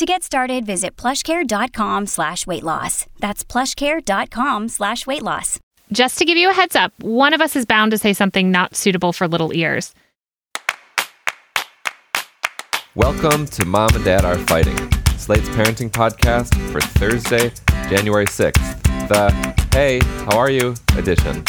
To 0.00 0.06
get 0.06 0.22
started, 0.22 0.64
visit 0.64 0.96
plushcare.com 0.96 2.06
slash 2.06 2.46
weight 2.46 2.62
loss. 2.62 3.04
That's 3.18 3.44
plushcare.com 3.44 4.70
slash 4.70 5.06
weight 5.06 5.22
loss. 5.22 5.58
Just 5.92 6.16
to 6.16 6.24
give 6.24 6.38
you 6.38 6.48
a 6.48 6.54
heads 6.54 6.74
up, 6.74 6.94
one 7.02 7.34
of 7.34 7.42
us 7.42 7.54
is 7.54 7.66
bound 7.66 7.90
to 7.90 7.98
say 7.98 8.14
something 8.14 8.50
not 8.50 8.74
suitable 8.74 9.12
for 9.12 9.28
little 9.28 9.52
ears. 9.52 9.92
Welcome 12.94 13.44
to 13.48 13.66
Mom 13.66 13.94
and 13.94 14.02
Dad 14.02 14.24
Are 14.24 14.38
Fighting, 14.38 14.78
Slate's 15.18 15.50
parenting 15.50 15.90
podcast 15.90 16.54
for 16.72 16.80
Thursday, 16.80 17.52
January 17.90 18.24
6th, 18.24 18.82
the 19.08 19.30
Hey, 19.70 20.00
How 20.24 20.38
Are 20.38 20.50
You 20.50 20.74
edition. 20.96 21.44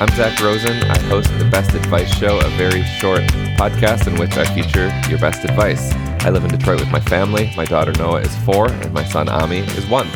I'm 0.00 0.08
Zach 0.16 0.40
Rosen. 0.40 0.82
I 0.90 0.98
host 1.02 1.30
the 1.38 1.44
Best 1.44 1.72
Advice 1.72 2.12
Show, 2.18 2.40
a 2.40 2.48
very 2.56 2.82
short 2.82 3.20
podcast 3.56 4.08
in 4.08 4.18
which 4.18 4.36
I 4.36 4.44
feature 4.52 4.92
your 5.08 5.20
best 5.20 5.44
advice. 5.44 5.92
I 6.24 6.30
live 6.30 6.42
in 6.42 6.50
Detroit 6.50 6.80
with 6.80 6.90
my 6.90 6.98
family. 6.98 7.52
My 7.56 7.64
daughter 7.64 7.92
Noah 7.92 8.22
is 8.22 8.36
four, 8.38 8.68
and 8.68 8.92
my 8.92 9.04
son 9.04 9.28
Ami 9.28 9.58
is 9.58 9.86
one. 9.86 10.08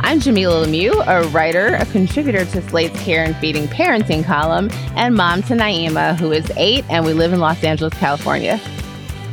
I'm 0.00 0.18
Jamila 0.18 0.66
Lemieux, 0.66 1.04
a 1.06 1.28
writer, 1.28 1.76
a 1.76 1.86
contributor 1.86 2.44
to 2.44 2.68
Slate's 2.68 3.00
Care 3.04 3.22
and 3.22 3.36
Feeding 3.36 3.68
Parenting 3.68 4.24
column, 4.24 4.68
and 4.96 5.14
mom 5.14 5.42
to 5.44 5.54
Naima, 5.54 6.18
who 6.18 6.32
is 6.32 6.50
eight, 6.56 6.84
and 6.90 7.06
we 7.06 7.12
live 7.12 7.32
in 7.32 7.38
Los 7.38 7.62
Angeles, 7.62 7.94
California. 7.94 8.60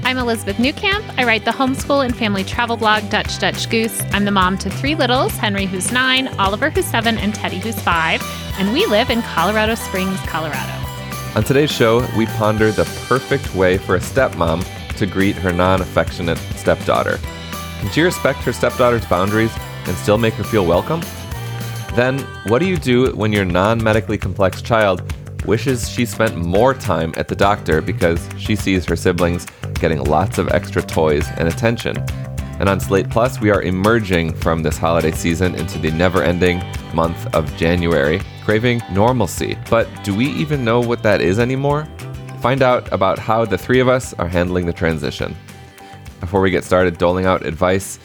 I'm 0.04 0.18
Elizabeth 0.18 0.58
Newcamp. 0.58 1.14
I 1.18 1.24
write 1.26 1.46
the 1.46 1.52
homeschool 1.52 2.04
and 2.04 2.16
family 2.16 2.44
travel 2.44 2.76
blog 2.76 3.10
Dutch 3.10 3.38
Dutch 3.40 3.70
Goose. 3.70 4.02
I'm 4.12 4.26
the 4.26 4.32
mom 4.32 4.58
to 4.58 4.70
three 4.70 4.96
littles 4.96 5.32
Henry, 5.34 5.66
who's 5.66 5.92
nine, 5.92 6.28
Oliver, 6.40 6.70
who's 6.70 6.86
seven, 6.86 7.18
and 7.20 7.36
Teddy, 7.36 7.60
who's 7.60 7.80
five. 7.80 8.22
And 8.58 8.74
we 8.74 8.86
live 8.88 9.10
in 9.10 9.22
Colorado 9.22 9.76
Springs, 9.76 10.20
Colorado. 10.22 10.74
On 11.36 11.44
today's 11.44 11.72
show, 11.72 12.06
we 12.18 12.26
ponder 12.26 12.72
the 12.72 12.84
perfect 13.08 13.54
way 13.56 13.78
for 13.78 13.96
a 13.96 14.00
stepmom 14.00 14.66
to 14.98 15.06
greet 15.06 15.36
her 15.36 15.54
non 15.54 15.82
affectionate 15.82 16.40
stepdaughter. 16.56 17.18
Can 17.80 17.92
she 17.92 18.02
respect 18.02 18.40
her 18.40 18.54
stepdaughter's 18.54 19.06
boundaries 19.06 19.54
and 19.86 19.96
still 19.98 20.18
make 20.18 20.34
her 20.34 20.44
feel 20.44 20.66
welcome? 20.66 21.02
Then, 21.94 22.20
what 22.48 22.60
do 22.60 22.66
you 22.66 22.78
do 22.78 23.12
when 23.14 23.32
your 23.32 23.46
non 23.46 23.82
medically 23.82 24.18
complex 24.18 24.62
child 24.62 25.04
wishes 25.46 25.90
she 25.90 26.06
spent 26.06 26.36
more 26.36 26.74
time 26.74 27.14
at 27.18 27.28
the 27.28 27.36
doctor 27.36 27.82
because 27.82 28.28
she 28.38 28.56
sees 28.56 28.86
her 28.86 28.96
siblings 28.96 29.48
getting 29.82 30.04
lots 30.06 30.38
of 30.38 30.48
extra 30.50 30.82
toys 30.82 31.28
and 31.38 31.50
attention. 31.50 31.98
And 32.60 32.70
on 32.70 32.80
Slate 32.80 33.10
Plus, 33.10 33.42
we 33.42 33.50
are 33.50 33.64
emerging 33.64 34.36
from 34.36 34.62
this 34.62 34.78
holiday 34.78 35.12
season 35.12 35.56
into 35.56 35.80
the 35.80 35.92
never 35.92 36.22
ending 36.22 36.64
month 36.94 37.34
of 37.36 37.54
January, 37.58 38.22
craving 38.44 38.82
normalcy. 38.92 39.58
But 39.70 39.90
do 40.04 40.16
we 40.16 40.28
even 40.28 40.64
know 40.64 40.80
what 40.80 41.02
that 41.02 41.22
is 41.22 41.40
anymore? 41.40 41.88
Find 42.40 42.62
out 42.62 42.92
about 42.94 43.18
how 43.18 43.46
the 43.46 43.58
three 43.58 43.80
of 43.80 43.90
us 43.90 44.14
are 44.14 44.28
handling 44.28 44.68
the 44.68 44.74
transition. 44.74 45.36
Before 46.20 46.40
we 46.40 46.52
get 46.52 46.64
started 46.64 47.00
doling 47.00 47.26
out 47.26 47.46
advice, 47.46 48.00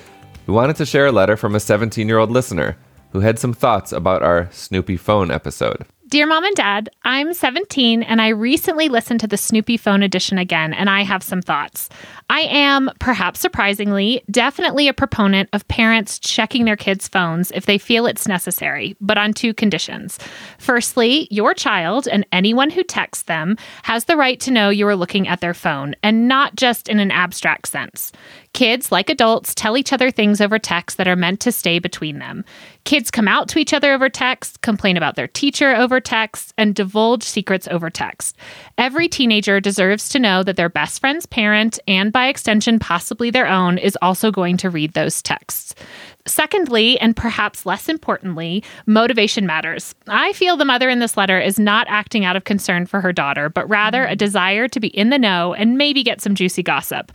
we 0.47 0.55
wanted 0.55 0.77
to 0.77 0.87
share 0.87 1.07
a 1.07 1.13
letter 1.13 1.37
from 1.37 1.55
a 1.55 1.61
17 1.61 2.09
year 2.09 2.19
old 2.19 2.31
listener 2.31 2.79
who 3.11 3.21
had 3.21 3.39
some 3.39 3.53
thoughts 3.53 3.93
about 3.93 4.23
our 4.23 4.49
Snoopy 4.53 4.97
phone 4.97 5.31
episode. 5.31 5.87
Dear 6.09 6.29
mom 6.29 6.45
and 6.45 6.55
dad, 6.55 6.89
I'm 7.03 7.35
17 7.35 8.05
and 8.05 8.23
I 8.23 8.29
recently 8.29 8.89
listened 8.89 9.19
to 9.21 9.27
the 9.27 9.37
Snoopy 9.37 9.77
phone 9.77 10.05
edition 10.05 10.39
again, 10.39 10.73
and 10.73 10.89
I 10.89 11.03
have 11.03 11.21
some 11.21 11.43
thoughts. 11.43 11.89
I 12.31 12.43
am, 12.43 12.89
perhaps 13.01 13.41
surprisingly, 13.41 14.23
definitely 14.31 14.87
a 14.87 14.95
proponent 14.95 15.49
of 15.53 15.67
parents 15.67 16.21
checking 16.21 16.65
their 16.65 16.77
kids' 16.77 17.09
phones 17.09 17.51
if 17.51 17.67
they 17.67 17.77
feel 17.77 18.07
it's 18.07 18.29
necessary, 18.29 18.97
but 19.01 19.19
on 19.19 19.33
two 19.33 19.53
conditions. 19.53 20.21
Firstly, 20.59 21.27
your 21.33 21.55
child 21.55 22.07
and 22.07 22.25
anyone 22.31 22.71
who 22.71 22.85
texts 22.85 23.25
them 23.25 23.57
has 23.83 24.05
the 24.05 24.17
right 24.17 24.39
to 24.41 24.53
know 24.53 24.71
you 24.71 24.87
are 24.87 24.95
looking 24.95 25.27
at 25.27 25.41
their 25.41 25.55
phone, 25.55 25.97
and 26.05 26.29
not 26.29 26.55
just 26.55 26.89
in 26.89 27.01
an 27.01 27.11
abstract 27.11 27.67
sense. 27.67 28.13
Kids, 28.57 28.91
like 28.91 29.11
adults, 29.11 29.55
tell 29.55 29.77
each 29.77 29.93
other 29.93 30.11
things 30.11 30.41
over 30.41 30.59
text 30.59 30.97
that 30.97 31.07
are 31.07 31.15
meant 31.15 31.41
to 31.41 31.53
stay 31.53 31.79
between 31.79 32.21
them. 32.21 32.43
Kids 32.85 33.11
come 33.11 33.29
out 33.29 33.49
to 33.49 33.59
each 33.59 33.75
other 33.75 33.93
over 33.93 34.09
text, 34.09 34.63
complain 34.63 34.97
about 34.97 35.15
their 35.15 35.29
teacher 35.29 35.77
over 35.77 36.01
text, 36.01 36.55
and 36.57 36.75
divulge 36.75 37.23
secrets 37.23 37.69
over 37.69 37.91
text. 37.91 38.35
Every 38.79 39.09
teenager 39.09 39.61
deserves 39.61 40.09
to 40.09 40.19
know 40.19 40.43
that 40.43 40.57
their 40.57 40.71
best 40.71 41.01
friend's 41.01 41.27
parent, 41.27 41.79
and 41.87 42.11
by 42.11 42.29
extension, 42.29 42.79
possibly 42.79 43.29
their 43.29 43.47
own, 43.47 43.77
is 43.77 43.99
also 44.01 44.31
going 44.31 44.57
to 44.57 44.71
read 44.71 44.95
those 44.95 45.21
texts. 45.21 45.75
Secondly, 46.27 46.99
and 46.99 47.15
perhaps 47.15 47.67
less 47.67 47.91
importantly, 47.91 48.65
motivation 48.87 49.47
matters. 49.47 49.95
I 50.09 50.33
feel 50.33 50.57
the 50.57 50.65
mother 50.65 50.89
in 50.89 50.99
this 50.99 51.17
letter 51.17 51.39
is 51.39 51.59
not 51.59 51.87
acting 51.91 52.25
out 52.25 52.37
of 52.37 52.45
concern 52.45 52.87
for 52.87 53.01
her 53.01 53.13
daughter, 53.13 53.49
but 53.49 53.69
rather 53.69 54.03
a 54.03 54.09
mm-hmm. 54.09 54.17
desire 54.17 54.67
to 54.69 54.81
be 54.81 54.89
in 54.89 55.11
the 55.11 55.19
know 55.19 55.53
and 55.53 55.77
maybe 55.77 56.03
get 56.03 56.23
some 56.23 56.35
juicy 56.35 56.63
gossip. 56.63 57.13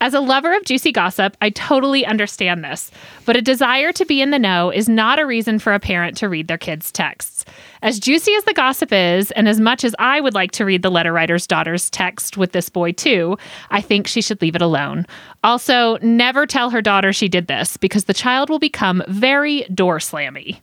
As 0.00 0.12
a 0.12 0.20
lover 0.20 0.54
of 0.54 0.64
juicy 0.64 0.92
gossip, 0.92 1.36
I 1.40 1.50
totally 1.50 2.04
understand 2.04 2.62
this, 2.62 2.90
but 3.24 3.36
a 3.36 3.42
desire 3.42 3.92
to 3.92 4.04
be 4.04 4.20
in 4.20 4.30
the 4.30 4.38
know 4.38 4.70
is 4.70 4.88
not 4.88 5.18
a 5.18 5.24
reason 5.24 5.58
for 5.58 5.72
a 5.72 5.80
parent 5.80 6.16
to 6.18 6.28
read 6.28 6.46
their 6.48 6.58
kids' 6.58 6.92
texts. 6.92 7.44
As 7.80 7.98
juicy 8.00 8.34
as 8.34 8.44
the 8.44 8.52
gossip 8.52 8.92
is, 8.92 9.30
and 9.30 9.48
as 9.48 9.60
much 9.60 9.84
as 9.84 9.94
I 9.98 10.20
would 10.20 10.34
like 10.34 10.50
to 10.52 10.64
read 10.64 10.82
the 10.82 10.90
letter 10.90 11.12
writer's 11.12 11.46
daughter's 11.46 11.88
text 11.88 12.36
with 12.36 12.52
this 12.52 12.68
boy 12.68 12.92
too, 12.92 13.38
I 13.70 13.80
think 13.80 14.06
she 14.06 14.20
should 14.20 14.42
leave 14.42 14.56
it 14.56 14.62
alone. 14.62 15.06
Also, 15.42 15.96
never 16.02 16.46
tell 16.46 16.70
her 16.70 16.82
daughter 16.82 17.12
she 17.12 17.28
did 17.28 17.46
this 17.46 17.76
because 17.76 18.04
the 18.04 18.14
child 18.14 18.50
will 18.50 18.58
become 18.58 19.02
very 19.08 19.62
door 19.74 19.98
slammy. 19.98 20.60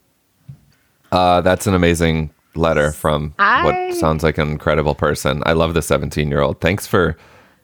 Uh, 1.10 1.40
that's 1.40 1.66
an 1.66 1.74
amazing 1.74 2.30
letter 2.54 2.92
from 2.92 3.34
I- 3.38 3.64
what 3.64 3.94
sounds 3.98 4.22
like 4.22 4.38
an 4.38 4.48
incredible 4.50 4.94
person. 4.94 5.42
I 5.46 5.52
love 5.52 5.74
the 5.74 5.82
17 5.82 6.28
year 6.28 6.40
old. 6.40 6.60
Thanks 6.60 6.86
for 6.86 7.16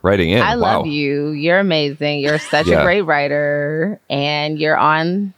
writing 0.03 0.31
in. 0.31 0.43
I 0.43 0.57
wow. 0.57 0.79
love 0.79 0.87
you. 0.87 1.31
You're 1.31 1.59
amazing. 1.59 2.21
You're 2.21 2.39
such 2.39 2.67
Yeah. 2.67 2.81
a 2.81 2.85
great 2.85 3.03
writer, 3.03 4.01
and 4.09 4.59
you're 4.59 4.77
on. 4.77 5.35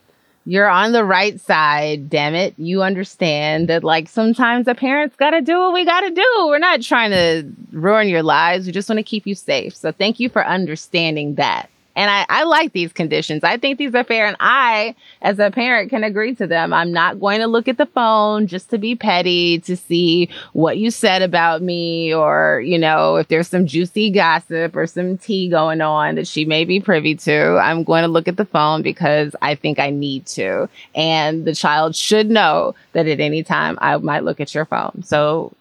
You're 0.47 0.69
on 0.69 0.93
the 0.93 1.05
right 1.05 1.39
side, 1.39 2.09
damn 2.09 2.35
it. 2.35 2.55
You 2.57 2.83
understand 2.83 3.69
that, 3.69 3.85
like, 3.85 4.09
sometimes 4.09 4.65
the 4.65 4.75
parents 4.75 5.15
got 5.15 5.31
to 5.31 5.43
do 5.43 5.59
what 5.61 5.75
we 5.75 5.85
got 5.85 6.01
to 6.01 6.11
do. 6.11 6.47
We're 6.47 6.59
not 6.59 6.81
trying 6.81 7.11
to 7.11 7.47
ruin 7.73 8.09
your 8.09 8.23
lives. 8.23 8.67
We 8.67 8.73
just 8.73 8.89
want 8.89 8.99
to 8.99 9.03
keep 9.05 9.27
you 9.27 9.35
safe. 9.35 9.77
So, 9.77 9.93
thank 9.93 10.19
you 10.19 10.31
for 10.31 10.45
understanding 10.45 11.35
that. 11.35 11.69
And 12.01 12.11
I, 12.11 12.25
I 12.31 12.45
like 12.45 12.73
these 12.73 12.95
conditions. 12.95 13.45
I 13.45 13.59
think 13.59 13.77
these 13.77 13.95
are 13.95 14.05
fair. 14.05 14.25
And 14.25 14.35
I, 14.41 14.95
as 15.21 15.39
a 15.39 15.51
parent, 15.51 15.91
can 15.91 16.03
agree 16.03 16.35
to 16.37 16.47
them. 16.47 16.73
I'm 16.73 16.93
not 16.93 17.21
going 17.21 17.41
to 17.41 17.47
look 17.47 17.69
at 17.69 17.77
the 17.77 17.85
phone 17.85 18.47
just 18.47 18.71
to 18.71 18.79
be 18.79 18.97
petty, 18.97 19.59
to 19.59 19.77
see 19.77 20.31
what 20.55 20.79
you 20.79 20.91
said 20.91 21.21
about 21.21 21.61
me, 21.61 22.15
or, 22.15 22.63
you 22.65 22.79
know, 22.79 23.17
if 23.17 23.29
there's 23.29 23.49
some 23.49 23.67
juicy 23.67 24.11
gossip 24.11 24.75
or 24.75 24.87
some 24.87 25.19
tea 25.19 25.51
going 25.51 25.83
on 25.83 26.15
that 26.15 26.27
she 26.27 26.47
may 26.47 26.65
be 26.65 26.81
privy 26.81 27.15
to. 27.17 27.59
I'm 27.63 27.85
going 27.85 28.01
to 28.01 28.09
look 28.09 28.29
at 28.29 28.39
the 28.39 28.47
phone 28.47 28.81
because 28.81 29.37
I 29.43 29.55
think 29.55 29.79
I 29.79 29.91
need 29.91 30.25
to. 30.29 30.71
And 30.95 31.45
the 31.45 31.55
child 31.55 31.95
should 31.95 32.31
know 32.31 32.75
that 32.95 33.09
at 33.09 33.21
any 33.21 33.43
time 33.43 33.79
I 33.79 33.99
might 33.99 34.25
look 34.25 34.41
at 34.41 34.55
your 34.55 34.65
phone. 34.65 35.03
So, 35.05 35.53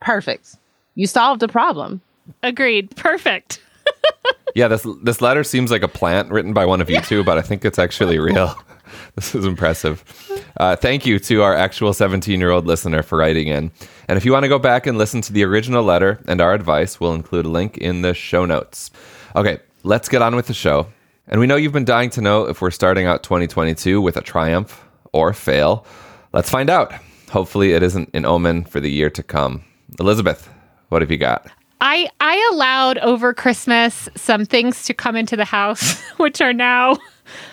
perfect. 0.00 0.56
You 0.94 1.06
solved 1.06 1.42
a 1.42 1.48
problem. 1.48 2.00
Agreed. 2.42 2.96
Perfect. 2.96 3.60
Yeah, 4.54 4.68
this 4.68 4.86
this 5.02 5.20
letter 5.20 5.42
seems 5.42 5.70
like 5.70 5.82
a 5.82 5.88
plant 5.88 6.30
written 6.30 6.52
by 6.52 6.64
one 6.64 6.80
of 6.80 6.88
you 6.88 7.00
two, 7.00 7.24
but 7.24 7.38
I 7.38 7.42
think 7.42 7.64
it's 7.64 7.78
actually 7.78 8.18
real. 8.20 8.54
this 9.16 9.34
is 9.34 9.44
impressive. 9.44 10.04
Uh, 10.56 10.76
thank 10.76 11.04
you 11.04 11.18
to 11.18 11.42
our 11.42 11.54
actual 11.54 11.92
17 11.92 12.38
year 12.38 12.50
old 12.50 12.66
listener 12.66 13.02
for 13.02 13.18
writing 13.18 13.48
in. 13.48 13.72
And 14.08 14.16
if 14.16 14.24
you 14.24 14.32
want 14.32 14.44
to 14.44 14.48
go 14.48 14.60
back 14.60 14.86
and 14.86 14.96
listen 14.96 15.20
to 15.22 15.32
the 15.32 15.44
original 15.44 15.82
letter 15.82 16.22
and 16.28 16.40
our 16.40 16.54
advice, 16.54 17.00
we'll 17.00 17.14
include 17.14 17.46
a 17.46 17.50
link 17.50 17.78
in 17.78 18.02
the 18.02 18.14
show 18.14 18.44
notes. 18.44 18.92
Okay, 19.34 19.58
let's 19.82 20.08
get 20.08 20.22
on 20.22 20.36
with 20.36 20.46
the 20.46 20.54
show. 20.54 20.86
And 21.26 21.40
we 21.40 21.46
know 21.46 21.56
you've 21.56 21.72
been 21.72 21.84
dying 21.84 22.10
to 22.10 22.20
know 22.20 22.44
if 22.44 22.60
we're 22.60 22.70
starting 22.70 23.06
out 23.06 23.22
2022 23.24 24.00
with 24.00 24.16
a 24.16 24.20
triumph 24.20 24.84
or 25.12 25.32
fail. 25.32 25.84
Let's 26.32 26.50
find 26.50 26.70
out. 26.70 26.92
Hopefully, 27.30 27.72
it 27.72 27.82
isn't 27.82 28.10
an 28.14 28.24
omen 28.24 28.64
for 28.64 28.78
the 28.78 28.90
year 28.90 29.10
to 29.10 29.22
come. 29.22 29.64
Elizabeth, 29.98 30.48
what 30.90 31.02
have 31.02 31.10
you 31.10 31.16
got? 31.16 31.50
I 31.84 32.08
I 32.18 32.50
allowed 32.52 32.96
over 32.98 33.34
Christmas 33.34 34.08
some 34.16 34.46
things 34.46 34.86
to 34.86 34.94
come 34.94 35.16
into 35.16 35.36
the 35.36 35.44
house, 35.44 36.02
which 36.16 36.40
are 36.40 36.54
now 36.54 36.96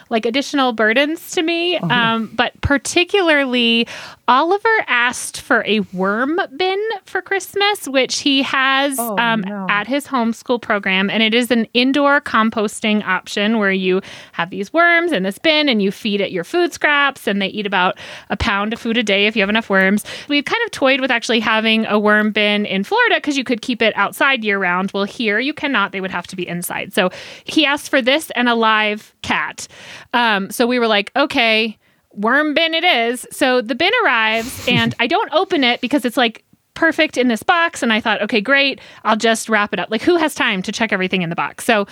like 0.10 0.26
additional 0.26 0.72
burdens 0.72 1.32
to 1.32 1.44
me. 1.44 1.78
Uh-huh. 1.78 1.94
Um, 1.94 2.32
but 2.34 2.60
particularly, 2.62 3.88
Oliver 4.32 4.70
asked 4.88 5.42
for 5.42 5.62
a 5.68 5.82
worm 5.92 6.40
bin 6.56 6.80
for 7.04 7.22
Christmas, 7.22 7.86
which 7.86 8.20
he 8.20 8.42
has 8.44 8.98
Oh, 8.98 9.18
um, 9.18 9.42
no. 9.42 9.68
at 9.70 9.88
his 9.88 10.08
homeschool 10.08 10.62
program. 10.62 11.10
And 11.10 11.22
it 11.22 11.34
is 11.34 11.52
an 11.52 11.68
indoor 11.74 12.22
composting 12.22 13.04
option 13.04 13.60
where 13.60 13.74
you 13.74 14.00
have 14.32 14.50
these 14.50 14.72
worms 14.72 15.12
in 15.12 15.24
this 15.24 15.38
bin 15.38 15.68
and 15.68 15.82
you 15.82 15.92
feed 15.92 16.22
it 16.22 16.32
your 16.32 16.46
food 16.46 16.72
scraps, 16.72 17.28
and 17.28 17.42
they 17.42 17.48
eat 17.48 17.66
about 17.66 17.98
a 18.30 18.38
pound 18.38 18.72
of 18.72 18.80
food 18.80 18.96
a 18.96 19.04
day 19.04 19.28
if 19.28 19.36
you 19.36 19.42
have 19.42 19.50
enough 19.50 19.70
worms. 19.70 20.06
We've 20.30 20.46
kind 20.46 20.62
of 20.64 20.72
toyed 20.72 21.02
with 21.02 21.12
actually 21.12 21.42
having 21.42 21.86
a 21.88 22.00
worm 22.00 22.32
bin 22.32 22.66
in 22.66 22.86
Florida 22.86 23.16
because 23.16 23.38
you 23.38 23.44
could 23.44 23.62
keep 23.62 23.82
it 23.82 23.94
outside 23.98 24.46
year 24.46 24.60
round. 24.60 24.92
Well, 24.94 25.04
here 25.04 25.40
you 25.40 25.54
cannot, 25.54 25.92
they 25.92 26.00
would 26.00 26.10
have 26.12 26.28
to 26.28 26.38
be 26.38 26.48
inside. 26.48 26.94
So 26.94 27.10
he 27.44 27.66
asked 27.66 27.90
for 27.90 28.02
this 28.02 28.32
and 28.32 28.48
a 28.48 28.56
live 28.56 29.14
cat. 29.24 29.68
Um, 30.14 30.50
so 30.52 30.66
we 30.66 30.80
were 30.80 30.88
like, 30.88 31.12
okay, 31.18 31.78
worm 32.14 32.54
bin 32.54 32.74
it 32.74 32.84
is. 32.84 33.26
So 33.32 33.62
the 33.62 33.76
bin 33.76 33.92
arrives 34.04 34.66
and 34.68 34.96
I 35.00 35.08
don't 35.08 35.32
open 35.34 35.64
it 35.64 35.82
because 35.82 36.06
it's 36.06 36.18
like 36.18 36.44
perfect 36.74 37.18
in 37.18 37.28
this 37.28 37.44
box. 37.44 37.84
And 37.84 37.92
I 37.92 38.00
thought, 38.00 38.22
okay, 38.22 38.42
great. 38.42 38.80
I'll 39.04 39.18
just 39.18 39.50
wrap 39.50 39.74
it 39.74 39.80
up. 39.80 39.92
Like, 39.92 40.02
who 40.02 40.16
has 40.18 40.34
time 40.34 40.62
to 40.64 40.72
check 40.72 40.92
everything 40.92 41.22
in 41.22 41.30
the 41.30 41.36
box? 41.36 41.66
So 41.66 41.86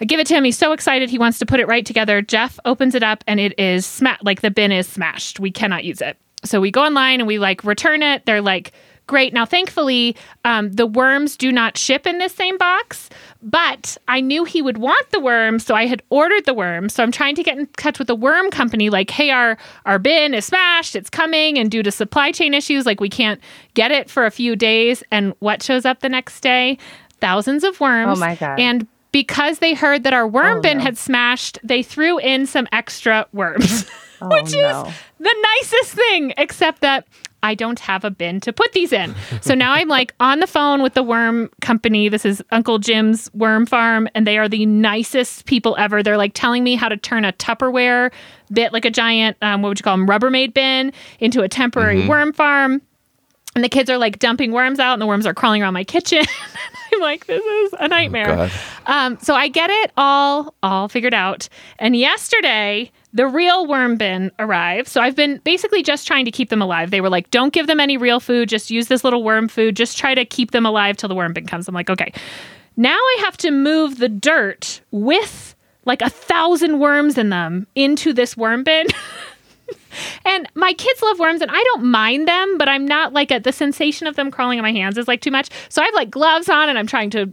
I 0.00 0.04
give 0.04 0.20
it 0.20 0.26
to 0.28 0.34
him. 0.34 0.44
He's 0.44 0.58
so 0.58 0.72
excited. 0.72 1.10
He 1.10 1.18
wants 1.18 1.38
to 1.38 1.46
put 1.46 1.60
it 1.60 1.66
right 1.66 1.84
together. 1.84 2.22
Jeff 2.22 2.58
opens 2.64 2.94
it 2.94 3.02
up 3.02 3.24
and 3.26 3.40
it 3.40 3.58
is 3.58 3.86
smashed. 3.86 4.24
Like 4.24 4.40
the 4.42 4.50
bin 4.50 4.72
is 4.72 4.88
smashed. 4.88 5.40
We 5.40 5.50
cannot 5.50 5.84
use 5.84 6.00
it. 6.00 6.16
So 6.44 6.60
we 6.60 6.70
go 6.70 6.84
online 6.84 7.20
and 7.20 7.26
we 7.26 7.38
like 7.38 7.64
return 7.64 8.02
it. 8.02 8.24
They're 8.26 8.40
like, 8.40 8.72
great. 9.08 9.32
Now, 9.34 9.44
thankfully, 9.44 10.14
um, 10.44 10.70
the 10.70 10.86
worms 10.86 11.36
do 11.36 11.50
not 11.50 11.76
ship 11.76 12.06
in 12.06 12.18
this 12.18 12.32
same 12.32 12.56
box, 12.58 13.10
but 13.42 13.96
I 14.06 14.20
knew 14.20 14.44
he 14.44 14.62
would 14.62 14.78
want 14.78 15.10
the 15.10 15.18
worms. 15.18 15.66
So 15.66 15.74
I 15.74 15.86
had 15.86 16.02
ordered 16.10 16.44
the 16.44 16.54
worms. 16.54 16.94
So 16.94 17.02
I'm 17.02 17.10
trying 17.10 17.34
to 17.34 17.42
get 17.42 17.58
in 17.58 17.66
touch 17.78 17.98
with 17.98 18.06
the 18.06 18.14
worm 18.14 18.50
company 18.50 18.90
like, 18.90 19.10
hey, 19.10 19.30
our, 19.30 19.58
our 19.86 19.98
bin 19.98 20.32
is 20.34 20.44
smashed. 20.44 20.94
It's 20.94 21.10
coming. 21.10 21.58
And 21.58 21.70
due 21.70 21.82
to 21.82 21.90
supply 21.90 22.30
chain 22.30 22.54
issues, 22.54 22.86
like 22.86 23.00
we 23.00 23.08
can't 23.08 23.40
get 23.74 23.90
it 23.90 24.08
for 24.08 24.24
a 24.26 24.30
few 24.30 24.54
days. 24.54 25.02
And 25.10 25.34
what 25.40 25.62
shows 25.62 25.84
up 25.84 26.00
the 26.00 26.08
next 26.08 26.40
day? 26.40 26.78
Thousands 27.20 27.64
of 27.64 27.80
worms. 27.80 28.16
Oh 28.16 28.20
my 28.20 28.36
God. 28.36 28.60
And 28.60 28.86
because 29.10 29.58
they 29.60 29.74
heard 29.74 30.04
that 30.04 30.12
our 30.12 30.28
worm 30.28 30.58
Oh, 30.58 30.60
bin 30.60 30.78
no. 30.78 30.84
had 30.84 30.98
smashed, 30.98 31.58
they 31.64 31.82
threw 31.82 32.18
in 32.18 32.46
some 32.46 32.68
extra 32.72 33.26
worms, 33.32 33.86
Oh, 34.20 34.28
which 34.28 34.52
no. 34.52 34.84
is 34.86 34.94
the 35.18 35.46
nicest 35.60 35.92
thing, 35.94 36.34
except 36.36 36.82
that 36.82 37.06
I 37.42 37.54
don't 37.54 37.78
have 37.80 38.04
a 38.04 38.10
bin 38.10 38.40
to 38.40 38.52
put 38.52 38.72
these 38.72 38.92
in. 38.92 39.14
So 39.40 39.54
now 39.54 39.72
I'm 39.72 39.88
like 39.88 40.14
on 40.20 40.40
the 40.40 40.46
phone 40.46 40.82
with 40.82 40.94
the 40.94 41.02
worm 41.02 41.50
company. 41.60 42.08
This 42.08 42.24
is 42.24 42.42
Uncle 42.50 42.78
Jim's 42.78 43.32
Worm 43.34 43.66
Farm, 43.66 44.08
and 44.14 44.26
they 44.26 44.38
are 44.38 44.48
the 44.48 44.66
nicest 44.66 45.46
people 45.46 45.76
ever. 45.78 46.02
They're 46.02 46.16
like 46.16 46.32
telling 46.34 46.64
me 46.64 46.74
how 46.74 46.88
to 46.88 46.96
turn 46.96 47.24
a 47.24 47.32
Tupperware 47.32 48.12
bit, 48.52 48.72
like 48.72 48.84
a 48.84 48.90
giant, 48.90 49.36
um, 49.42 49.62
what 49.62 49.68
would 49.68 49.78
you 49.78 49.82
call 49.82 49.96
them, 49.96 50.08
Rubbermaid 50.08 50.54
bin, 50.54 50.92
into 51.20 51.42
a 51.42 51.48
temporary 51.48 52.06
worm 52.08 52.32
farm. 52.32 52.82
And 53.54 53.64
the 53.64 53.68
kids 53.68 53.90
are 53.90 53.98
like 53.98 54.18
dumping 54.18 54.52
worms 54.52 54.78
out, 54.78 54.92
and 54.92 55.02
the 55.02 55.06
worms 55.06 55.26
are 55.26 55.34
crawling 55.34 55.62
around 55.62 55.74
my 55.74 55.84
kitchen. 55.84 56.24
I'm 56.92 57.00
like, 57.00 57.26
this 57.26 57.44
is 57.44 57.74
a 57.78 57.88
nightmare. 57.88 58.26
God. 58.26 58.52
Um, 58.86 59.18
so 59.20 59.34
I 59.34 59.48
get 59.48 59.70
it 59.70 59.92
all 59.96 60.54
all 60.62 60.88
figured 60.88 61.14
out. 61.14 61.48
And 61.78 61.96
yesterday, 61.96 62.90
the 63.12 63.26
real 63.26 63.66
worm 63.66 63.96
bin 63.96 64.30
arrived. 64.38 64.88
So 64.88 65.00
I've 65.00 65.16
been 65.16 65.38
basically 65.44 65.82
just 65.82 66.06
trying 66.06 66.24
to 66.24 66.30
keep 66.30 66.50
them 66.50 66.60
alive. 66.60 66.90
They 66.90 67.00
were 67.00 67.08
like, 67.08 67.30
don't 67.30 67.52
give 67.52 67.66
them 67.66 67.80
any 67.80 67.96
real 67.96 68.20
food. 68.20 68.48
Just 68.48 68.70
use 68.70 68.88
this 68.88 69.02
little 69.04 69.22
worm 69.22 69.48
food. 69.48 69.76
Just 69.76 69.96
try 69.96 70.14
to 70.14 70.24
keep 70.24 70.50
them 70.50 70.66
alive 70.66 70.96
till 70.96 71.08
the 71.08 71.14
worm 71.14 71.32
bin 71.32 71.46
comes. 71.46 71.68
I'm 71.68 71.74
like, 71.74 71.90
okay. 71.90 72.12
Now 72.76 72.96
I 72.96 73.22
have 73.24 73.36
to 73.38 73.50
move 73.50 73.98
the 73.98 74.08
dirt 74.08 74.80
with 74.90 75.54
like 75.84 76.02
a 76.02 76.10
thousand 76.10 76.78
worms 76.78 77.16
in 77.16 77.30
them 77.30 77.66
into 77.74 78.12
this 78.12 78.36
worm 78.36 78.62
bin. 78.62 78.86
And 80.24 80.48
my 80.54 80.72
kids 80.72 81.02
love 81.02 81.18
worms 81.18 81.40
and 81.40 81.50
I 81.50 81.62
don't 81.64 81.84
mind 81.84 82.28
them, 82.28 82.58
but 82.58 82.68
I'm 82.68 82.86
not 82.86 83.12
like 83.12 83.30
a, 83.30 83.38
the 83.40 83.52
sensation 83.52 84.06
of 84.06 84.16
them 84.16 84.30
crawling 84.30 84.58
on 84.58 84.62
my 84.62 84.72
hands 84.72 84.98
is 84.98 85.08
like 85.08 85.20
too 85.20 85.30
much. 85.30 85.48
So 85.68 85.82
I 85.82 85.86
have 85.86 85.94
like 85.94 86.10
gloves 86.10 86.48
on 86.48 86.68
and 86.68 86.78
I'm 86.78 86.86
trying 86.86 87.10
to, 87.10 87.32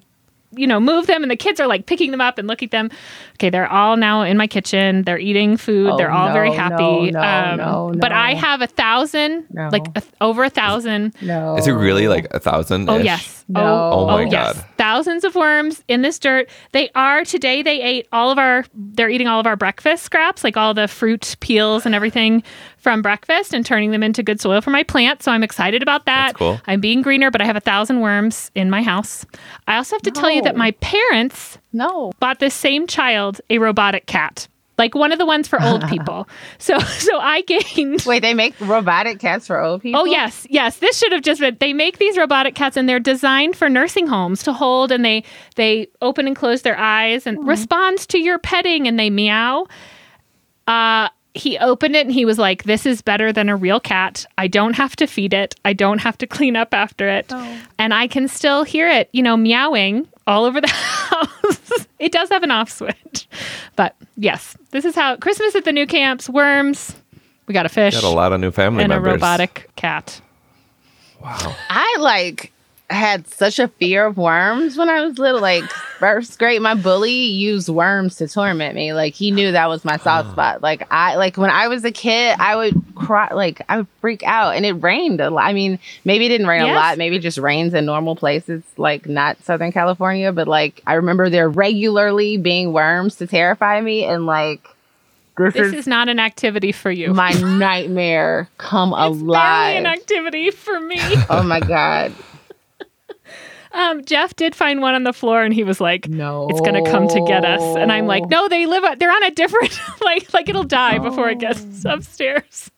you 0.52 0.68
know, 0.68 0.80
move 0.80 1.08
them 1.08 1.22
and 1.24 1.32
the 1.32 1.36
kids 1.36 1.60
are 1.60 1.68
like 1.68 1.86
picking 1.86 2.12
them 2.12 2.22
up 2.22 2.38
and 2.38 2.48
looking 2.48 2.68
at 2.68 2.72
them. 2.72 2.90
Okay, 3.34 3.50
they're 3.50 3.70
all 3.72 3.98
now 3.98 4.22
in 4.22 4.38
my 4.38 4.48
kitchen. 4.48 5.04
They're 5.04 5.20
eating 5.20 5.58
food. 5.58 5.90
Oh, 5.90 5.98
they're 5.98 6.12
all 6.12 6.32
very 6.32 6.52
happy. 6.52 7.12
no, 7.12 7.20
um, 7.22 7.58
no, 7.58 7.94
But 7.98 8.12
I 8.12 8.34
have 8.34 8.62
a 8.62 8.68
thousand, 8.68 9.46
No. 9.52 9.70
like 9.72 9.86
a, 9.96 10.04
over 10.22 10.44
a 10.46 10.50
thousand. 10.50 11.14
No. 11.22 11.58
Is 11.58 11.68
it 11.68 11.74
really 11.74 12.08
like 12.08 12.28
a 12.32 12.40
thousand? 12.40 12.90
Oh 12.90 12.98
yes. 12.98 13.44
No. 13.48 13.92
Oh, 13.94 14.08
my 14.08 14.24
yes. 14.24 14.56
God. 14.56 14.66
Thousands 14.78 15.24
of 15.24 15.36
worms 15.36 15.84
in 15.88 16.02
this 16.02 16.18
dirt. 16.20 16.50
They 16.72 16.90
are 16.96 17.24
today 17.26 17.62
they 17.62 17.82
ate 17.82 18.08
all 18.12 18.32
of 18.32 18.38
our 18.38 18.66
they're 18.74 19.10
eating 19.10 19.28
all 19.28 19.40
of 19.40 19.48
our 19.48 19.56
breakfast 19.56 20.04
scraps, 20.04 20.44
like 20.44 20.58
all 20.58 20.74
the 20.74 20.88
fruit 20.88 21.36
peels 21.42 21.86
and 21.86 21.94
everything 21.94 22.44
from 22.86 23.02
breakfast 23.02 23.52
and 23.52 23.66
turning 23.66 23.90
them 23.90 24.04
into 24.04 24.22
good 24.22 24.40
soil 24.40 24.62
for 24.62 24.70
my 24.70 24.84
plants. 24.84 25.26
So 25.26 25.32
I'm 25.32 25.42
excited 25.42 25.82
about 25.82 26.06
that. 26.06 26.28
That's 26.28 26.38
cool. 26.38 26.62
I'm 26.68 26.80
being 26.80 27.02
greener, 27.02 27.32
but 27.32 27.42
I 27.42 27.46
have 27.46 27.56
a 27.56 27.60
thousand 27.60 28.00
worms 28.02 28.52
in 28.54 28.70
my 28.70 28.84
house. 28.84 29.26
I 29.68 29.78
also 29.78 29.96
have 29.96 30.04
to 30.04 30.12
tell 30.12 30.30
you 30.30 30.44
that 30.44 30.56
my 30.56 30.70
parents 30.82 31.58
No. 31.74 32.12
bought 32.20 32.38
this 32.38 32.54
same 32.54 32.86
child 32.86 33.42
a 33.50 33.58
robotic 33.58 34.06
cat. 34.06 34.48
Like 34.78 34.94
one 34.94 35.12
of 35.12 35.18
the 35.18 35.26
ones 35.26 35.48
for 35.48 35.60
old 35.64 35.88
people. 35.90 36.30
So 36.60 36.78
so 37.08 37.18
I 37.18 37.42
gained 37.42 38.04
Wait, 38.06 38.20
they 38.22 38.36
make 38.36 38.54
robotic 38.62 39.18
cats 39.18 39.48
for 39.48 39.60
old 39.60 39.82
people? 39.82 40.02
Oh 40.02 40.06
yes, 40.06 40.46
yes. 40.52 40.78
This 40.78 40.96
should 41.00 41.12
have 41.12 41.24
just 41.24 41.42
been. 41.42 41.58
They 41.60 41.74
make 41.74 41.98
these 41.98 42.20
robotic 42.20 42.54
cats, 42.54 42.78
and 42.78 42.88
they're 42.88 43.00
designed 43.00 43.56
for 43.56 43.68
nursing 43.68 44.06
homes 44.06 44.44
to 44.44 44.54
hold, 44.54 44.92
and 44.92 45.04
they 45.04 45.24
they 45.56 45.88
open 46.04 46.28
and 46.28 46.36
close 46.36 46.62
their 46.62 46.78
eyes 46.78 47.26
and 47.26 47.48
respond 47.48 47.98
to 48.10 48.20
your 48.20 48.38
petting, 48.38 48.88
and 48.88 49.00
they 49.00 49.10
meow. 49.10 49.66
Uh, 50.68 51.10
he 51.36 51.58
opened 51.58 51.96
it 51.96 52.06
and 52.06 52.14
he 52.14 52.26
was 52.26 52.38
like, 52.38 52.64
"This 52.64 52.86
is 52.86 53.02
better 53.02 53.32
than 53.34 53.50
a 53.50 53.56
real 53.56 53.80
cat. 53.80 54.26
I 54.38 54.48
don't 54.48 54.74
have 54.74 54.96
to 54.98 55.08
feed 55.08 55.34
it. 55.34 55.56
I 55.66 55.74
don't 55.74 56.00
have 56.00 56.18
to 56.20 56.28
clean 56.36 56.56
up 56.56 56.74
after 56.74 57.08
it, 57.08 57.28
oh. 57.32 57.62
and 57.78 57.94
I 57.94 58.08
can 58.08 58.28
still 58.28 58.64
hear 58.64 58.88
it, 58.88 59.10
you 59.12 59.22
know, 59.22 59.38
meowing 59.38 60.08
all 60.28 60.46
over 60.46 60.60
the 60.62 60.68
house. 60.72 61.88
it 62.00 62.12
does 62.12 62.30
have 62.30 62.44
an 62.44 62.52
off 62.52 62.72
switch, 62.72 63.28
but 63.76 63.96
yes, 64.18 64.58
this 64.72 64.86
is 64.86 64.96
how 64.96 65.16
Christmas 65.18 65.56
at 65.56 65.66
the 65.66 65.72
Newcamps. 65.72 66.30
Worms. 66.30 66.96
We 67.48 67.54
got 67.54 67.68
a 67.68 67.70
fish 67.70 67.94
Got 67.94 68.04
a 68.04 68.10
lot 68.10 68.34
of 68.34 68.40
new 68.40 68.50
family 68.50 68.84
and 68.84 68.90
members. 68.90 69.12
a 69.12 69.14
robotic 69.14 69.70
cat. 69.76 70.20
Wow. 71.22 71.56
I 71.70 71.98
like 72.00 72.52
had 72.90 73.28
such 73.28 73.58
a 73.58 73.68
fear 73.68 74.06
of 74.06 74.16
worms 74.18 74.78
when 74.78 74.90
I 74.90 75.02
was 75.04 75.18
little. 75.18 75.42
Like 75.42 75.64
first 76.00 76.38
grade, 76.38 76.62
my 76.62 76.76
bully 76.76 77.12
used 77.12 77.68
worms 77.68 78.18
to 78.18 78.28
torment 78.28 78.76
me. 78.76 78.94
Like 78.94 79.14
he 79.16 79.32
knew 79.32 79.52
that 79.52 79.68
was 79.70 79.84
my 79.84 79.98
soft 79.98 80.32
spot. 80.32 80.62
Like 80.62 80.86
I 80.92 81.16
like 81.16 81.36
when 81.38 81.50
I 81.50 81.68
was 81.68 81.84
a 81.84 81.92
kid, 81.92 82.36
I 82.40 82.56
would 82.56 82.80
cry. 82.96 83.34
Like 83.34 83.62
I 83.70 83.78
would 83.78 83.88
freak 84.02 84.22
out, 84.24 84.56
and 84.56 84.66
it 84.66 84.74
rained 84.74 85.20
a 85.20 85.30
lot. 85.32 85.46
I 85.46 85.54
mean, 85.54 85.80
maybe 86.04 86.28
it 86.28 86.30
didn't 86.30 86.48
rain 86.48 86.62
a 86.62 86.74
lot. 86.74 86.98
Maybe 87.00 87.16
it 87.16 87.22
just 87.22 87.40
rains 87.40 87.74
in 87.74 87.86
normal 87.86 88.16
places, 88.16 88.62
like 88.78 89.08
not 89.08 89.44
Southern 89.44 89.72
California. 89.72 90.32
But 90.32 90.48
like 90.48 90.84
I 90.86 90.94
remember 90.94 91.30
there 91.30 91.50
regularly 91.50 92.38
being 92.38 92.72
worms 92.72 93.16
to 93.16 93.26
terrify 93.28 93.82
me, 93.82 94.04
and 94.04 94.28
like 94.28 94.62
this, 95.38 95.54
This 95.56 95.68
is, 95.68 95.74
is 95.74 95.88
not 95.88 96.08
an 96.08 96.20
activity 96.20 96.72
for 96.72 96.92
you. 96.92 97.14
my 97.14 97.32
nightmare 97.32 98.48
come 98.58 98.90
it's 98.98 99.18
barely 99.18 99.22
alive. 99.28 99.78
an 99.78 99.86
activity 99.88 100.52
for 100.52 100.80
me. 100.80 100.98
oh 101.32 101.42
my 101.44 101.60
god. 101.60 102.14
Um, 103.76 104.04
Jeff 104.06 104.36
did 104.36 104.56
find 104.56 104.82
one 104.82 104.96
on 104.96 105.04
the 105.04 105.14
floor, 105.14 105.44
and 105.44 105.54
he 105.54 105.64
was 105.64 105.80
like, 105.80 106.08
No. 106.10 106.48
"It's 106.50 106.62
gonna 106.62 106.84
come 106.90 107.08
to 107.10 107.22
get 107.28 107.46
us." 107.46 107.62
And 107.78 107.92
I'm 107.92 108.08
like, 108.08 108.26
"No, 108.30 108.48
they 108.48 108.66
live. 108.66 108.84
They're 109.00 109.12
on 109.12 109.24
a 109.24 109.32
different 109.32 109.80
like 110.04 110.34
like 110.34 110.50
it'll 110.50 110.64
die 110.64 110.98
before 111.00 111.30
it 111.30 111.40
gets 111.40 111.86
upstairs." 111.86 112.72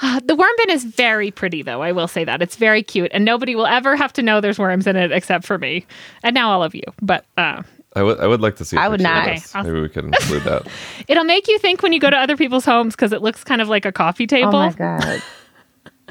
Uh, 0.00 0.20
the 0.24 0.36
worm 0.36 0.50
bin 0.58 0.70
is 0.70 0.84
very 0.84 1.30
pretty, 1.32 1.62
though. 1.62 1.82
I 1.82 1.90
will 1.90 2.06
say 2.06 2.22
that 2.24 2.40
it's 2.40 2.54
very 2.54 2.84
cute, 2.84 3.10
and 3.12 3.24
nobody 3.24 3.56
will 3.56 3.66
ever 3.66 3.96
have 3.96 4.12
to 4.12 4.22
know 4.22 4.40
there's 4.40 4.58
worms 4.58 4.86
in 4.86 4.94
it 4.94 5.10
except 5.10 5.44
for 5.44 5.58
me, 5.58 5.86
and 6.22 6.34
now 6.34 6.50
all 6.50 6.62
of 6.62 6.72
you. 6.74 6.84
But 7.02 7.24
uh, 7.36 7.62
I 7.96 8.02
would 8.04 8.20
I 8.20 8.26
would 8.28 8.40
like 8.40 8.56
to 8.56 8.64
see. 8.64 8.76
a 8.76 8.80
I 8.80 8.88
would 8.88 9.00
picture 9.00 9.12
of 9.12 9.26
not. 9.26 9.34
this. 9.34 9.56
Okay, 9.56 9.66
Maybe 9.66 9.80
we 9.80 9.88
could 9.88 10.04
include 10.04 10.44
that. 10.44 10.68
it'll 11.08 11.24
make 11.24 11.48
you 11.48 11.58
think 11.58 11.82
when 11.82 11.92
you 11.92 11.98
go 11.98 12.10
to 12.10 12.16
other 12.16 12.36
people's 12.36 12.64
homes 12.64 12.94
because 12.94 13.12
it 13.12 13.22
looks 13.22 13.42
kind 13.42 13.60
of 13.60 13.68
like 13.68 13.84
a 13.86 13.92
coffee 13.92 14.26
table. 14.26 14.54
Oh 14.54 14.66
my 14.68 14.72
god. 14.72 15.22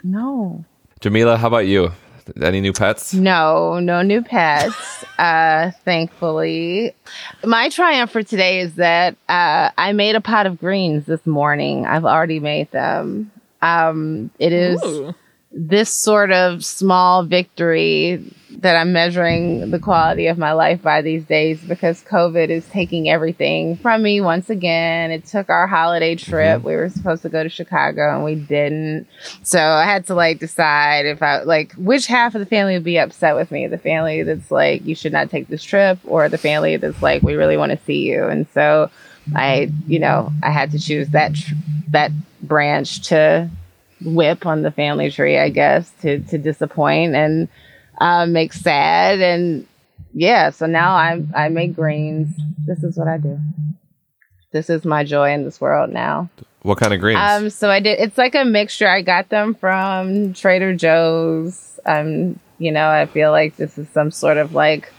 No. 0.04 0.64
Jamila, 1.00 1.38
how 1.38 1.48
about 1.48 1.66
you? 1.66 1.92
Any 2.42 2.62
new 2.62 2.74
pets? 2.74 3.14
No, 3.14 3.80
no 3.80 4.02
new 4.02 4.22
pets. 4.22 5.04
uh 5.20 5.72
thankfully. 5.86 6.94
My 7.44 7.70
triumph 7.70 8.12
for 8.12 8.24
today 8.24 8.60
is 8.60 8.76
that 8.76 9.16
uh 9.30 9.72
I 9.78 9.94
made 9.94 10.16
a 10.16 10.22
pot 10.22 10.46
of 10.46 10.60
greens 10.60 11.06
this 11.06 11.26
morning. 11.26 11.86
I've 11.86 12.06
already 12.06 12.40
made 12.40 12.72
them. 12.72 13.32
Um 13.62 14.30
it 14.40 14.54
is 14.54 14.84
Ooh. 14.84 15.16
This 15.52 15.90
sort 15.90 16.32
of 16.32 16.64
small 16.64 17.24
victory 17.24 18.34
that 18.50 18.76
I'm 18.76 18.92
measuring 18.92 19.70
the 19.70 19.80
quality 19.80 20.28
of 20.28 20.38
my 20.38 20.52
life 20.52 20.82
by 20.82 21.02
these 21.02 21.24
days 21.26 21.62
because 21.62 22.04
COVID 22.04 22.50
is 22.50 22.68
taking 22.70 23.08
everything 23.08 23.78
from 23.78 24.02
me 24.02 24.20
once 24.20 24.50
again. 24.50 25.12
It 25.12 25.26
took 25.26 25.50
our 25.50 25.68
holiday 25.68 26.16
mm-hmm. 26.16 26.32
trip. 26.32 26.64
We 26.64 26.76
were 26.76 26.90
supposed 26.90 27.22
to 27.22 27.30
go 27.30 27.44
to 27.44 27.50
Chicago 27.50 28.16
and 28.16 28.24
we 28.24 28.36
didn't. 28.36 29.08
So 29.44 29.60
I 29.60 29.86
had 29.86 30.08
to 30.08 30.16
like 30.16 30.40
decide 30.40 31.06
if 31.06 31.22
I 31.22 31.44
like 31.44 31.74
which 31.74 32.08
half 32.08 32.34
of 32.34 32.40
the 32.40 32.46
family 32.46 32.74
would 32.74 32.84
be 32.84 32.98
upset 32.98 33.36
with 33.36 33.52
me. 33.52 33.68
The 33.68 33.78
family 33.78 34.24
that's 34.24 34.50
like, 34.50 34.84
you 34.86 34.96
should 34.96 35.14
not 35.14 35.30
take 35.30 35.48
this 35.48 35.64
trip, 35.64 36.00
or 36.06 36.28
the 36.28 36.38
family 36.38 36.78
that's 36.78 37.02
like, 37.02 37.22
we 37.22 37.36
really 37.36 37.58
want 37.58 37.72
to 37.72 37.86
see 37.86 38.10
you. 38.10 38.26
And 38.26 38.48
so 38.54 38.90
I, 39.36 39.72
you 39.86 40.00
know, 40.00 40.32
I 40.42 40.50
had 40.50 40.72
to 40.72 40.80
choose 40.80 41.10
that 41.10 41.36
tr- 41.36 41.54
that 41.90 42.12
branch 42.42 43.08
to 43.10 43.50
whip 44.04 44.46
on 44.46 44.62
the 44.62 44.72
family 44.72 45.12
tree, 45.12 45.38
I 45.38 45.50
guess, 45.50 45.92
to 46.02 46.20
to 46.20 46.38
disappoint 46.38 47.16
and 47.16 47.48
uh, 48.00 48.26
make 48.26 48.54
sad 48.54 49.22
and 49.22 49.68
yeah. 50.14 50.50
So 50.52 50.66
now 50.66 50.94
I 50.94 51.22
I 51.36 51.50
make 51.50 51.76
greens. 51.76 52.30
This 52.66 52.84
is 52.84 52.98
what 52.98 53.08
I 53.08 53.18
do. 53.18 53.40
This 54.52 54.70
is 54.70 54.86
my 54.86 55.04
joy 55.04 55.34
in 55.34 55.44
this 55.44 55.60
world 55.60 55.92
now. 55.92 56.30
What 56.62 56.80
kind 56.80 56.94
of 56.94 57.00
greens? 57.00 57.20
Um, 57.22 57.50
so 57.50 57.70
I 57.70 57.80
did. 57.80 58.00
It's 58.00 58.18
like 58.18 58.36
a 58.36 58.44
mixture. 58.44 58.88
I 58.88 59.02
got 59.02 59.30
them 59.30 59.54
from 59.54 60.34
Trader 60.34 60.76
Joe's. 60.76 61.80
Um, 61.86 62.40
you 62.58 62.72
know, 62.72 62.90
I 62.90 63.06
feel 63.06 63.32
like 63.32 63.56
this 63.56 63.78
is 63.78 63.88
some 63.90 64.12
sort 64.12 64.38
of 64.38 64.54
like 64.54 64.92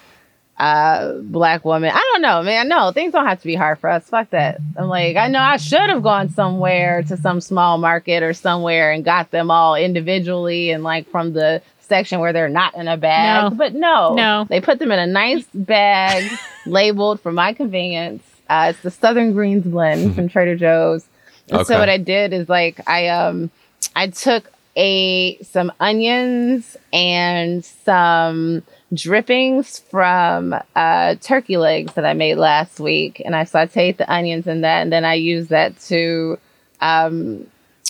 uh 0.59 1.13
black 1.23 1.65
woman. 1.65 1.91
I 1.95 2.11
don't 2.13 2.23
know, 2.23 2.43
man. 2.43 2.69
No, 2.69 2.91
things 2.93 3.13
don't 3.13 3.27
have 3.27 3.41
to 3.41 3.47
be 3.47 3.55
hard 3.55 3.79
for 3.79 3.89
us. 3.91 4.05
Fuck 4.09 4.31
that. 4.31 4.59
I'm 4.77 4.89
like, 4.89 5.17
I 5.17 5.29
know 5.29 5.41
I 5.41 5.57
should 5.57 5.89
have 5.91 6.03
gone 6.03 6.29
somewhere 6.31 7.03
to 7.05 7.17
some 7.17 7.41
small 7.41 7.79
market 7.79 8.23
or 8.23 8.33
somewhere 8.33 8.91
and 8.91 9.05
got 9.05 9.31
them 9.31 9.51
all 9.51 9.75
individually 9.77 10.71
and 10.71 10.83
like 10.83 11.09
from 11.11 11.33
the 11.33 11.63
section 11.81 12.21
where 12.21 12.33
they're 12.33 12.49
not 12.49 12.75
in 12.77 12.89
a 12.89 12.97
bag. 12.97 13.53
No. 13.53 13.57
But 13.57 13.75
no, 13.75 14.15
No. 14.15 14.47
they 14.49 14.61
put 14.61 14.79
them 14.79 14.91
in 14.93 14.99
a 14.99 15.07
nice 15.07 15.47
bag 15.55 16.39
labeled 16.67 17.21
for 17.21 17.33
my 17.33 17.53
convenience. 17.55 18.23
Uh, 18.51 18.69
it's 18.71 18.81
the 18.81 18.91
Southern 18.91 19.33
Greens 19.33 19.65
blend 19.65 20.15
from 20.15 20.29
Trader 20.29 20.57
Joe's. 20.57 21.07
And 21.49 21.61
Okay. 21.61 21.65
so 21.65 21.79
what 21.79 21.89
I 21.89 21.99
did 21.99 22.33
is 22.33 22.49
like 22.49 22.81
I 22.87 23.09
um 23.09 23.51
I 23.95 24.09
took 24.09 24.51
a 24.77 25.39
some 25.43 25.73
onions 25.81 26.77
and 26.93 27.65
some 27.65 28.63
drippings 28.93 29.81
from 29.91 30.55
uh, 30.75 31.15
turkey 31.17 31.57
legs 31.57 31.95
that 31.95 32.05
I 32.05 32.15
made 32.15 32.37
last 32.37 32.81
week, 32.81 33.21
and 33.25 33.37
I 33.37 33.45
sauteed 33.45 33.97
the 33.99 34.11
onions 34.13 34.47
in 34.47 34.63
that, 34.63 34.83
and 34.83 34.93
then 34.93 35.05
I 35.05 35.15
used 35.15 35.51
that 35.51 35.79
to 35.83 36.39
um, 36.81 37.47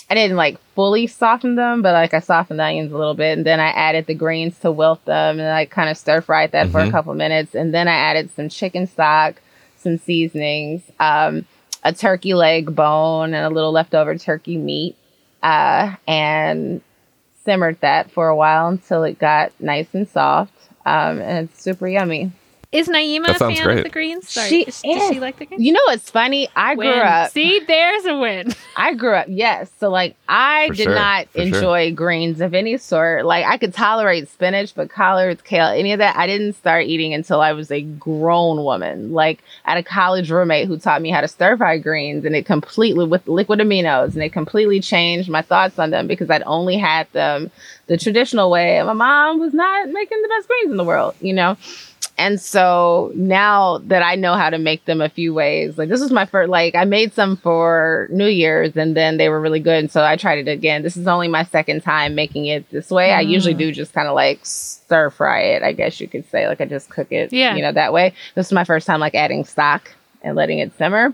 I 0.09 0.15
didn't 0.15 0.37
like 0.37 0.57
fully 0.73 1.05
soften 1.07 1.55
them, 1.55 1.81
but 1.81 1.93
like 1.93 2.13
I 2.13 2.19
softened 2.19 2.59
the 2.59 2.63
onions 2.63 2.91
a 2.91 2.97
little 2.97 3.13
bit, 3.13 3.37
and 3.37 3.45
then 3.45 3.59
I 3.59 3.67
added 3.67 4.07
the 4.07 4.15
greens 4.15 4.57
to 4.59 4.71
wilt 4.71 5.03
them, 5.05 5.39
and 5.39 5.49
I 5.49 5.65
kind 5.65 5.89
of 5.89 5.97
stir 5.97 6.21
fried 6.21 6.51
that 6.51 6.69
for 6.69 6.81
a 6.81 6.87
Mhm. 6.87 6.91
couple 6.91 7.13
minutes, 7.13 7.53
and 7.55 7.73
then 7.73 7.87
I 7.87 7.93
added 7.93 8.31
some 8.31 8.49
chicken 8.49 8.87
stock, 8.87 9.35
some 9.77 9.97
seasonings, 9.97 10.81
um, 10.99 11.45
a 11.83 11.93
turkey 11.93 12.33
leg 12.33 12.75
bone, 12.75 13.33
and 13.33 13.45
a 13.45 13.49
little 13.49 13.71
leftover 13.71 14.17
turkey 14.17 14.57
meat, 14.57 14.95
uh, 15.43 15.95
and 16.07 16.81
simmered 17.45 17.79
that 17.81 18.11
for 18.11 18.27
a 18.27 18.35
while 18.35 18.67
until 18.67 19.03
it 19.03 19.17
got 19.19 19.51
nice 19.59 19.93
and 19.93 20.07
soft, 20.09 20.53
um, 20.89 21.21
and 21.21 21.49
it's 21.49 21.61
super 21.61 21.87
yummy. 21.87 22.31
Is 22.71 22.87
Naima 22.87 23.25
That 23.25 23.35
a 23.37 23.39
fan 23.39 23.63
great. 23.63 23.77
of 23.79 23.83
the 23.83 23.89
greens? 23.89 24.29
Sorry, 24.29 24.47
She 24.47 24.65
does, 24.65 24.81
does 24.83 25.09
she 25.09 25.19
like 25.19 25.39
the 25.39 25.45
greens? 25.47 25.63
You 25.63 25.73
know 25.73 25.79
what's 25.87 26.11
funny? 26.11 26.47
I 26.55 26.75
grew 26.75 26.87
up. 26.87 27.31
See, 27.31 27.59
there's 27.67 28.05
a 28.05 28.15
win. 28.15 28.53
I 28.75 28.93
grew 28.93 29.15
up, 29.15 29.25
yes. 29.27 29.71
So 29.79 29.89
like 29.89 30.15
I 30.27 30.67
For 30.67 30.73
did 30.75 30.83
sure, 30.83 30.93
not 30.93 31.27
for 31.29 31.39
sure. 31.39 31.47
enjoy 31.47 31.93
greens 31.95 32.41
of 32.41 32.53
any 32.53 32.77
sort. 32.77 33.25
Like 33.25 33.43
I 33.45 33.57
could 33.57 33.73
tolerate 33.73 34.29
spinach, 34.29 34.75
but 34.75 34.91
collards, 34.91 35.41
kale, 35.41 35.65
any 35.69 35.93
of 35.93 35.97
that, 35.97 36.15
I 36.15 36.27
didn't 36.27 36.53
start 36.53 36.85
eating 36.85 37.11
until 37.11 37.41
I 37.41 37.53
was 37.53 37.71
a 37.71 37.81
grown 37.81 38.63
woman. 38.63 39.13
Like 39.13 39.43
I 39.65 39.71
had 39.71 39.79
a 39.79 39.83
college 39.83 40.29
roommate 40.29 40.67
who 40.67 40.77
taught 40.77 41.01
me 41.01 41.09
how 41.09 41.21
to 41.21 41.27
stir 41.27 41.57
fry 41.57 41.79
greens 41.79 42.23
and 42.23 42.35
it 42.35 42.45
completely 42.45 43.07
with 43.07 43.27
liquid 43.27 43.61
aminos 43.61 44.13
and 44.13 44.21
it 44.21 44.31
completely 44.31 44.79
changed 44.79 45.27
my 45.27 45.41
thoughts 45.41 45.79
on 45.79 45.89
them 45.89 46.05
because 46.05 46.29
I'd 46.29 46.43
only 46.43 46.77
had 46.77 47.11
them 47.13 47.49
the 47.87 47.97
traditional 47.97 48.51
way 48.51 48.77
and 48.77 48.85
my 48.85 48.93
mom 48.93 49.39
was 49.39 49.55
not 49.55 49.89
making 49.89 50.21
the 50.21 50.27
best 50.27 50.47
greens 50.47 50.69
in 50.69 50.77
the 50.77 50.83
world, 50.83 51.15
you 51.19 51.33
know? 51.33 51.57
And 52.19 52.39
so 52.39 53.13
now 53.15 53.77
that 53.85 54.03
I 54.03 54.15
know 54.15 54.35
how 54.35 54.49
to 54.49 54.57
make 54.57 54.83
them 54.83 54.99
a 54.99 55.07
few 55.07 55.33
ways, 55.33 55.77
like 55.77 55.87
this 55.87 56.01
is 56.01 56.11
my 56.11 56.25
first, 56.25 56.49
like 56.49 56.75
I 56.75 56.83
made 56.83 57.13
some 57.13 57.37
for 57.37 58.09
New 58.11 58.27
Year's 58.27 58.75
and 58.75 58.95
then 58.95 59.15
they 59.15 59.29
were 59.29 59.39
really 59.39 59.61
good. 59.61 59.79
And 59.79 59.89
so 59.89 60.03
I 60.03 60.17
tried 60.17 60.39
it 60.39 60.51
again. 60.51 60.83
This 60.83 60.97
is 60.97 61.07
only 61.07 61.29
my 61.29 61.45
second 61.45 61.81
time 61.81 62.15
making 62.15 62.47
it 62.47 62.69
this 62.71 62.89
way. 62.89 63.13
I 63.13 63.23
mm. 63.23 63.29
usually 63.29 63.53
do 63.53 63.71
just 63.71 63.93
kind 63.93 64.09
of 64.09 64.15
like 64.15 64.45
stir 64.45 65.09
fry 65.11 65.43
it, 65.43 65.63
I 65.63 65.71
guess 65.71 66.01
you 66.01 66.09
could 66.09 66.29
say. 66.29 66.45
Like 66.45 66.59
I 66.59 66.65
just 66.65 66.89
cook 66.89 67.09
it, 67.09 67.31
Yeah. 67.31 67.55
you 67.55 67.61
know, 67.61 67.71
that 67.71 67.93
way. 67.93 68.13
This 68.35 68.47
is 68.47 68.51
my 68.51 68.65
first 68.65 68.85
time 68.85 68.99
like 68.99 69.15
adding 69.15 69.45
stock 69.45 69.89
and 70.21 70.35
letting 70.35 70.59
it 70.59 70.77
simmer. 70.77 71.13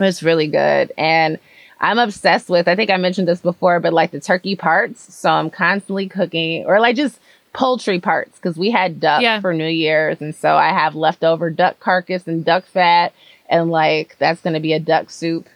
It's 0.00 0.24
really 0.24 0.48
good. 0.48 0.92
And 0.98 1.38
I'm 1.78 1.98
obsessed 1.98 2.48
with, 2.48 2.66
I 2.66 2.74
think 2.74 2.90
I 2.90 2.96
mentioned 2.96 3.28
this 3.28 3.40
before, 3.40 3.78
but 3.78 3.92
like 3.92 4.10
the 4.10 4.18
turkey 4.20 4.56
parts. 4.56 5.14
So 5.14 5.30
I'm 5.30 5.50
constantly 5.50 6.08
cooking 6.08 6.64
or 6.66 6.80
like 6.80 6.96
just 6.96 7.20
poultry 7.54 7.98
parts 8.00 8.36
because 8.36 8.58
we 8.58 8.70
had 8.70 9.00
duck 9.00 9.22
Yeah. 9.22 9.40
for 9.40 9.54
New 9.54 9.66
Year's. 9.68 10.20
And 10.20 10.34
so 10.34 10.56
I 10.56 10.68
have 10.68 10.94
leftover 10.94 11.48
duck 11.48 11.80
carcass 11.80 12.26
and 12.26 12.44
duck 12.44 12.66
fat. 12.66 13.12
And 13.48 13.70
like 13.70 14.16
that's 14.18 14.42
going 14.42 14.54
to 14.54 14.60
be 14.60 14.74
a 14.74 14.80
duck 14.80 15.08
soup. 15.10 15.48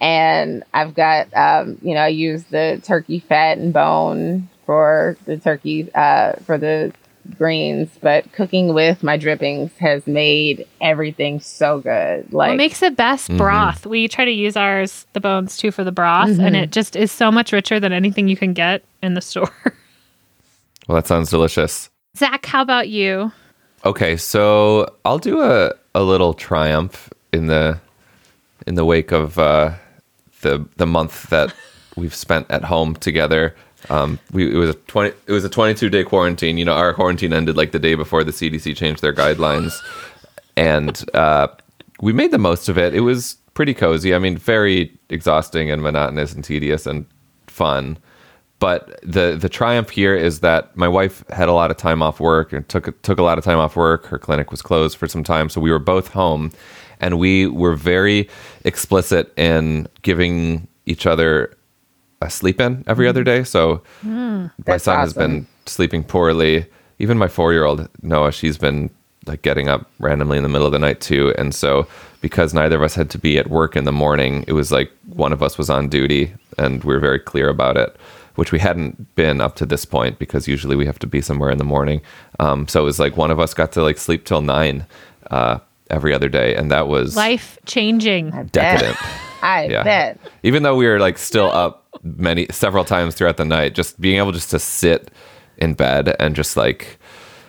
And 0.00 0.62
I've 0.72 0.94
got, 0.94 1.28
um, 1.34 1.76
you 1.82 1.94
know, 1.94 2.00
I 2.00 2.08
use 2.08 2.44
the 2.44 2.80
turkey 2.82 3.18
fat 3.18 3.58
and 3.58 3.72
bone 3.72 4.48
for 4.64 5.16
the 5.26 5.36
turkey, 5.36 5.92
uh, 5.94 6.34
for 6.46 6.56
the 6.56 6.92
greens. 7.36 7.90
But 8.00 8.30
cooking 8.32 8.72
with 8.72 9.02
my 9.02 9.16
drippings 9.18 9.72
has 9.78 10.06
made 10.06 10.66
everything 10.80 11.40
so 11.40 11.80
good. 11.80 12.32
Like, 12.32 12.50
what 12.50 12.56
makes 12.56 12.80
the 12.80 12.90
best 12.90 13.30
Mhm. 13.30 13.36
broth? 13.38 13.84
We 13.86 14.08
try 14.08 14.24
to 14.24 14.30
use 14.30 14.56
ours, 14.56 15.06
the 15.12 15.20
bones 15.20 15.56
too, 15.58 15.70
for 15.70 15.84
the 15.84 15.92
broth, 15.92 16.28
and 16.28 16.38
Mm-hmm. 16.40 16.54
it 16.54 16.72
just 16.72 16.96
is 16.96 17.12
so 17.12 17.30
much 17.30 17.52
richer 17.52 17.78
than 17.78 17.92
anything 17.92 18.26
you 18.28 18.36
can 18.36 18.52
get 18.54 18.82
in 19.02 19.14
the 19.14 19.20
store. 19.20 19.50
well, 20.90 20.96
that 20.96 21.06
sounds 21.06 21.30
delicious. 21.30 21.88
Zach, 22.16 22.44
how 22.46 22.62
about 22.62 22.88
you? 22.88 23.30
Okay, 23.84 24.16
so 24.16 24.92
I'll 25.04 25.20
do 25.20 25.40
a, 25.40 25.72
a 25.94 26.02
little 26.02 26.34
triumph 26.34 27.08
in 27.32 27.46
the 27.46 27.78
in 28.66 28.74
the 28.74 28.84
wake 28.84 29.12
of 29.12 29.38
uh, 29.38 29.74
the 30.40 30.66
the 30.78 30.86
month 30.86 31.30
that 31.30 31.54
we've 31.96 32.12
spent 32.12 32.50
at 32.50 32.64
home 32.64 32.96
together. 32.96 33.54
Um, 33.88 34.18
we 34.32 34.52
it 34.52 34.56
was 34.56 34.70
a 34.70 34.74
twenty 34.74 35.14
it 35.28 35.32
was 35.32 35.44
a 35.44 35.48
twenty 35.48 35.74
two 35.74 35.90
day 35.90 36.02
quarantine. 36.02 36.58
You 36.58 36.64
know, 36.64 36.74
our 36.74 36.92
quarantine 36.92 37.32
ended 37.32 37.56
like 37.56 37.70
the 37.70 37.78
day 37.78 37.94
before 37.94 38.24
the 38.24 38.32
CDC 38.32 38.74
changed 38.74 39.00
their 39.00 39.14
guidelines, 39.14 39.72
and 40.56 41.08
uh, 41.14 41.46
we 42.00 42.12
made 42.12 42.32
the 42.32 42.38
most 42.38 42.68
of 42.68 42.76
it. 42.76 42.96
It 42.96 43.02
was 43.02 43.36
pretty 43.54 43.74
cozy. 43.74 44.12
I 44.12 44.18
mean, 44.18 44.36
very 44.36 44.98
exhausting 45.08 45.70
and 45.70 45.82
monotonous 45.82 46.32
and 46.32 46.42
tedious 46.42 46.84
and 46.84 47.06
fun. 47.46 47.96
But 48.60 49.00
the 49.02 49.36
the 49.40 49.48
triumph 49.48 49.90
here 49.90 50.14
is 50.14 50.40
that 50.40 50.76
my 50.76 50.86
wife 50.86 51.24
had 51.30 51.48
a 51.48 51.52
lot 51.52 51.70
of 51.70 51.78
time 51.78 52.02
off 52.02 52.20
work 52.20 52.52
and 52.52 52.68
took 52.68 53.02
took 53.02 53.18
a 53.18 53.22
lot 53.22 53.38
of 53.38 53.44
time 53.44 53.58
off 53.58 53.74
work. 53.74 54.06
Her 54.06 54.18
clinic 54.18 54.50
was 54.50 54.62
closed 54.62 54.96
for 54.96 55.08
some 55.08 55.24
time, 55.24 55.48
so 55.48 55.60
we 55.60 55.72
were 55.72 55.78
both 55.78 56.08
home, 56.08 56.52
and 57.00 57.18
we 57.18 57.46
were 57.46 57.74
very 57.74 58.28
explicit 58.64 59.32
in 59.36 59.88
giving 60.02 60.68
each 60.86 61.06
other 61.06 61.56
a 62.20 62.28
sleep 62.28 62.60
in 62.60 62.84
every 62.86 63.08
other 63.08 63.24
day. 63.24 63.44
So 63.44 63.82
mm. 64.04 64.42
my 64.44 64.50
That's 64.64 64.84
son 64.84 64.98
has 64.98 65.14
been 65.14 65.46
sleeping 65.66 66.04
poorly. 66.04 66.66
Even 66.98 67.16
my 67.16 67.28
four 67.28 67.52
year 67.52 67.64
old 67.64 67.88
Noah, 68.02 68.30
she's 68.30 68.58
been 68.58 68.90
like 69.26 69.42
getting 69.42 69.68
up 69.68 69.90
randomly 69.98 70.36
in 70.36 70.42
the 70.42 70.48
middle 70.48 70.66
of 70.66 70.72
the 70.72 70.78
night 70.78 71.00
too. 71.00 71.34
And 71.38 71.54
so 71.54 71.86
because 72.20 72.52
neither 72.52 72.76
of 72.76 72.82
us 72.82 72.94
had 72.94 73.10
to 73.10 73.18
be 73.18 73.38
at 73.38 73.48
work 73.48 73.76
in 73.76 73.84
the 73.84 73.92
morning, 73.92 74.44
it 74.46 74.52
was 74.52 74.70
like 74.70 74.90
one 75.06 75.32
of 75.32 75.42
us 75.42 75.56
was 75.56 75.70
on 75.70 75.88
duty, 75.88 76.32
and 76.58 76.84
we 76.84 76.92
were 76.92 77.00
very 77.00 77.18
clear 77.18 77.48
about 77.48 77.76
it. 77.76 77.96
Which 78.36 78.52
we 78.52 78.58
hadn't 78.58 79.14
been 79.16 79.40
up 79.40 79.56
to 79.56 79.66
this 79.66 79.84
point 79.84 80.18
because 80.18 80.46
usually 80.48 80.76
we 80.76 80.86
have 80.86 80.98
to 81.00 81.06
be 81.06 81.20
somewhere 81.20 81.50
in 81.50 81.58
the 81.58 81.64
morning. 81.64 82.00
Um, 82.38 82.68
so 82.68 82.80
it 82.80 82.84
was 82.84 82.98
like 82.98 83.16
one 83.16 83.30
of 83.30 83.38
us 83.40 83.52
got 83.54 83.72
to 83.72 83.82
like 83.82 83.98
sleep 83.98 84.24
till 84.24 84.40
nine 84.40 84.86
uh, 85.30 85.58
every 85.90 86.14
other 86.14 86.28
day, 86.28 86.54
and 86.54 86.70
that 86.70 86.86
was 86.88 87.16
Life 87.16 87.58
changing. 87.66 88.30
decadent. 88.52 88.96
I 89.42 89.66
Yeah. 89.70 89.82
bet. 89.82 90.18
even 90.42 90.62
though 90.62 90.76
we 90.76 90.86
were 90.86 90.98
like 91.00 91.16
still 91.18 91.50
up 91.50 91.86
many 92.02 92.46
several 92.50 92.84
times 92.84 93.14
throughout 93.14 93.36
the 93.38 93.44
night 93.44 93.74
just 93.74 93.98
being 94.00 94.18
able 94.18 94.32
just 94.32 94.50
to 94.50 94.58
sit 94.58 95.10
in 95.58 95.72
bed 95.74 96.14
and 96.20 96.36
just 96.36 96.56
like 96.56 96.98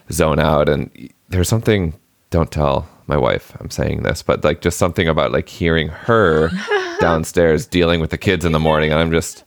zone 0.10 0.40
out 0.40 0.68
and 0.70 0.90
there's 1.30 1.48
something 1.50 1.94
don't 2.32 2.52
tell 2.52 2.88
my 3.08 3.18
wife 3.18 3.56
i'm 3.60 3.70
saying 3.70 4.04
this 4.04 4.22
but 4.24 4.44
like 4.44 4.62
just 4.62 4.78
something 4.78 5.08
about 5.08 5.32
like 5.34 5.48
hearing 5.50 5.90
her 5.90 6.50
downstairs 7.00 7.66
dealing 7.68 8.00
with 8.00 8.10
the 8.10 8.18
kids 8.18 8.44
in 8.46 8.52
the 8.52 8.60
morning 8.60 8.92
and 8.92 9.00
i'm 9.00 9.12
just 9.12 9.44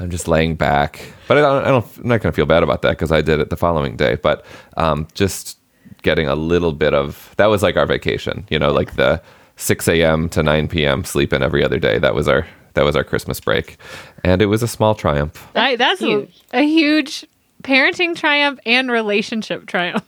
i'm 0.00 0.10
just 0.10 0.28
laying 0.28 0.54
back 0.54 1.00
but 1.26 1.38
i 1.38 1.40
don't, 1.40 1.64
I 1.64 1.68
don't 1.68 1.84
i'm 1.98 2.08
not 2.08 2.20
going 2.20 2.32
to 2.32 2.36
feel 2.36 2.46
bad 2.46 2.62
about 2.62 2.82
that 2.82 2.90
because 2.90 3.12
i 3.12 3.20
did 3.20 3.40
it 3.40 3.50
the 3.50 3.56
following 3.56 3.96
day 3.96 4.16
but 4.16 4.44
um 4.76 5.06
just 5.14 5.58
getting 6.02 6.28
a 6.28 6.34
little 6.34 6.72
bit 6.72 6.94
of 6.94 7.34
that 7.36 7.46
was 7.46 7.62
like 7.62 7.76
our 7.76 7.86
vacation 7.86 8.46
you 8.50 8.58
know 8.58 8.72
like 8.72 8.96
the 8.96 9.20
6 9.56 9.88
a.m 9.88 10.28
to 10.28 10.42
9 10.42 10.68
p.m 10.68 11.04
sleeping 11.04 11.42
every 11.42 11.64
other 11.64 11.78
day 11.78 11.98
that 11.98 12.14
was 12.14 12.28
our 12.28 12.46
that 12.74 12.84
was 12.84 12.94
our 12.94 13.04
christmas 13.04 13.40
break 13.40 13.76
and 14.22 14.40
it 14.40 14.46
was 14.46 14.62
a 14.62 14.68
small 14.68 14.94
triumph 14.94 15.48
I, 15.54 15.76
that's 15.76 16.00
huge. 16.00 16.42
A, 16.52 16.60
a 16.60 16.62
huge 16.62 17.26
parenting 17.62 18.16
triumph 18.16 18.58
and 18.66 18.90
relationship 18.90 19.66
triumph. 19.66 20.04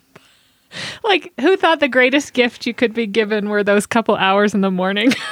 like, 1.04 1.32
who 1.40 1.56
thought 1.56 1.80
the 1.80 1.88
greatest 1.88 2.32
gift 2.32 2.66
you 2.66 2.74
could 2.74 2.94
be 2.94 3.06
given 3.06 3.48
were 3.48 3.64
those 3.64 3.86
couple 3.86 4.16
hours 4.16 4.54
in 4.54 4.60
the 4.60 4.70
morning? 4.70 5.12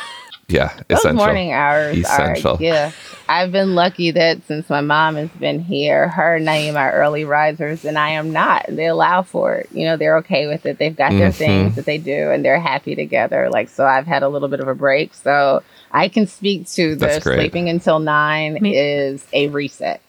Yeah, 0.48 0.72
Those 0.88 1.00
essential. 1.00 1.26
morning 1.26 1.52
hours 1.52 1.98
Essential. 1.98 2.52
are 2.52 2.54
a 2.54 2.58
gift. 2.58 2.96
I've 3.28 3.52
been 3.52 3.74
lucky 3.74 4.10
that 4.12 4.42
since 4.46 4.70
my 4.70 4.80
mom 4.80 5.16
has 5.16 5.28
been 5.28 5.60
here, 5.60 6.08
her 6.08 6.36
and 6.36 6.46
Naima 6.48 6.76
are 6.76 6.92
early 6.92 7.26
risers, 7.26 7.84
and 7.84 7.98
I 7.98 8.10
am 8.10 8.32
not. 8.32 8.64
They 8.66 8.86
allow 8.86 9.20
for 9.20 9.56
it. 9.56 9.68
You 9.72 9.84
know, 9.84 9.98
they're 9.98 10.16
okay 10.18 10.46
with 10.46 10.64
it. 10.64 10.78
They've 10.78 10.96
got 10.96 11.10
their 11.12 11.28
Mhm. 11.28 11.34
things 11.34 11.74
that 11.76 11.84
they 11.84 11.98
do, 11.98 12.30
and 12.30 12.42
they're 12.42 12.58
happy 12.60 12.94
together. 12.94 13.50
Like, 13.50 13.68
so 13.68 13.84
I've 13.84 14.06
had 14.06 14.22
a 14.22 14.28
little 14.28 14.48
bit 14.48 14.60
of 14.60 14.68
a 14.68 14.74
break. 14.74 15.12
So 15.12 15.62
I 15.92 16.08
can 16.08 16.26
speak 16.26 16.66
to 16.70 16.94
the 16.96 17.20
sleeping 17.20 17.68
until 17.68 17.98
nine 17.98 18.56
Me- 18.62 18.74
is 18.74 19.26
a 19.34 19.48
reset. 19.48 20.00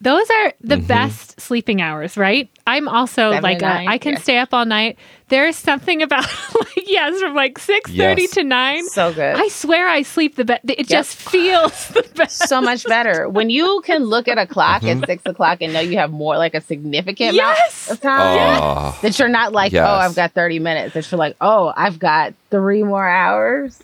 Those 0.00 0.30
are 0.30 0.52
the 0.62 0.76
Mhm. 0.76 0.86
best 0.86 1.40
sleeping 1.40 1.82
hours, 1.82 2.16
right? 2.16 2.48
I'm 2.66 2.88
also 2.88 3.32
Seven 3.32 3.42
like 3.42 3.58
to 3.58 3.66
a, 3.66 3.68
nine, 3.68 3.88
I 3.88 3.98
can 3.98 4.12
yeah. 4.14 4.18
stay 4.20 4.38
up 4.38 4.54
all 4.54 4.64
night. 4.64 4.96
There's 5.28 5.56
something 5.56 6.00
about 6.02 6.24
like 6.54 6.88
yes, 6.88 7.20
from 7.20 7.34
like 7.34 7.58
six 7.58 7.90
thirty 7.90 8.22
Yes. 8.22 8.30
to 8.32 8.44
nine. 8.44 8.88
So 8.88 9.12
good. 9.12 9.36
I 9.36 9.48
swear 9.48 9.86
I 9.86 10.00
sleep 10.02 10.36
the 10.36 10.44
best. 10.46 10.62
It 10.66 10.88
just 10.88 11.16
feels 11.16 11.88
the 11.88 12.08
best. 12.14 12.48
so 12.48 12.62
much 12.62 12.84
better 12.84 13.28
when 13.28 13.50
you 13.50 13.82
can 13.84 14.04
look 14.04 14.26
at 14.28 14.38
a 14.38 14.46
clock 14.46 14.80
Mm-hmm. 14.82 15.02
at 15.02 15.06
six 15.06 15.22
o'clock 15.26 15.58
and 15.60 15.72
know 15.74 15.80
you 15.80 15.98
have 15.98 16.10
more 16.10 16.38
like 16.38 16.54
a 16.54 16.60
significant 16.62 17.34
Yes! 17.34 17.88
amount 17.88 17.98
of 17.98 18.02
time. 18.02 18.60
Oh, 18.62 18.98
That 19.02 19.18
you're 19.18 19.28
not 19.28 19.52
like, 19.52 19.72
Yes. 19.72 19.86
oh, 19.86 19.92
I've 19.94 20.14
got 20.14 20.32
30 20.32 20.58
minutes. 20.60 20.94
That 20.94 21.10
you're 21.10 21.18
like, 21.18 21.36
oh, 21.40 21.72
I've 21.76 21.98
got 21.98 22.32
three 22.50 22.82
more 22.82 23.06
hours. 23.06 23.78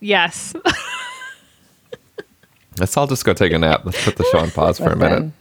Yes. 0.00 0.54
let's 2.78 2.96
all 2.96 3.06
just 3.06 3.24
go 3.24 3.34
take 3.34 3.52
a 3.52 3.58
nap. 3.58 3.82
Let's 3.84 4.02
put 4.04 4.16
the 4.16 4.24
show 4.32 4.38
on 4.38 4.50
pause 4.50 4.78
for 4.78 4.90
a 4.92 4.96
minute. 4.96 5.32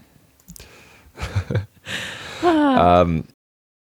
Um, 2.44 3.26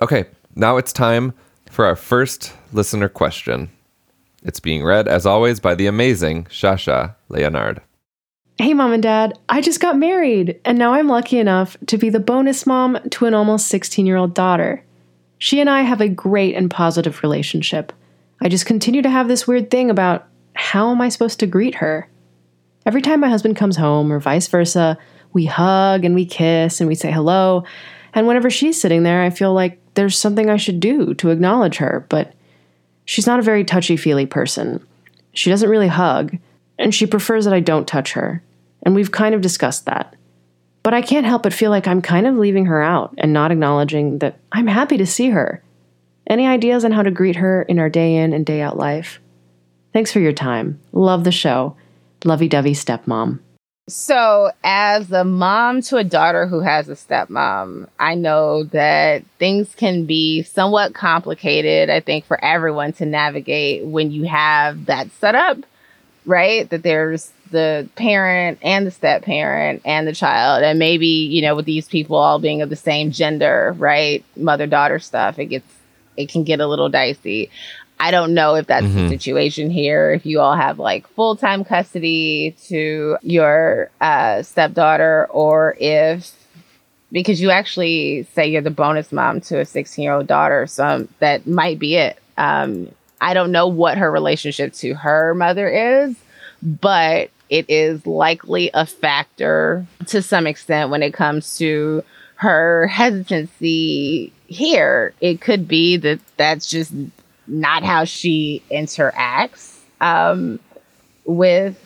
Okay, 0.00 0.26
now 0.54 0.76
it's 0.76 0.92
time 0.92 1.32
for 1.70 1.84
our 1.84 1.96
first 1.96 2.52
listener 2.72 3.08
question. 3.08 3.70
It's 4.42 4.60
being 4.60 4.84
read, 4.84 5.08
as 5.08 5.26
always, 5.26 5.58
by 5.58 5.74
the 5.74 5.86
amazing 5.86 6.44
Shasha 6.44 7.14
Leonard. 7.28 7.80
Hey, 8.58 8.74
mom 8.74 8.92
and 8.92 9.02
dad, 9.02 9.36
I 9.48 9.60
just 9.60 9.80
got 9.80 9.98
married, 9.98 10.60
and 10.64 10.78
now 10.78 10.94
I'm 10.94 11.08
lucky 11.08 11.38
enough 11.38 11.76
to 11.86 11.98
be 11.98 12.08
the 12.08 12.20
bonus 12.20 12.66
mom 12.66 12.98
to 13.10 13.26
an 13.26 13.34
almost 13.34 13.68
16 13.68 14.06
year 14.06 14.16
old 14.16 14.34
daughter. 14.34 14.84
She 15.38 15.60
and 15.60 15.68
I 15.68 15.82
have 15.82 16.00
a 16.00 16.08
great 16.08 16.54
and 16.54 16.70
positive 16.70 17.22
relationship. 17.22 17.92
I 18.40 18.48
just 18.48 18.66
continue 18.66 19.02
to 19.02 19.10
have 19.10 19.26
this 19.26 19.46
weird 19.46 19.70
thing 19.70 19.90
about 19.90 20.28
how 20.54 20.90
am 20.90 21.00
I 21.00 21.08
supposed 21.08 21.40
to 21.40 21.46
greet 21.46 21.76
her? 21.76 22.08
Every 22.86 23.02
time 23.02 23.20
my 23.20 23.28
husband 23.28 23.56
comes 23.56 23.76
home, 23.76 24.12
or 24.12 24.20
vice 24.20 24.46
versa, 24.46 24.98
we 25.32 25.46
hug 25.46 26.04
and 26.04 26.14
we 26.14 26.24
kiss 26.24 26.80
and 26.80 26.88
we 26.88 26.94
say 26.94 27.10
hello. 27.10 27.64
And 28.12 28.26
whenever 28.26 28.50
she's 28.50 28.80
sitting 28.80 29.02
there, 29.02 29.22
I 29.22 29.30
feel 29.30 29.52
like 29.52 29.80
there's 29.94 30.18
something 30.18 30.50
I 30.50 30.56
should 30.56 30.80
do 30.80 31.14
to 31.14 31.30
acknowledge 31.30 31.76
her, 31.76 32.06
but 32.08 32.32
she's 33.04 33.26
not 33.26 33.38
a 33.38 33.42
very 33.42 33.64
touchy 33.64 33.96
feely 33.96 34.26
person. 34.26 34.84
She 35.32 35.50
doesn't 35.50 35.70
really 35.70 35.88
hug, 35.88 36.36
and 36.78 36.94
she 36.94 37.06
prefers 37.06 37.44
that 37.44 37.54
I 37.54 37.60
don't 37.60 37.88
touch 37.88 38.12
her. 38.12 38.42
And 38.82 38.94
we've 38.94 39.12
kind 39.12 39.34
of 39.34 39.40
discussed 39.40 39.86
that. 39.86 40.14
But 40.82 40.94
I 40.94 41.00
can't 41.00 41.26
help 41.26 41.44
but 41.44 41.54
feel 41.54 41.70
like 41.70 41.88
I'm 41.88 42.02
kind 42.02 42.26
of 42.26 42.36
leaving 42.36 42.66
her 42.66 42.82
out 42.82 43.14
and 43.18 43.32
not 43.32 43.50
acknowledging 43.50 44.18
that 44.18 44.38
I'm 44.52 44.66
happy 44.66 44.98
to 44.98 45.06
see 45.06 45.30
her. 45.30 45.62
Any 46.26 46.46
ideas 46.46 46.84
on 46.84 46.92
how 46.92 47.02
to 47.02 47.10
greet 47.10 47.36
her 47.36 47.62
in 47.62 47.78
our 47.78 47.88
day 47.88 48.16
in 48.16 48.32
and 48.32 48.44
day 48.44 48.60
out 48.60 48.76
life? 48.76 49.20
Thanks 49.92 50.12
for 50.12 50.20
your 50.20 50.32
time. 50.32 50.80
Love 50.92 51.24
the 51.24 51.32
show. 51.32 51.76
Lovey 52.24 52.48
dovey 52.48 52.72
stepmom. 52.72 53.40
So, 53.86 54.50
as 54.62 55.12
a 55.12 55.24
mom 55.24 55.82
to 55.82 55.98
a 55.98 56.04
daughter 56.04 56.46
who 56.46 56.60
has 56.60 56.88
a 56.88 56.94
stepmom, 56.94 57.86
I 58.00 58.14
know 58.14 58.64
that 58.64 59.24
things 59.38 59.74
can 59.74 60.06
be 60.06 60.42
somewhat 60.42 60.94
complicated, 60.94 61.90
I 61.90 62.00
think, 62.00 62.24
for 62.24 62.42
everyone 62.42 62.94
to 62.94 63.04
navigate 63.04 63.84
when 63.84 64.10
you 64.10 64.24
have 64.24 64.86
that 64.86 65.10
set 65.20 65.34
up, 65.34 65.58
right? 66.24 66.66
That 66.70 66.82
there's 66.82 67.30
the 67.50 67.86
parent 67.94 68.58
and 68.62 68.86
the 68.86 68.90
step 68.90 69.22
parent 69.22 69.82
and 69.84 70.08
the 70.08 70.14
child. 70.14 70.64
And 70.64 70.78
maybe, 70.78 71.06
you 71.06 71.42
know, 71.42 71.54
with 71.54 71.66
these 71.66 71.86
people 71.86 72.16
all 72.16 72.38
being 72.38 72.62
of 72.62 72.70
the 72.70 72.76
same 72.76 73.10
gender, 73.10 73.74
right? 73.76 74.24
Mother 74.34 74.66
daughter 74.66 74.98
stuff, 74.98 75.38
it 75.38 75.46
gets, 75.46 75.70
it 76.16 76.30
can 76.30 76.42
get 76.44 76.58
a 76.58 76.66
little 76.66 76.88
dicey. 76.88 77.50
I 78.00 78.10
don't 78.10 78.34
know 78.34 78.54
if 78.56 78.66
that's 78.66 78.86
the 78.92 79.00
Mhm. 79.02 79.08
situation 79.08 79.70
here. 79.70 80.12
If 80.12 80.26
you 80.26 80.40
all 80.40 80.54
have 80.56 80.78
like 80.78 81.06
full 81.08 81.36
time 81.36 81.64
custody 81.64 82.54
to 82.68 83.16
your 83.22 83.90
uh, 84.00 84.42
stepdaughter, 84.42 85.26
or 85.30 85.76
if 85.78 86.32
because 87.12 87.40
you 87.40 87.50
actually 87.50 88.26
say 88.34 88.48
you're 88.48 88.60
the 88.62 88.70
bonus 88.70 89.12
mom 89.12 89.40
to 89.42 89.60
a 89.60 89.64
16 89.64 90.02
year 90.02 90.12
old 90.14 90.26
daughter, 90.26 90.66
so 90.66 90.84
um, 90.86 91.08
that 91.20 91.46
might 91.46 91.78
be 91.78 91.94
it. 91.96 92.18
Um, 92.36 92.88
I 93.20 93.32
don't 93.34 93.52
know 93.52 93.68
what 93.68 93.96
her 93.98 94.10
relationship 94.10 94.72
to 94.74 94.94
her 94.94 95.32
mother 95.34 95.68
is, 95.68 96.16
but 96.62 97.30
it 97.48 97.66
is 97.68 98.04
likely 98.06 98.70
a 98.74 98.84
factor 98.84 99.86
to 100.06 100.20
some 100.20 100.46
extent 100.46 100.90
when 100.90 101.02
it 101.02 101.14
comes 101.14 101.56
to 101.58 102.02
her 102.36 102.88
hesitancy 102.88 104.32
here. 104.46 105.14
It 105.20 105.40
could 105.40 105.68
be 105.68 105.96
that 105.98 106.18
that's 106.36 106.68
just 106.68 106.92
not 107.46 107.82
how 107.82 108.04
she 108.04 108.62
interacts 108.70 109.78
um, 110.00 110.58
with 111.24 111.80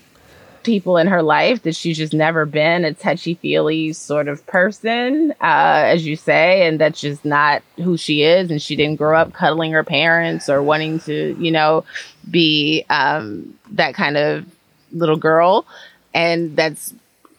people 0.62 0.99
in 0.99 1.07
her 1.07 1.23
life 1.23 1.62
that 1.62 1.75
she's 1.75 1.97
just 1.97 2.12
never 2.12 2.44
been 2.44 2.85
a 2.85 2.92
touchy 2.92 3.35
feely 3.35 3.92
sort 3.92 4.29
of 4.29 4.44
person 4.47 5.33
uh, 5.40 5.83
as 5.87 6.05
you 6.05 6.14
say 6.14 6.66
and 6.66 6.79
that's 6.79 7.01
just 7.01 7.25
not 7.25 7.62
who 7.77 7.97
she 7.97 8.23
is 8.23 8.51
and 8.51 8.61
she 8.61 8.77
didn't 8.77 8.97
grow 8.97 9.16
up 9.18 9.33
cuddling 9.33 9.73
her 9.73 9.85
parents 9.85 10.49
or 10.49 10.62
wanting 10.62 10.99
to 10.99 11.35
you 11.38 11.51
know 11.51 11.85
be 12.31 12.85
um, 12.90 13.55
that 13.71 13.94
kind 13.94 14.16
of 14.16 14.44
little 14.92 15.16
girl. 15.16 15.66
And 16.14 16.57
that's 16.57 16.94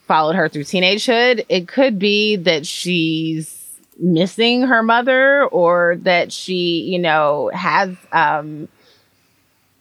followed 0.08 0.36
her 0.36 0.50
through 0.50 0.64
teenagehood. 0.64 1.46
It 1.50 1.68
could 1.68 2.00
be 2.00 2.36
that 2.38 2.66
she's 2.66 3.59
missing 4.00 4.62
her 4.62 4.82
mother 4.82 5.46
or 5.46 5.98
that 6.02 6.32
she 6.32 6.82
you 6.82 7.00
know 7.00 7.52
has 7.54 7.96
um 8.12 8.68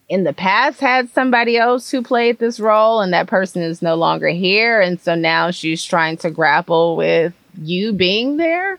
in 0.09 0.25
the 0.25 0.33
past 0.33 0.81
had 0.81 1.09
somebody 1.11 1.57
else 1.57 1.91
who 1.91 2.03
played 2.03 2.39
this 2.39 2.59
role 2.59 3.01
and 3.01 3.13
that 3.13 3.27
person 3.27 3.61
is 3.63 3.83
no 3.83 3.95
longer 3.95 4.29
here. 4.29 4.81
And 4.81 4.99
so 4.99 5.15
now 5.15 5.51
she's 5.51 5.85
trying 5.85 6.17
to 6.19 6.31
grapple 6.31 6.97
with 6.97 7.35
you 7.61 7.93
being 7.93 8.39
there. 8.39 8.79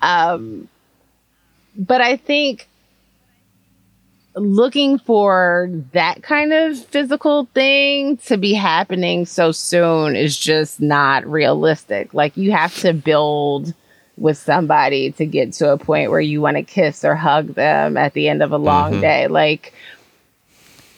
Um 0.00 0.68
but 1.76 2.00
i 2.00 2.16
think 2.16 2.68
looking 4.34 4.98
for 4.98 5.68
that 5.92 6.22
kind 6.22 6.52
of 6.52 6.78
physical 6.86 7.46
thing 7.54 8.16
to 8.18 8.36
be 8.36 8.54
happening 8.54 9.26
so 9.26 9.52
soon 9.52 10.16
is 10.16 10.36
just 10.36 10.80
not 10.80 11.26
realistic. 11.26 12.14
Like 12.14 12.36
you 12.36 12.52
have 12.52 12.76
to 12.80 12.92
build 12.92 13.74
with 14.20 14.36
somebody 14.38 15.12
to 15.12 15.24
get 15.26 15.52
to 15.54 15.70
a 15.72 15.78
point 15.78 16.10
where 16.10 16.20
you 16.20 16.40
want 16.40 16.56
to 16.56 16.62
kiss 16.62 17.04
or 17.04 17.14
hug 17.14 17.54
them 17.54 17.96
at 17.96 18.12
the 18.14 18.28
end 18.28 18.42
of 18.42 18.52
a 18.52 18.58
long 18.58 18.94
Mhm. 18.94 19.00
day 19.00 19.26
like 19.28 19.72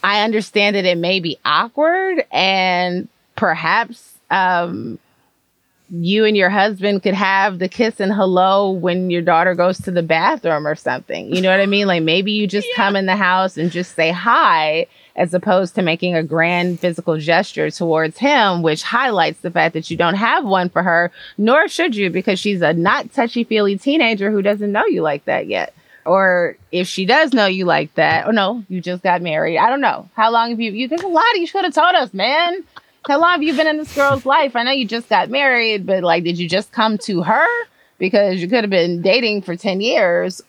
I 0.02 0.22
understand 0.22 0.76
that 0.76 0.86
it 0.86 0.96
may 0.98 1.20
be 1.20 1.38
awkward 1.44 2.24
and 2.32 3.08
perhaps 3.36 4.14
um 4.30 4.98
you 5.92 6.24
and 6.24 6.36
your 6.36 6.50
husband 6.50 7.02
could 7.02 7.14
have 7.14 7.58
the 7.58 7.68
kiss 7.68 7.98
and 7.98 8.12
hello 8.12 8.70
when 8.70 9.10
your 9.10 9.22
daughter 9.22 9.54
goes 9.56 9.76
to 9.80 9.90
the 9.90 10.04
bathroom 10.04 10.64
or 10.64 10.76
something. 10.76 11.34
You 11.34 11.42
know 11.42 11.50
what 11.50 11.58
I 11.60 11.66
mean? 11.66 11.88
Like 11.88 12.04
maybe 12.04 12.30
you 12.30 12.46
just 12.46 12.68
yeah. 12.70 12.76
come 12.76 12.94
in 12.94 13.06
the 13.06 13.16
house 13.16 13.56
and 13.56 13.72
just 13.72 13.96
say 13.96 14.12
hi 14.12 14.86
as 15.20 15.34
opposed 15.34 15.74
to 15.74 15.82
making 15.82 16.16
a 16.16 16.22
grand 16.22 16.80
physical 16.80 17.18
gesture 17.18 17.70
towards 17.70 18.16
him, 18.16 18.62
which 18.62 18.82
highlights 18.82 19.40
the 19.40 19.50
fact 19.50 19.74
that 19.74 19.90
you 19.90 19.96
don't 19.96 20.14
have 20.14 20.46
one 20.46 20.70
for 20.70 20.82
her, 20.82 21.12
nor 21.36 21.68
should 21.68 21.94
you, 21.94 22.08
because 22.08 22.40
she's 22.40 22.62
a 22.62 22.72
not 22.72 23.12
touchy 23.12 23.44
feely 23.44 23.76
teenager 23.76 24.30
who 24.30 24.40
doesn't 24.40 24.72
know 24.72 24.86
you 24.86 25.02
like 25.02 25.26
that 25.26 25.46
yet. 25.46 25.74
Or 26.06 26.56
if 26.72 26.88
she 26.88 27.04
does 27.04 27.34
know 27.34 27.44
you 27.44 27.66
like 27.66 27.94
that, 27.96 28.26
or 28.26 28.32
no, 28.32 28.64
you 28.70 28.80
just 28.80 29.02
got 29.02 29.20
married. 29.20 29.58
I 29.58 29.68
don't 29.68 29.82
know. 29.82 30.08
How 30.16 30.30
long 30.30 30.48
have 30.50 30.60
you? 30.60 30.72
You 30.72 30.88
there's 30.88 31.02
a 31.02 31.08
lot. 31.08 31.22
You 31.34 31.46
should 31.46 31.64
have 31.64 31.74
told 31.74 31.94
us, 31.94 32.14
man. 32.14 32.64
How 33.06 33.20
long 33.20 33.32
have 33.32 33.42
you 33.42 33.54
been 33.54 33.66
in 33.66 33.76
this 33.76 33.94
girl's 33.94 34.24
life? 34.24 34.56
I 34.56 34.62
know 34.62 34.72
you 34.72 34.86
just 34.86 35.10
got 35.10 35.28
married, 35.28 35.84
but 35.84 36.02
like, 36.02 36.24
did 36.24 36.38
you 36.38 36.48
just 36.48 36.72
come 36.72 36.96
to 36.98 37.22
her? 37.24 37.46
Because 37.98 38.40
you 38.40 38.48
could 38.48 38.64
have 38.64 38.70
been 38.70 39.02
dating 39.02 39.42
for 39.42 39.54
10 39.54 39.82
years, 39.82 40.40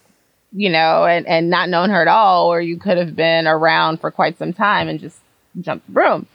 you 0.51 0.69
know, 0.69 1.05
and, 1.05 1.27
and 1.27 1.49
not 1.49 1.69
known 1.69 1.89
her 1.89 2.01
at 2.01 2.07
all, 2.07 2.51
or 2.51 2.61
you 2.61 2.77
could 2.77 2.97
have 2.97 3.15
been 3.15 3.47
around 3.47 3.99
for 3.99 4.11
quite 4.11 4.37
some 4.37 4.53
time 4.53 4.87
and 4.87 4.99
just 4.99 5.17
jumped 5.59 5.85
the 5.87 5.93
broom. 5.93 6.27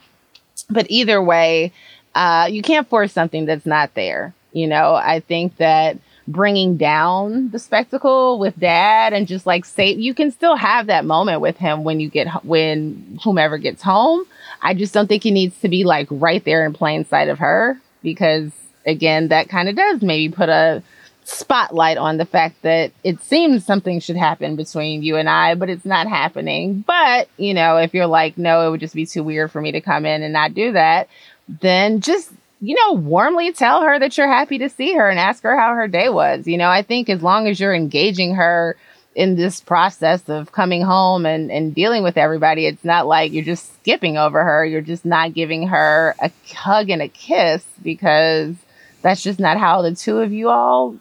But 0.69 0.87
either 0.89 1.21
way, 1.21 1.71
uh, 2.15 2.47
you 2.49 2.61
can't 2.61 2.89
force 2.89 3.13
something 3.13 3.45
that's 3.45 3.65
not 3.65 3.93
there. 3.93 4.33
You 4.53 4.67
know, 4.67 4.95
I 4.95 5.19
think 5.19 5.57
that 5.57 5.97
bringing 6.27 6.77
down 6.77 7.51
the 7.51 7.59
spectacle 7.59 8.37
with 8.37 8.59
dad 8.59 9.13
and 9.13 9.27
just 9.27 9.45
like 9.45 9.63
say 9.63 9.93
you 9.93 10.13
can 10.13 10.29
still 10.29 10.57
have 10.57 10.87
that 10.87 11.05
moment 11.05 11.39
with 11.39 11.55
him 11.55 11.85
when 11.85 12.01
you 12.01 12.09
get 12.09 12.27
when 12.43 13.17
whomever 13.23 13.57
gets 13.57 13.81
home 13.81 14.25
I 14.61 14.73
just 14.73 14.93
don't 14.93 15.07
think 15.07 15.23
he 15.23 15.31
needs 15.31 15.57
to 15.61 15.69
be 15.69 15.85
like 15.85 16.07
right 16.11 16.43
there 16.43 16.65
in 16.65 16.73
plain 16.73 17.05
sight 17.05 17.29
of 17.29 17.39
her 17.39 17.79
because 18.03 18.51
again, 18.85 19.27
that 19.27 19.49
kind 19.49 19.69
of 19.69 19.75
does 19.75 20.01
maybe 20.01 20.33
put 20.33 20.49
a 20.49 20.81
spotlight 21.27 21.97
on 21.97 22.15
the 22.15 22.25
fact 22.25 22.61
that 22.61 22.91
it 23.03 23.21
seems 23.21 23.65
something 23.65 23.99
should 23.99 24.15
happen 24.15 24.55
between 24.55 25.03
you 25.03 25.17
and 25.17 25.29
I, 25.29 25.55
but 25.55 25.69
it's 25.69 25.85
not 25.85 26.07
happening. 26.07 26.85
But, 26.87 27.27
you 27.37 27.53
know, 27.53 27.77
if 27.77 27.93
you're 27.93 28.07
like, 28.07 28.37
no, 28.37 28.65
it 28.65 28.71
would 28.71 28.79
just 28.79 28.95
be 28.95 29.05
too 29.05 29.23
weird 29.23 29.51
for 29.51 29.59
me 29.59 29.73
to 29.73 29.81
come 29.81 30.05
in 30.05 30.23
and 30.23 30.31
not 30.31 30.53
do 30.53 30.71
that, 30.71 31.09
then 31.47 31.99
just, 31.99 32.31
you 32.61 32.75
know, 32.75 32.93
warmly 32.93 33.51
tell 33.51 33.81
her 33.81 33.99
that 33.99 34.17
you're 34.17 34.31
happy 34.31 34.57
to 34.59 34.69
see 34.69 34.93
her 34.93 35.09
and 35.09 35.19
ask 35.19 35.43
her 35.43 35.57
how 35.57 35.73
her 35.73 35.87
day 35.89 36.07
was. 36.07 36.47
You 36.47 36.57
know, 36.57 36.69
I 36.69 36.81
think 36.81 37.09
as 37.09 37.21
long 37.21 37.47
as 37.47 37.59
you're 37.59 37.75
engaging 37.75 38.35
her 38.35 38.77
in 39.13 39.35
this 39.35 39.59
process 39.59 40.29
of 40.29 40.53
coming 40.53 40.81
home 40.81 41.25
and, 41.25 41.51
and 41.51 41.75
dealing 41.75 42.03
with 42.03 42.17
everybody, 42.17 42.67
it's 42.67 42.85
not 42.85 43.05
like 43.05 43.33
you're 43.33 43.43
just 43.43 43.73
skipping 43.81 44.17
over 44.17 44.43
her. 44.45 44.65
You're 44.65 44.79
just 44.79 45.03
not 45.03 45.33
giving 45.33 45.67
her 45.67 46.15
a 46.21 46.31
hug 46.53 46.89
and 46.89 47.01
a 47.01 47.09
kiss 47.09 47.65
because 47.83 48.55
that's 49.01 49.23
just 49.23 49.39
not 49.41 49.57
how 49.57 49.81
the 49.81 49.93
two 49.93 50.19
of 50.19 50.31
you 50.31 50.49
all 50.49 50.95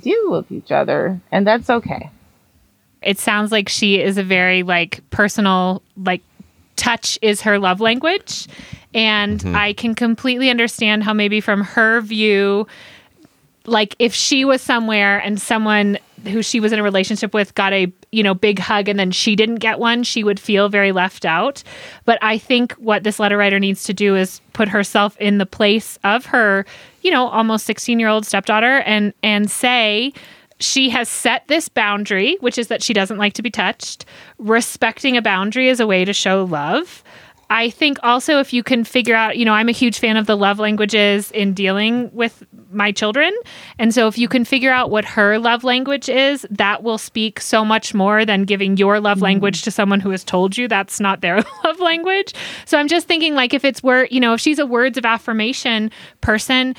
deal 0.00 0.30
with 0.30 0.50
each 0.50 0.70
other. 0.70 1.20
And 1.30 1.46
that's 1.46 1.70
okay. 1.70 2.10
It 3.02 3.18
sounds 3.18 3.52
like 3.52 3.68
she 3.68 4.00
is 4.00 4.18
a 4.18 4.22
very 4.22 4.62
like 4.62 5.08
personal, 5.10 5.82
like 5.96 6.22
touch 6.76 7.18
is 7.22 7.42
her 7.42 7.58
love 7.58 7.80
language. 7.80 8.46
And 8.94 9.40
mm-hmm. 9.40 9.54
I 9.54 9.72
can 9.74 9.94
completely 9.94 10.50
understand 10.50 11.04
how 11.04 11.12
maybe 11.12 11.40
from 11.40 11.62
her 11.62 12.00
view, 12.00 12.66
like 13.66 13.94
if 13.98 14.14
she 14.14 14.44
was 14.44 14.62
somewhere 14.62 15.18
and 15.18 15.40
someone 15.40 15.98
who 16.26 16.42
she 16.42 16.60
was 16.60 16.72
in 16.72 16.78
a 16.78 16.82
relationship 16.82 17.34
with 17.34 17.54
got 17.54 17.72
a 17.72 17.92
you 18.12 18.22
know 18.22 18.34
big 18.34 18.58
hug 18.58 18.88
and 18.88 18.98
then 18.98 19.10
she 19.10 19.36
didn't 19.36 19.56
get 19.56 19.78
one 19.78 20.02
she 20.02 20.24
would 20.24 20.40
feel 20.40 20.68
very 20.68 20.92
left 20.92 21.24
out. 21.24 21.62
But 22.04 22.18
i 22.22 22.38
think 22.38 22.72
what 22.74 23.04
this 23.04 23.18
letter 23.18 23.36
writer 23.36 23.58
needs 23.58 23.84
to 23.84 23.94
do 23.94 24.16
is 24.16 24.40
put 24.52 24.68
herself 24.68 25.16
in 25.18 25.38
the 25.38 25.46
place 25.46 25.98
of 26.04 26.26
her 26.26 26.64
you 27.02 27.10
know 27.10 27.28
almost 27.28 27.66
16 27.66 27.98
year 27.98 28.08
old 28.08 28.26
stepdaughter 28.26 28.78
and 28.80 29.12
and 29.22 29.50
say 29.50 30.12
she 30.60 30.90
has 30.90 31.08
set 31.08 31.46
this 31.46 31.68
boundary 31.68 32.36
which 32.40 32.58
is 32.58 32.68
that 32.68 32.82
she 32.82 32.92
doesn't 32.92 33.18
like 33.18 33.32
to 33.34 33.42
be 33.42 33.50
touched. 33.50 34.04
Respecting 34.38 35.16
a 35.16 35.22
boundary 35.22 35.68
is 35.68 35.80
a 35.80 35.86
way 35.86 36.04
to 36.04 36.12
show 36.12 36.44
love 36.44 37.02
I 37.50 37.70
think 37.70 37.98
also 38.02 38.40
if 38.40 38.52
you 38.52 38.62
can 38.62 38.84
figure 38.84 39.14
out, 39.14 39.38
you 39.38 39.44
know, 39.44 39.54
I'm 39.54 39.68
a 39.68 39.72
huge 39.72 39.98
fan 39.98 40.16
of 40.16 40.26
the 40.26 40.36
love 40.36 40.58
languages 40.58 41.30
in 41.30 41.54
dealing 41.54 42.10
with 42.12 42.44
my 42.70 42.92
children. 42.92 43.34
And 43.78 43.94
so 43.94 44.06
if 44.06 44.18
you 44.18 44.28
can 44.28 44.44
figure 44.44 44.70
out 44.70 44.90
what 44.90 45.06
her 45.06 45.38
love 45.38 45.64
language 45.64 46.10
is, 46.10 46.46
that 46.50 46.82
will 46.82 46.98
speak 46.98 47.40
so 47.40 47.64
much 47.64 47.94
more 47.94 48.26
than 48.26 48.44
giving 48.44 48.76
your 48.76 49.00
love 49.00 49.18
mm. 49.18 49.22
language 49.22 49.62
to 49.62 49.70
someone 49.70 50.00
who 50.00 50.10
has 50.10 50.24
told 50.24 50.58
you 50.58 50.68
that's 50.68 51.00
not 51.00 51.22
their 51.22 51.42
love 51.64 51.80
language. 51.80 52.34
So 52.66 52.78
I'm 52.78 52.88
just 52.88 53.06
thinking 53.06 53.34
like 53.34 53.54
if 53.54 53.64
it's 53.64 53.82
where, 53.82 54.06
you 54.06 54.20
know, 54.20 54.34
if 54.34 54.40
she's 54.40 54.58
a 54.58 54.66
words 54.66 54.98
of 54.98 55.06
affirmation 55.06 55.90
person, 56.20 56.74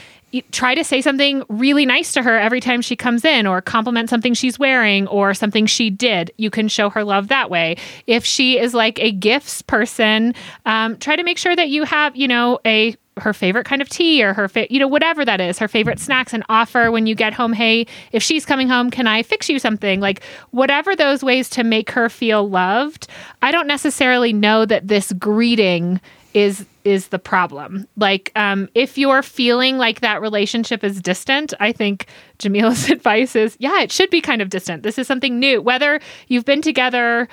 try 0.51 0.75
to 0.75 0.83
say 0.83 1.01
something 1.01 1.43
really 1.49 1.85
nice 1.85 2.13
to 2.13 2.21
her 2.21 2.37
every 2.37 2.59
time 2.59 2.81
she 2.81 2.95
comes 2.95 3.25
in 3.25 3.47
or 3.47 3.61
compliment 3.61 4.09
something 4.09 4.33
she's 4.33 4.59
wearing 4.59 5.07
or 5.07 5.33
something 5.33 5.65
she 5.65 5.89
did. 5.89 6.31
You 6.37 6.49
can 6.49 6.67
show 6.67 6.89
her 6.89 7.03
love 7.03 7.29
that 7.29 7.49
way. 7.49 7.77
If 8.07 8.25
she 8.25 8.59
is 8.59 8.73
like 8.73 8.99
a 8.99 9.11
gifts 9.11 9.61
person 9.61 10.33
um, 10.65 10.97
try 10.97 11.15
to 11.15 11.23
make 11.23 11.37
sure 11.37 11.55
that 11.55 11.69
you 11.69 11.83
have 11.83 12.15
you 12.15 12.27
know 12.27 12.59
a 12.65 12.95
her 13.17 13.33
favorite 13.33 13.65
kind 13.65 13.81
of 13.81 13.89
tea 13.89 14.23
or 14.23 14.33
her 14.33 14.47
fa- 14.47 14.71
you 14.71 14.79
know 14.79 14.87
whatever 14.87 15.25
that 15.25 15.41
is 15.41 15.59
her 15.59 15.67
favorite 15.67 15.99
snacks 15.99 16.33
and 16.33 16.43
offer 16.47 16.89
when 16.89 17.05
you 17.05 17.15
get 17.15 17.33
home 17.33 17.51
hey 17.51 17.85
if 18.13 18.23
she's 18.23 18.45
coming 18.45 18.69
home 18.69 18.89
can 18.89 19.07
i 19.07 19.21
fix 19.21 19.49
you 19.49 19.59
something? 19.59 19.99
Like 19.99 20.23
whatever 20.51 20.95
those 20.95 21.21
ways 21.23 21.49
to 21.49 21.63
make 21.63 21.91
her 21.91 22.07
feel 22.07 22.47
loved 22.47 23.07
i 23.41 23.51
don't 23.51 23.67
necessarily 23.67 24.31
know 24.31 24.65
that 24.65 24.87
this 24.87 25.11
greeting 25.13 25.99
is 26.33 26.65
is 26.89 27.09
the 27.09 27.19
problem. 27.19 27.87
Like, 27.95 28.31
um, 28.35 28.67
if 28.73 28.97
you're 28.97 29.21
feeling 29.21 29.77
like 29.77 30.01
that 30.01 30.21
relationship 30.21 30.83
is 30.83 30.99
distant, 30.99 31.53
I 31.59 31.71
think 31.71 32.07
Jamila's 32.39 32.89
advice 32.89 33.35
is, 33.35 33.55
yeah, 33.59 33.81
it 33.81 33.91
should 33.91 34.09
be 34.09 34.21
kind 34.21 34.41
of 34.41 34.49
distant. 34.49 34.81
This 34.81 34.97
is 34.97 35.05
something 35.05 35.39
new. 35.39 35.61
Whether 35.61 35.99
you've 36.27 36.45
been 36.45 36.63
together 36.63 37.27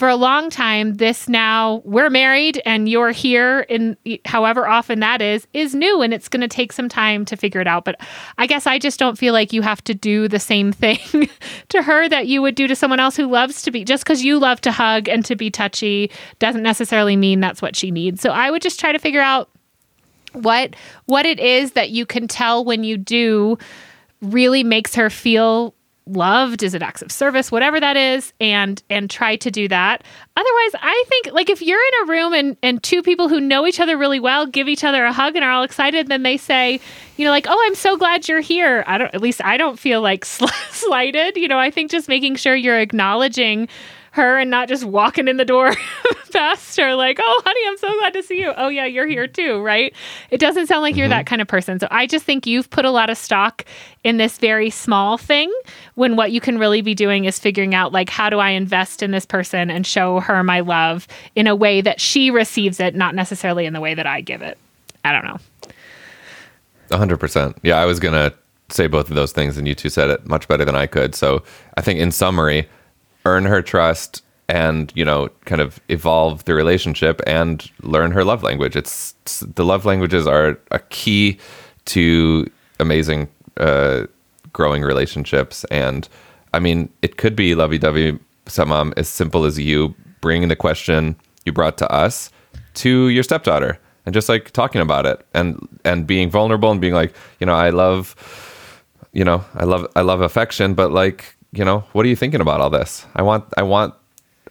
for 0.00 0.08
a 0.08 0.16
long 0.16 0.48
time, 0.48 0.94
this 0.94 1.28
now 1.28 1.82
we're 1.84 2.08
married 2.08 2.62
and 2.64 2.88
you're 2.88 3.10
here 3.10 3.66
in 3.68 3.98
however 4.24 4.66
often 4.66 5.00
that 5.00 5.20
is, 5.20 5.46
is 5.52 5.74
new 5.74 6.00
and 6.00 6.14
it's 6.14 6.26
going 6.26 6.40
to 6.40 6.48
take 6.48 6.72
some 6.72 6.88
time 6.88 7.26
to 7.26 7.36
figure 7.36 7.60
it 7.60 7.66
out. 7.66 7.84
But 7.84 8.00
I 8.38 8.46
guess 8.46 8.66
I 8.66 8.78
just 8.78 8.98
don't 8.98 9.18
feel 9.18 9.34
like 9.34 9.52
you 9.52 9.60
have 9.60 9.84
to 9.84 9.92
do 9.92 10.26
the 10.26 10.38
same 10.38 10.72
thing 10.82 11.28
to 11.68 11.82
her 11.82 12.08
that 12.08 12.26
you 12.26 12.40
would 12.40 12.54
do 12.54 12.66
to 12.66 12.74
someone 12.74 12.98
else 12.98 13.14
who 13.14 13.26
loves 13.26 13.60
to 13.60 13.70
be, 13.70 13.84
just 13.84 14.02
because 14.02 14.24
you 14.24 14.38
love 14.38 14.62
to 14.62 14.72
hug 14.72 15.06
and 15.06 15.22
to 15.26 15.36
be 15.36 15.50
touchy 15.50 16.10
doesn't 16.38 16.62
necessarily 16.62 17.14
mean 17.14 17.40
that's 17.40 17.60
what 17.60 17.76
she 17.76 17.90
needs. 17.90 18.22
So 18.22 18.30
I 18.30 18.50
would 18.50 18.62
just 18.62 18.80
try 18.80 18.92
to 18.92 18.98
figure 18.98 19.20
out 19.20 19.50
what 20.32 20.76
what 21.04 21.26
it 21.26 21.38
is 21.38 21.72
that 21.72 21.90
you 21.90 22.06
can 22.06 22.26
tell 22.26 22.64
when 22.64 22.84
you 22.84 22.96
do 22.96 23.58
really 24.22 24.64
makes 24.64 24.94
her 24.94 25.10
feel 25.10 25.74
loved? 26.06 26.62
Is 26.62 26.74
it 26.74 26.82
acts 26.82 27.02
of 27.02 27.12
service? 27.12 27.52
Whatever 27.52 27.80
that 27.80 27.96
is 27.96 28.32
and 28.40 28.82
and 28.90 29.08
try 29.08 29.36
to 29.36 29.50
do 29.50 29.68
that. 29.68 30.04
Otherwise 30.36 30.80
i 30.82 31.04
think 31.08 31.34
like 31.34 31.50
if 31.50 31.60
you're 31.60 31.78
in 31.78 32.08
a 32.08 32.10
room 32.10 32.32
and 32.32 32.56
and 32.62 32.82
two 32.82 33.02
people 33.02 33.28
who 33.28 33.40
know 33.40 33.66
each 33.66 33.78
other 33.78 33.98
really 33.98 34.18
well 34.18 34.46
give 34.46 34.68
each 34.68 34.84
other 34.84 35.04
a 35.04 35.12
hug 35.12 35.36
and 35.36 35.44
are 35.44 35.50
all 35.50 35.62
excited 35.62 36.08
then 36.08 36.22
they 36.22 36.36
say 36.38 36.80
you 37.16 37.24
know 37.24 37.30
like 37.30 37.46
oh 37.48 37.62
i'm 37.66 37.74
so 37.74 37.96
glad 37.96 38.26
you're 38.26 38.40
here. 38.40 38.82
I 38.86 38.96
don't 38.96 39.14
at 39.14 39.20
least 39.20 39.44
i 39.44 39.56
don't 39.56 39.78
feel 39.78 40.00
like 40.00 40.24
slighted 40.70 41.36
you 41.36 41.48
know? 41.48 41.58
I 41.58 41.70
think 41.70 41.90
just 41.90 42.08
making 42.08 42.36
sure 42.36 42.54
you're 42.56 42.80
acknowledging 42.80 43.68
her 44.12 44.38
and 44.38 44.50
not 44.50 44.68
just 44.68 44.84
walking 44.84 45.28
in 45.28 45.36
the 45.36 45.44
door 45.44 45.74
past 46.32 46.76
her 46.76 46.94
like, 46.94 47.18
"Oh, 47.20 47.42
honey, 47.44 47.60
I'm 47.66 47.76
so 47.76 47.98
glad 47.98 48.12
to 48.14 48.22
see 48.22 48.40
you." 48.40 48.52
Oh 48.56 48.68
yeah, 48.68 48.84
you're 48.84 49.06
here 49.06 49.26
too, 49.26 49.60
right? 49.60 49.94
It 50.30 50.38
doesn't 50.38 50.66
sound 50.66 50.82
like 50.82 50.92
mm-hmm. 50.92 51.00
you're 51.00 51.08
that 51.08 51.26
kind 51.26 51.42
of 51.42 51.48
person. 51.48 51.78
So 51.78 51.88
I 51.90 52.06
just 52.06 52.24
think 52.24 52.46
you've 52.46 52.70
put 52.70 52.84
a 52.84 52.90
lot 52.90 53.10
of 53.10 53.18
stock 53.18 53.64
in 54.02 54.16
this 54.16 54.38
very 54.38 54.70
small 54.70 55.18
thing 55.18 55.52
when 55.94 56.16
what 56.16 56.32
you 56.32 56.40
can 56.40 56.58
really 56.58 56.80
be 56.80 56.94
doing 56.94 57.24
is 57.24 57.38
figuring 57.38 57.74
out 57.74 57.92
like 57.92 58.08
how 58.08 58.30
do 58.30 58.38
I 58.38 58.50
invest 58.50 59.02
in 59.02 59.10
this 59.10 59.26
person 59.26 59.70
and 59.70 59.86
show 59.86 60.20
her 60.20 60.42
my 60.42 60.60
love 60.60 61.06
in 61.34 61.46
a 61.46 61.54
way 61.54 61.80
that 61.80 62.00
she 62.00 62.30
receives 62.30 62.80
it, 62.80 62.94
not 62.94 63.14
necessarily 63.14 63.66
in 63.66 63.72
the 63.72 63.80
way 63.80 63.94
that 63.94 64.06
I 64.06 64.20
give 64.20 64.42
it. 64.42 64.58
I 65.04 65.12
don't 65.12 65.24
know. 65.24 65.38
100%. 66.90 67.56
Yeah, 67.62 67.78
I 67.78 67.86
was 67.86 68.00
going 68.00 68.14
to 68.14 68.34
say 68.68 68.86
both 68.86 69.10
of 69.10 69.16
those 69.16 69.32
things 69.32 69.56
and 69.56 69.66
you 69.66 69.74
two 69.74 69.88
said 69.88 70.10
it 70.10 70.26
much 70.26 70.48
better 70.48 70.64
than 70.64 70.76
I 70.76 70.86
could. 70.86 71.14
So, 71.14 71.42
I 71.76 71.80
think 71.80 71.98
in 71.98 72.12
summary, 72.12 72.68
earn 73.24 73.44
her 73.44 73.62
trust 73.62 74.22
and 74.48 74.92
you 74.96 75.04
know 75.04 75.28
kind 75.44 75.60
of 75.60 75.80
evolve 75.88 76.44
the 76.44 76.54
relationship 76.54 77.20
and 77.26 77.70
learn 77.82 78.10
her 78.10 78.24
love 78.24 78.42
language. 78.42 78.76
It's, 78.76 79.14
it's 79.22 79.40
the 79.40 79.64
love 79.64 79.84
languages 79.84 80.26
are 80.26 80.58
a 80.70 80.80
key 80.90 81.38
to 81.86 82.50
amazing 82.80 83.28
uh, 83.58 84.06
growing 84.52 84.82
relationships. 84.82 85.64
And 85.70 86.08
i 86.52 86.58
mean 86.58 86.90
it 87.02 87.16
could 87.16 87.36
be 87.36 87.54
lovey-dovey. 87.54 88.18
Some 88.46 88.70
stepmom 88.70 88.92
as 88.96 89.08
simple 89.08 89.44
as 89.44 89.58
you 89.58 89.94
bringing 90.20 90.48
the 90.48 90.56
question 90.56 91.14
you 91.44 91.52
brought 91.52 91.78
to 91.78 91.90
us 91.92 92.30
to 92.74 93.08
your 93.08 93.22
stepdaughter 93.22 93.78
and 94.06 94.14
just 94.14 94.28
like 94.28 94.50
talking 94.50 94.80
about 94.80 95.06
it 95.06 95.24
and 95.34 95.68
and 95.84 96.06
being 96.06 96.30
vulnerable 96.30 96.70
and 96.70 96.80
being 96.80 96.94
like 96.94 97.14
you 97.38 97.46
know 97.46 97.54
i 97.54 97.70
love 97.70 98.16
you 99.12 99.24
know 99.24 99.44
i 99.54 99.64
love 99.64 99.86
i 99.96 100.00
love 100.00 100.20
affection 100.20 100.74
but 100.74 100.90
like 100.90 101.36
you 101.52 101.64
know, 101.64 101.80
what 101.92 102.06
are 102.06 102.08
you 102.08 102.16
thinking 102.16 102.40
about 102.40 102.60
all 102.60 102.70
this? 102.70 103.06
I 103.14 103.22
want 103.22 103.44
I 103.56 103.62
want 103.62 103.94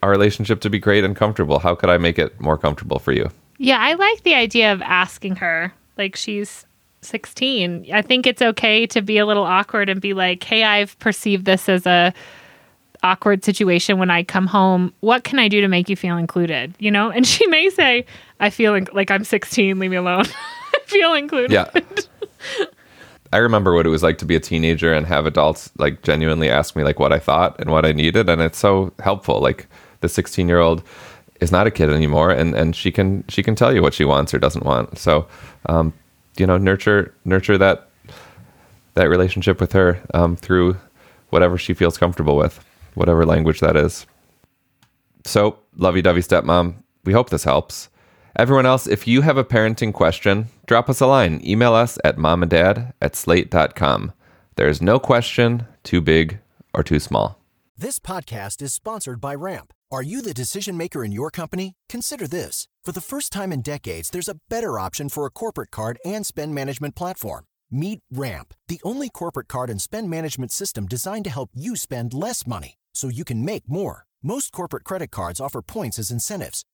our 0.04 0.10
relationship 0.10 0.62
to 0.62 0.70
be 0.70 0.80
great 0.80 1.04
and 1.04 1.16
comfortable. 1.16 1.60
How 1.60 1.76
could 1.76 1.90
I 1.90 1.98
make 1.98 2.20
it 2.20 2.40
more 2.40 2.58
comfortable 2.58 3.00
for 3.00 3.12
you? 3.12 3.30
Yeah, 3.58 3.78
I 3.80 3.94
like 3.94 4.24
the 4.24 4.36
idea 4.36 4.72
of 4.72 4.82
asking 4.82 5.38
her. 5.38 5.74
Like 5.98 6.16
she's 6.16 6.66
16. 7.02 7.88
I 7.94 8.02
think 8.02 8.26
it's 8.28 8.42
okay 8.42 8.86
to 8.88 9.02
be 9.02 9.18
a 9.18 9.26
little 9.26 9.44
awkward 9.44 9.90
and 9.90 10.02
be 10.02 10.14
like, 10.14 10.44
"Hey, 10.44 10.64
I've 10.64 10.98
perceived 11.00 11.46
this 11.46 11.68
as 11.70 11.86
a 11.86 12.14
awkward 13.02 13.46
situation 13.46 13.98
when 13.98 14.10
I 14.10 14.24
come 14.24 14.48
home. 14.48 14.94
What 15.00 15.24
can 15.24 15.40
I 15.40 15.48
do 15.48 15.62
to 15.62 15.68
make 15.68 15.90
you 15.90 15.96
feel 15.96 16.18
included?" 16.18 16.74
You 16.80 16.92
know? 16.92 17.10
And 17.10 17.26
she 17.28 17.46
may 17.48 17.70
say, 17.70 18.06
"I 18.40 18.50
feel 18.50 18.76
in- 18.76 18.88
like 18.94 19.12
I'm 19.12 19.24
16, 19.24 19.80
leave 19.80 19.92
me 19.92 19.98
alone." 19.98 20.26
I 20.74 20.80
feel 20.86 21.14
included. 21.14 21.52
Yeah. 21.52 21.70
I 23.32 23.38
remember 23.38 23.74
what 23.74 23.86
it 23.86 23.90
was 23.90 24.04
like 24.04 24.18
to 24.20 24.26
be 24.26 24.36
a 24.36 24.40
teenager 24.40 24.94
and 24.94 25.06
have 25.06 25.26
adults 25.26 25.72
like 25.78 26.02
genuinely 26.02 26.50
ask 26.50 26.76
me 26.76 26.84
like 26.84 27.00
what 27.00 27.14
I 27.14 27.20
thought 27.20 27.60
and 27.60 27.70
what 27.70 27.86
I 27.86 27.92
needed 27.92 28.30
and 28.30 28.42
it's 28.42 28.58
so 28.58 28.94
helpful. 29.00 29.40
Like 29.40 29.68
the 30.02 30.10
16 30.10 30.48
year 30.48 30.60
old 30.60 30.84
is 31.40 31.52
not 31.52 31.68
a 31.68 31.72
kid 31.72 31.90
anymore 31.90 32.32
and, 32.32 32.56
and 32.56 32.76
she 32.76 32.92
can 32.92 33.24
she 33.30 33.44
can 33.44 33.56
tell 33.56 33.74
you 33.74 33.82
what 33.82 33.94
she 33.94 34.06
wants 34.06 34.34
or 34.34 34.40
doesn't 34.40 34.66
want. 34.66 34.98
So 34.98 35.28
um, 35.68 35.94
you 36.38 36.48
know, 36.48 36.58
nurture 36.58 37.14
nurture 37.26 37.58
that 37.58 37.90
that 38.96 39.10
relationship 39.10 39.60
with 39.62 39.74
her 39.74 40.02
um, 40.14 40.36
through 40.36 40.78
whatever 41.30 41.58
she 41.58 41.74
feels 41.74 41.98
comfortable 41.98 42.36
with, 42.36 42.64
whatever 42.96 43.26
language 43.26 43.60
that 43.60 43.76
is. 43.76 44.06
So, 45.26 45.60
lovey 45.76 46.02
dovey 46.02 46.22
stepmom, 46.22 46.76
we 47.04 47.14
hope 47.14 47.30
this 47.30 47.44
helps. 47.44 47.90
Everyone 48.40 48.66
else, 48.66 48.88
if 48.88 49.06
you 49.06 49.20
have 49.20 49.36
a 49.36 49.44
parenting 49.44 49.92
question, 49.92 50.48
drop 50.66 50.90
us 50.90 51.02
a 51.02 51.06
line. 51.06 51.42
Email 51.44 51.74
us 51.74 51.98
at 52.06 52.16
momanddad 52.16 52.94
at 53.02 53.14
slate.com. 53.14 54.14
There 54.56 54.70
is 54.70 54.82
no 54.82 54.98
question 54.98 55.66
too 55.84 56.00
big 56.00 56.40
or 56.74 56.82
too 56.82 57.02
small. 57.02 57.38
This 57.78 58.00
podcast 58.00 58.62
is 58.62 58.72
sponsored 58.72 59.20
by 59.20 59.36
Ramp. 59.36 59.74
Are 59.92 60.02
you 60.02 60.22
the 60.22 60.34
decision 60.34 60.78
maker 60.78 61.04
in 61.04 61.12
your 61.12 61.32
company? 61.32 61.74
Consider 61.90 62.28
this. 62.28 62.70
For 62.82 62.94
the 62.94 63.02
first 63.02 63.34
time 63.34 63.52
in 63.52 63.62
decades, 63.62 64.10
there's 64.10 64.30
a 64.30 64.40
better 64.48 64.80
option 64.80 65.10
for 65.10 65.26
a 65.26 65.32
corporate 65.32 65.72
card 65.72 65.98
and 66.06 66.26
spend 66.26 66.56
management 66.56 66.96
platform. 66.96 67.44
Meet 67.70 68.00
Ramp, 68.10 68.54
the 68.70 68.80
only 68.86 69.10
corporate 69.10 69.50
card 69.50 69.70
and 69.70 69.82
spend 69.82 70.10
management 70.10 70.54
system 70.54 70.86
designed 70.86 71.26
to 71.26 71.30
help 71.30 71.50
you 71.54 71.76
spend 71.76 72.14
less 72.14 72.48
money 72.48 72.76
so 72.94 73.10
you 73.10 73.26
can 73.26 73.44
make 73.44 73.68
more. 73.68 74.06
Most 74.24 74.52
corporate 74.52 74.84
credit 74.84 75.12
cards 75.12 75.40
offer 75.40 75.62
points 75.62 75.98
as 75.98 76.12
incentives, 76.12 76.64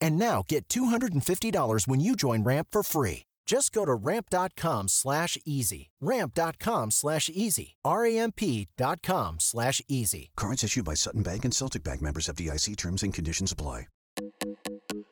And 0.00 0.18
now 0.18 0.42
get 0.48 0.68
$250 0.68 1.88
when 1.88 2.00
you 2.00 2.16
join 2.16 2.44
Ramp 2.44 2.68
for 2.70 2.82
free. 2.82 3.22
Just 3.46 3.72
go 3.72 3.86
to 3.86 3.94
ramp.com 3.94 4.88
slash 4.88 5.38
easy. 5.46 5.88
Ramp.com 6.02 6.90
slash 6.90 7.30
easy. 7.32 7.76
dot 8.76 9.02
com 9.02 9.40
slash 9.40 9.80
easy. 9.88 10.30
Cards 10.36 10.62
issued 10.62 10.84
by 10.84 10.92
Sutton 10.94 11.22
Bank 11.22 11.44
and 11.46 11.54
Celtic 11.54 11.82
Bank 11.82 12.02
members 12.02 12.28
FDIC 12.28 12.76
terms 12.76 13.02
and 13.02 13.14
conditions 13.14 13.50
apply. 13.50 13.86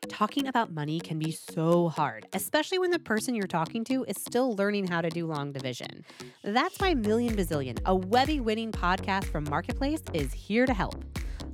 Talking 0.07 0.47
about 0.47 0.71
money 0.71 0.99
can 0.99 1.19
be 1.19 1.31
so 1.31 1.89
hard, 1.89 2.27
especially 2.33 2.79
when 2.79 2.91
the 2.91 2.99
person 2.99 3.35
you're 3.35 3.45
talking 3.45 3.83
to 3.85 4.03
is 4.05 4.17
still 4.17 4.55
learning 4.55 4.87
how 4.87 5.01
to 5.01 5.09
do 5.09 5.25
long 5.27 5.51
division. 5.51 6.05
That's 6.43 6.77
why 6.79 6.93
Million 6.93 7.35
Bazillion, 7.35 7.79
a 7.85 7.95
Webby 7.95 8.39
winning 8.39 8.71
podcast 8.71 9.25
from 9.25 9.43
Marketplace, 9.45 10.01
is 10.13 10.31
here 10.33 10.65
to 10.65 10.73
help. 10.73 11.03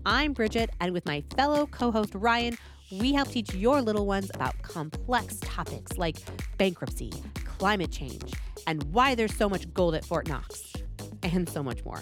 I'm 0.06 0.34
Bridget, 0.34 0.69
and 0.82 0.93
with 0.93 1.06
my 1.06 1.24
fellow 1.36 1.65
co 1.65 1.91
host 1.91 2.13
Ryan, 2.15 2.58
we 2.91 3.13
help 3.13 3.30
teach 3.30 3.54
your 3.54 3.82
little 3.82 4.06
ones 4.06 4.32
about 4.34 4.62
complex 4.62 5.39
topics 5.41 5.98
like 5.98 6.17
bankruptcy, 6.58 7.12
climate 7.46 7.91
change, 7.91 8.34
and 8.67 8.84
why 8.91 9.15
there's 9.15 9.36
so 9.36 9.50
much 9.50 9.72
gold 9.74 9.96
at 9.96 10.06
Fort 10.06 10.28
Knox, 10.28 10.74
and 11.22 11.48
so 11.48 11.63
much 11.63 11.84
more. 11.86 12.02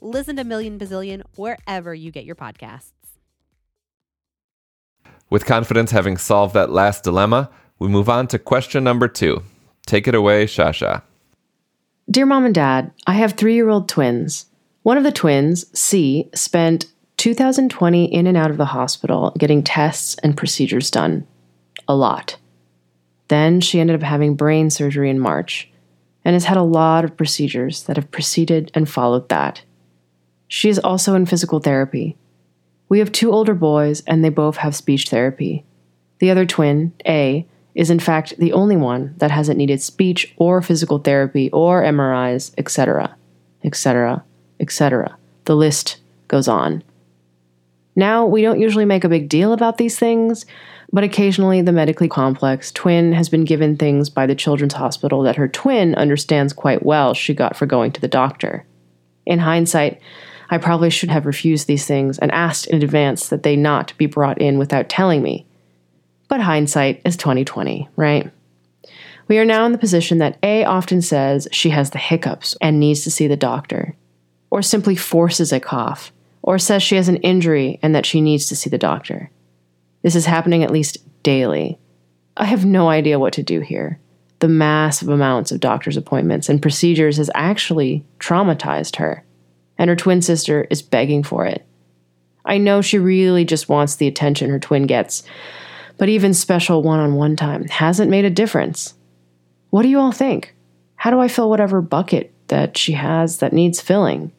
Listen 0.00 0.36
to 0.36 0.44
Million 0.44 0.78
Bazillion 0.78 1.22
wherever 1.36 1.94
you 1.94 2.10
get 2.10 2.24
your 2.24 2.36
podcasts. 2.36 2.92
With 5.30 5.44
confidence 5.44 5.90
having 5.90 6.16
solved 6.16 6.54
that 6.54 6.70
last 6.70 7.04
dilemma, 7.04 7.50
we 7.78 7.88
move 7.88 8.08
on 8.08 8.26
to 8.28 8.38
question 8.38 8.82
number 8.84 9.08
two. 9.08 9.42
Take 9.86 10.08
it 10.08 10.14
away, 10.14 10.46
Shasha. 10.46 11.02
Dear 12.10 12.26
mom 12.26 12.46
and 12.46 12.54
dad, 12.54 12.92
I 13.06 13.14
have 13.14 13.32
three 13.32 13.54
year 13.54 13.68
old 13.68 13.88
twins. 13.88 14.46
One 14.82 14.96
of 14.96 15.04
the 15.04 15.12
twins, 15.12 15.66
C, 15.78 16.30
spent 16.34 16.86
2020 17.18 18.04
in 18.06 18.26
and 18.26 18.36
out 18.36 18.50
of 18.50 18.56
the 18.56 18.64
hospital 18.64 19.34
getting 19.36 19.62
tests 19.62 20.14
and 20.22 20.36
procedures 20.36 20.90
done. 20.90 21.26
A 21.86 21.94
lot. 21.94 22.38
Then 23.26 23.60
she 23.60 23.80
ended 23.80 23.96
up 23.96 24.02
having 24.02 24.36
brain 24.36 24.70
surgery 24.70 25.10
in 25.10 25.18
March 25.18 25.68
and 26.24 26.34
has 26.34 26.44
had 26.44 26.56
a 26.56 26.62
lot 26.62 27.04
of 27.04 27.16
procedures 27.16 27.82
that 27.84 27.96
have 27.96 28.10
preceded 28.10 28.70
and 28.72 28.88
followed 28.88 29.28
that. 29.28 29.62
She 30.46 30.68
is 30.68 30.78
also 30.78 31.14
in 31.14 31.26
physical 31.26 31.58
therapy. 31.58 32.16
We 32.88 33.00
have 33.00 33.12
two 33.12 33.32
older 33.32 33.54
boys, 33.54 34.02
and 34.06 34.24
they 34.24 34.30
both 34.30 34.58
have 34.58 34.74
speech 34.74 35.10
therapy. 35.10 35.64
The 36.20 36.30
other 36.30 36.46
twin, 36.46 36.92
A, 37.06 37.46
is 37.74 37.90
in 37.90 38.00
fact 38.00 38.38
the 38.38 38.52
only 38.52 38.76
one 38.76 39.14
that 39.18 39.30
hasn't 39.30 39.58
needed 39.58 39.82
speech 39.82 40.34
or 40.36 40.62
physical 40.62 40.98
therapy 40.98 41.50
or 41.50 41.82
MRIs, 41.82 42.52
etc., 42.56 43.16
etc., 43.62 44.24
etc. 44.60 45.16
The 45.44 45.56
list 45.56 45.98
goes 46.28 46.48
on. 46.48 46.82
Now, 47.98 48.26
we 48.26 48.42
don't 48.42 48.60
usually 48.60 48.84
make 48.84 49.02
a 49.02 49.08
big 49.08 49.28
deal 49.28 49.52
about 49.52 49.76
these 49.76 49.98
things, 49.98 50.46
but 50.92 51.02
occasionally 51.02 51.62
the 51.62 51.72
medically 51.72 52.06
complex 52.06 52.70
twin 52.70 53.12
has 53.12 53.28
been 53.28 53.44
given 53.44 53.76
things 53.76 54.08
by 54.08 54.24
the 54.24 54.36
children's 54.36 54.74
hospital 54.74 55.24
that 55.24 55.34
her 55.34 55.48
twin 55.48 55.96
understands 55.96 56.52
quite 56.52 56.86
well 56.86 57.12
she 57.12 57.34
got 57.34 57.56
for 57.56 57.66
going 57.66 57.90
to 57.90 58.00
the 58.00 58.06
doctor. 58.06 58.64
In 59.26 59.40
hindsight, 59.40 60.00
I 60.48 60.58
probably 60.58 60.90
should 60.90 61.10
have 61.10 61.26
refused 61.26 61.66
these 61.66 61.86
things 61.86 62.20
and 62.20 62.30
asked 62.30 62.68
in 62.68 62.84
advance 62.84 63.30
that 63.30 63.42
they 63.42 63.56
not 63.56 63.92
be 63.98 64.06
brought 64.06 64.40
in 64.40 64.60
without 64.60 64.88
telling 64.88 65.20
me. 65.20 65.44
But 66.28 66.40
hindsight 66.40 67.02
is 67.04 67.16
2020, 67.16 67.88
right? 67.96 68.30
We 69.26 69.38
are 69.38 69.44
now 69.44 69.66
in 69.66 69.72
the 69.72 69.76
position 69.76 70.18
that 70.18 70.38
A 70.44 70.64
often 70.64 71.02
says 71.02 71.48
she 71.50 71.70
has 71.70 71.90
the 71.90 71.98
hiccups 71.98 72.56
and 72.60 72.78
needs 72.78 73.02
to 73.02 73.10
see 73.10 73.26
the 73.26 73.36
doctor, 73.36 73.96
or 74.50 74.62
simply 74.62 74.94
forces 74.94 75.52
a 75.52 75.58
cough, 75.58 76.12
or 76.48 76.58
says 76.58 76.82
she 76.82 76.96
has 76.96 77.08
an 77.08 77.18
injury 77.18 77.78
and 77.82 77.94
that 77.94 78.06
she 78.06 78.22
needs 78.22 78.46
to 78.46 78.56
see 78.56 78.70
the 78.70 78.78
doctor. 78.78 79.30
This 80.00 80.16
is 80.16 80.24
happening 80.24 80.64
at 80.64 80.70
least 80.70 80.96
daily. 81.22 81.78
I 82.38 82.46
have 82.46 82.64
no 82.64 82.88
idea 82.88 83.18
what 83.18 83.34
to 83.34 83.42
do 83.42 83.60
here. 83.60 84.00
The 84.38 84.48
massive 84.48 85.10
amounts 85.10 85.52
of 85.52 85.60
doctor's 85.60 85.98
appointments 85.98 86.48
and 86.48 86.62
procedures 86.62 87.18
has 87.18 87.28
actually 87.34 88.02
traumatized 88.18 88.96
her 88.96 89.26
and 89.76 89.90
her 89.90 89.96
twin 89.96 90.22
sister 90.22 90.66
is 90.70 90.80
begging 90.80 91.22
for 91.22 91.44
it. 91.44 91.66
I 92.46 92.56
know 92.56 92.80
she 92.80 92.98
really 92.98 93.44
just 93.44 93.68
wants 93.68 93.96
the 93.96 94.08
attention 94.08 94.48
her 94.48 94.58
twin 94.58 94.86
gets, 94.86 95.24
but 95.98 96.08
even 96.08 96.32
special 96.32 96.82
one 96.82 96.98
on 96.98 97.12
one 97.12 97.36
time 97.36 97.68
hasn't 97.68 98.10
made 98.10 98.24
a 98.24 98.30
difference. 98.30 98.94
What 99.68 99.82
do 99.82 99.88
you 99.88 99.98
all 99.98 100.12
think? 100.12 100.54
How 100.96 101.10
do 101.10 101.20
I 101.20 101.28
fill 101.28 101.50
whatever 101.50 101.82
bucket 101.82 102.32
that 102.46 102.78
she 102.78 102.92
has 102.92 103.36
that 103.40 103.52
needs 103.52 103.82
filling? 103.82 104.32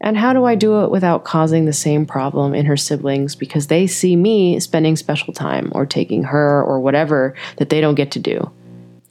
And 0.00 0.16
how 0.16 0.32
do 0.32 0.44
I 0.44 0.54
do 0.54 0.84
it 0.84 0.90
without 0.90 1.24
causing 1.24 1.64
the 1.64 1.72
same 1.72 2.04
problem 2.04 2.54
in 2.54 2.66
her 2.66 2.76
siblings 2.76 3.34
because 3.34 3.68
they 3.68 3.86
see 3.86 4.14
me 4.14 4.60
spending 4.60 4.96
special 4.96 5.32
time 5.32 5.72
or 5.74 5.86
taking 5.86 6.22
her 6.24 6.62
or 6.62 6.80
whatever 6.80 7.34
that 7.56 7.70
they 7.70 7.80
don't 7.80 7.94
get 7.94 8.10
to 8.12 8.18
do? 8.18 8.50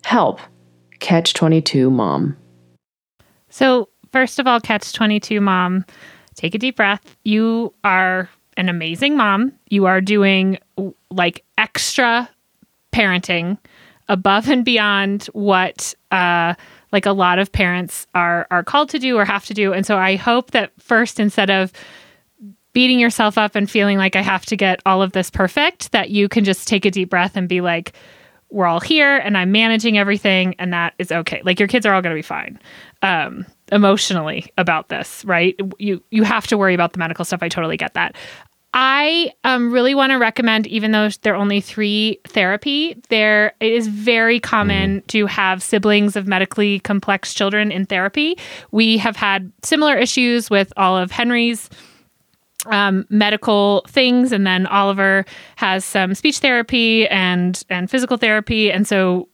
Help. 0.04 0.40
Catch 1.00 1.34
22, 1.34 1.90
mom. 1.90 2.38
So, 3.50 3.90
first 4.12 4.40
of 4.40 4.48
all, 4.48 4.60
Catch 4.60 4.94
22 4.94 5.42
mom, 5.42 5.86
take 6.36 6.54
a 6.56 6.58
deep 6.58 6.76
breath. 6.76 7.16
You 7.24 7.74
are 7.84 8.30
an 8.58 8.70
amazing 8.70 9.18
mom. 9.18 9.54
You 9.70 9.86
are 9.86 10.02
doing 10.02 10.60
like 11.10 11.44
extra 11.58 12.30
parenting 12.94 13.58
above 14.08 14.50
and 14.50 14.64
beyond 14.64 15.26
what 15.34 15.94
uh, 16.12 16.54
like 16.96 17.06
a 17.06 17.12
lot 17.12 17.40
of 17.40 17.52
parents 17.52 18.08
are 18.16 18.48
are 18.50 18.64
called 18.64 18.88
to 18.88 19.00
do 19.00 19.18
or 19.18 19.26
have 19.26 19.46
to 19.46 19.54
do. 19.54 19.74
And 19.74 19.86
so 19.86 19.98
I 19.98 20.16
hope 20.16 20.52
that 20.52 20.72
first 20.80 21.20
instead 21.20 21.50
of 21.50 21.74
beating 22.72 23.02
yourself 23.02 23.38
up 23.38 23.54
and 23.54 23.70
feeling 23.70 23.98
like 23.98 24.16
I 24.16 24.22
have 24.22 24.46
to 24.46 24.56
get 24.56 24.80
all 24.86 25.02
of 25.02 25.12
this 25.12 25.30
perfect, 25.30 25.92
that 25.92 26.10
you 26.10 26.30
can 26.30 26.46
just 26.46 26.70
take 26.70 26.86
a 26.86 26.92
deep 26.92 27.10
breath 27.10 27.36
and 27.36 27.50
be 27.50 27.60
like, 27.60 27.92
we're 28.50 28.66
all 28.66 28.80
here 28.80 29.18
and 29.18 29.38
I'm 29.38 29.52
managing 29.52 29.98
everything 29.98 30.56
and 30.58 30.72
that 30.72 30.94
is 31.00 31.12
okay. 31.12 31.42
Like 31.44 31.60
your 31.60 31.68
kids 31.68 31.86
are 31.86 31.94
all 31.94 32.02
going 32.02 32.16
to 32.16 32.18
be 32.18 32.22
fine. 32.22 32.58
Um, 33.02 33.46
emotionally 33.72 34.54
about 34.58 34.88
this, 34.88 35.26
right? 35.26 35.60
You 35.80 36.02
you 36.12 36.24
have 36.24 36.48
to 36.48 36.58
worry 36.58 36.74
about 36.74 36.94
the 36.94 37.00
medical 37.00 37.26
stuff. 37.26 37.44
I 37.44 37.50
totally 37.50 37.78
get 37.78 37.94
that. 37.96 38.16
I 38.78 39.32
um, 39.46 39.72
really 39.72 39.96
want 39.96 40.12
to 40.12 40.18
recommend, 40.18 40.68
even 40.68 40.92
though 40.92 41.08
there 41.22 41.34
are 41.34 41.38
only 41.38 41.62
three 41.62 42.20
therapy, 42.28 43.02
there 43.08 43.54
it 43.62 43.72
is 43.72 43.88
very 43.88 44.38
common 44.38 45.02
to 45.08 45.28
have 45.28 45.64
siblings 45.64 46.18
of 46.18 46.28
medically 46.28 46.82
complex 46.82 47.34
children 47.34 47.72
in 47.72 47.86
therapy. 47.86 48.38
We 48.72 48.98
have 48.98 49.16
had 49.16 49.50
similar 49.64 49.96
issues 49.96 50.50
with 50.50 50.74
all 50.76 50.98
of 50.98 51.10
Henry's 51.10 51.70
um, 52.66 53.06
medical 53.10 53.86
things, 53.88 54.34
and 54.34 54.46
then 54.46 54.68
Oliver 54.68 55.24
has 55.56 55.86
some 55.86 56.14
speech 56.14 56.40
therapy 56.40 57.08
and 57.08 57.64
and 57.70 57.90
physical 57.90 58.18
therapy, 58.18 58.74
and 58.74 58.86
so 58.86 59.30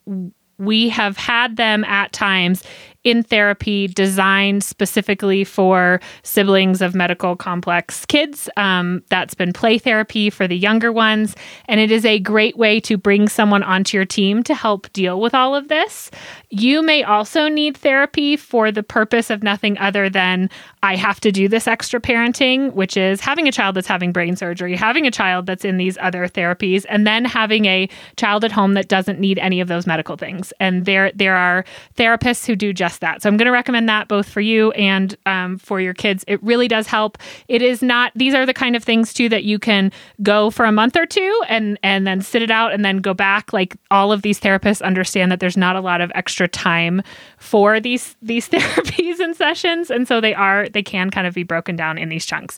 we 0.60 0.90
have 0.90 1.18
had 1.18 1.58
them 1.58 1.84
at 1.86 2.14
times 2.14 2.64
in 3.04 3.24
therapy 3.24 3.88
designed 3.88 4.64
specifically 4.64 5.44
for 5.44 6.00
siblings 6.24 6.82
of 6.82 6.94
medical 6.94 7.36
complex 7.36 8.06
kids. 8.06 8.50
Um, 8.58 9.04
that's 9.10 9.34
been 9.34 9.54
play 9.54 9.78
therapy 9.78 10.30
for 10.30 10.48
the 10.48 10.58
younger 10.58 10.92
ones. 10.92 11.36
And 11.68 11.80
it 11.80 11.92
is 11.92 12.06
a 12.06 12.20
great 12.20 12.58
way 12.58 12.80
to 12.82 12.98
bring 12.98 13.28
someone 13.28 13.64
onto 13.64 13.98
your 13.98 14.06
team 14.06 14.44
to 14.44 14.54
help 14.54 14.92
deal 14.94 15.20
with 15.20 15.34
all 15.34 15.56
of 15.56 15.68
this. 15.68 16.12
You 16.50 16.82
may 16.84 17.04
also 17.04 17.48
need 17.48 17.78
therapy 17.78 18.38
for 18.38 18.72
the 18.72 18.84
purpose 18.84 19.30
of 19.30 19.44
nothing 19.44 19.78
other 19.78 20.10
than 20.10 20.50
I 20.84 20.96
have 20.96 21.20
to 21.22 21.32
do 21.32 21.48
this 21.48 21.68
extra 21.68 22.02
parenting, 22.02 22.74
which 22.74 22.98
is 22.98 23.22
having 23.22 23.48
a 23.48 23.52
child 23.52 23.76
that's 23.76 23.88
having 23.88 24.12
brain 24.12 24.36
surgery, 24.36 24.76
having 24.76 25.06
a 25.06 25.12
child 25.12 25.46
that's 25.46 25.64
in 25.64 25.78
these 25.78 25.96
other 26.00 26.28
therapies, 26.28 26.86
and 26.90 27.06
then 27.06 27.24
having 27.24 27.66
a 27.66 27.88
child 28.18 28.44
at 28.44 28.52
home 28.52 28.74
that 28.74 28.88
doesn't 28.88 29.20
need 29.20 29.38
any 29.38 29.62
of 29.62 29.68
those 29.68 29.86
medical 29.86 30.18
things. 30.18 30.52
And 30.60 30.86
there, 30.86 31.12
there 31.14 31.36
are 31.36 31.66
therapists 31.98 32.48
who 32.48 32.56
do 32.56 32.74
just 32.74 33.00
that. 33.02 33.22
So 33.22 33.30
I'm 33.30 33.38
going 33.38 33.46
to 33.46 33.52
recommend 33.52 33.88
that 33.90 34.08
both 34.08 34.28
for 34.28 34.42
you 34.42 34.72
and 34.72 35.16
um, 35.28 35.60
for 35.60 35.80
your 35.80 35.94
kids. 35.94 36.26
It 36.28 36.42
really 36.42 36.68
does 36.68 36.88
help. 36.88 37.20
It 37.48 37.62
is 37.62 37.84
not; 37.84 38.12
these 38.16 38.34
are 38.34 38.48
the 38.48 38.54
kind 38.54 38.76
of 38.76 38.84
things 38.84 39.14
too 39.14 39.30
that 39.30 39.44
you 39.44 39.60
can 39.60 39.92
go 40.24 40.50
for 40.50 40.66
a 40.66 40.72
month 40.72 40.98
or 40.98 41.06
two 41.06 41.44
and 41.48 41.78
and 41.84 42.08
then 42.08 42.22
sit 42.22 42.42
it 42.42 42.50
out 42.50 42.74
and 42.74 42.84
then 42.84 42.98
go 42.98 43.14
back. 43.14 43.54
Like 43.54 43.78
all 43.92 44.12
of 44.12 44.24
these 44.24 44.40
therapists 44.40 44.82
understand 44.82 45.32
that 45.32 45.40
there's 45.40 45.58
not 45.58 45.76
a 45.76 45.82
lot 45.82 46.02
of 46.02 46.12
extra 46.16 46.48
time 46.48 47.04
for 47.38 47.80
these 47.80 48.16
these 48.24 48.50
therapies 48.50 49.20
and 49.20 49.36
sessions, 49.36 49.92
and 49.92 50.08
so 50.08 50.20
they 50.20 50.34
are 50.34 50.71
they 50.74 50.84
can 50.84 51.10
kind 51.10 51.28
of 51.28 51.34
be 51.34 51.44
broken 51.44 51.76
down 51.76 51.98
in 51.98 52.10
these 52.10 52.26
chunks. 52.26 52.58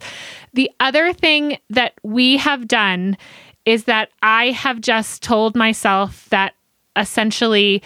The 0.53 0.69
other 0.79 1.13
thing 1.13 1.57
that 1.69 1.93
we 2.03 2.37
have 2.37 2.67
done 2.67 3.17
is 3.65 3.85
that 3.85 4.09
I 4.21 4.51
have 4.51 4.81
just 4.81 5.23
told 5.23 5.55
myself 5.55 6.27
that 6.29 6.53
essentially 6.95 7.81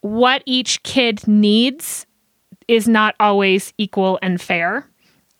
what 0.00 0.42
each 0.46 0.82
kid 0.82 1.26
needs 1.26 2.06
is 2.68 2.88
not 2.88 3.14
always 3.20 3.72
equal 3.78 4.18
and 4.22 4.40
fair. 4.40 4.88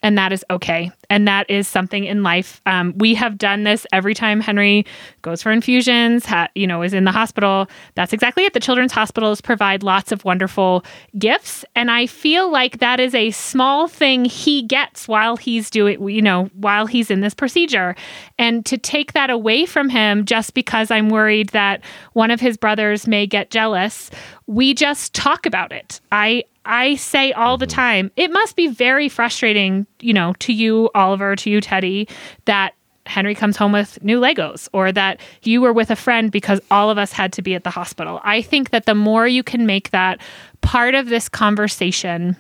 And 0.03 0.17
that 0.19 0.33
is 0.33 0.45
okay 0.51 0.93
and 1.11 1.27
that 1.29 1.49
is 1.49 1.69
something 1.69 2.05
in 2.05 2.23
life. 2.23 2.61
Um, 2.67 2.95
we 2.97 3.15
have 3.15 3.39
done 3.39 3.65
this 3.65 3.87
every 3.93 4.15
time 4.15 4.41
Henry 4.41 4.87
goes 5.23 5.43
for 5.43 5.53
infusions, 5.53 6.27
ha- 6.27 6.49
you 6.55 6.67
know, 6.67 6.83
is 6.83 6.95
in 6.95 7.05
the 7.05 7.13
hospital. 7.13 7.69
That's 7.95 8.13
exactly 8.13 8.45
it. 8.45 8.53
The 8.53 8.61
children's 8.61 8.93
hospitals 8.93 9.41
provide 9.41 9.83
lots 9.83 10.13
of 10.13 10.25
wonderful 10.25 10.85
gifts, 11.19 11.65
and 11.75 11.91
I 11.91 12.07
feel 12.07 12.51
like 12.51 12.79
that 12.79 13.01
is 13.01 13.15
a 13.15 13.31
small 13.31 13.89
thing 13.89 14.25
he 14.25 14.63
gets 14.63 15.09
while 15.09 15.37
he's 15.37 15.71
doing, 15.71 16.09
you 16.09 16.23
know, 16.23 16.51
while 16.55 16.87
he's 16.87 17.11
in 17.11 17.21
this 17.21 17.35
procedure. 17.35 17.95
And 18.39 18.65
to 18.67 18.79
take 18.79 19.13
that 19.13 19.31
away 19.31 19.67
from 19.67 19.89
him 19.89 20.25
just 20.25 20.55
because 20.55 20.91
I'm 20.91 21.09
worried 21.09 21.51
that 21.51 21.83
one 22.13 22.31
of 22.31 22.41
his 22.41 22.57
brothers 22.57 23.07
may 23.07 23.27
get 23.27 23.51
jealous, 23.51 24.11
we 24.47 24.75
just 24.75 25.15
talk 25.15 25.47
about 25.47 25.73
it. 25.73 26.01
I 26.13 26.45
I 26.65 26.97
say 26.97 27.33
all 27.33 27.57
the 27.57 27.67
time, 27.67 28.11
it 28.17 28.31
must 28.31 28.57
be 28.57 28.67
very 28.67 29.09
frustrating, 29.09 29.87
you 30.01 30.13
know, 30.13 30.35
to 30.41 30.53
you 30.53 30.91
Oliver, 30.95 31.37
to 31.37 31.51
you, 31.51 31.61
Teddy, 31.61 32.09
that 32.47 32.75
Henry 33.07 33.35
comes 33.37 33.57
home 33.57 33.73
with 33.73 34.03
new 34.03 34.21
Legos 34.21 34.69
or 34.73 34.91
that 34.93 35.21
you 35.43 35.61
were 35.61 35.73
with 35.73 35.91
a 35.91 35.97
friend 35.97 36.33
because 36.33 36.61
all 36.71 36.91
of 36.91 36.99
us 36.99 37.13
had 37.13 37.33
to 37.35 37.43
be 37.43 37.55
at 37.55 37.63
the 37.63 37.71
hospital. 37.71 38.21
I 38.25 38.43
think 38.43 38.71
that 38.71 38.87
the 38.87 38.97
more 38.97 39.29
you 39.29 39.45
can 39.45 39.65
make 39.65 39.91
that 39.91 40.21
part 40.61 40.97
of 40.97 41.09
this 41.09 41.29
conversation, 41.29 42.37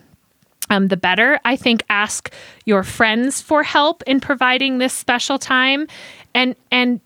um, 0.69 0.88
the 0.88 0.97
better. 0.97 1.38
I 1.45 1.55
think 1.55 1.85
ask 1.88 2.33
your 2.64 2.83
friends 2.83 3.40
for 3.40 3.62
help 3.62 4.03
in 4.09 4.19
providing 4.19 4.79
this 4.79 4.92
special 4.92 5.38
time 5.38 5.87
and 6.35 6.57
and 6.71 7.01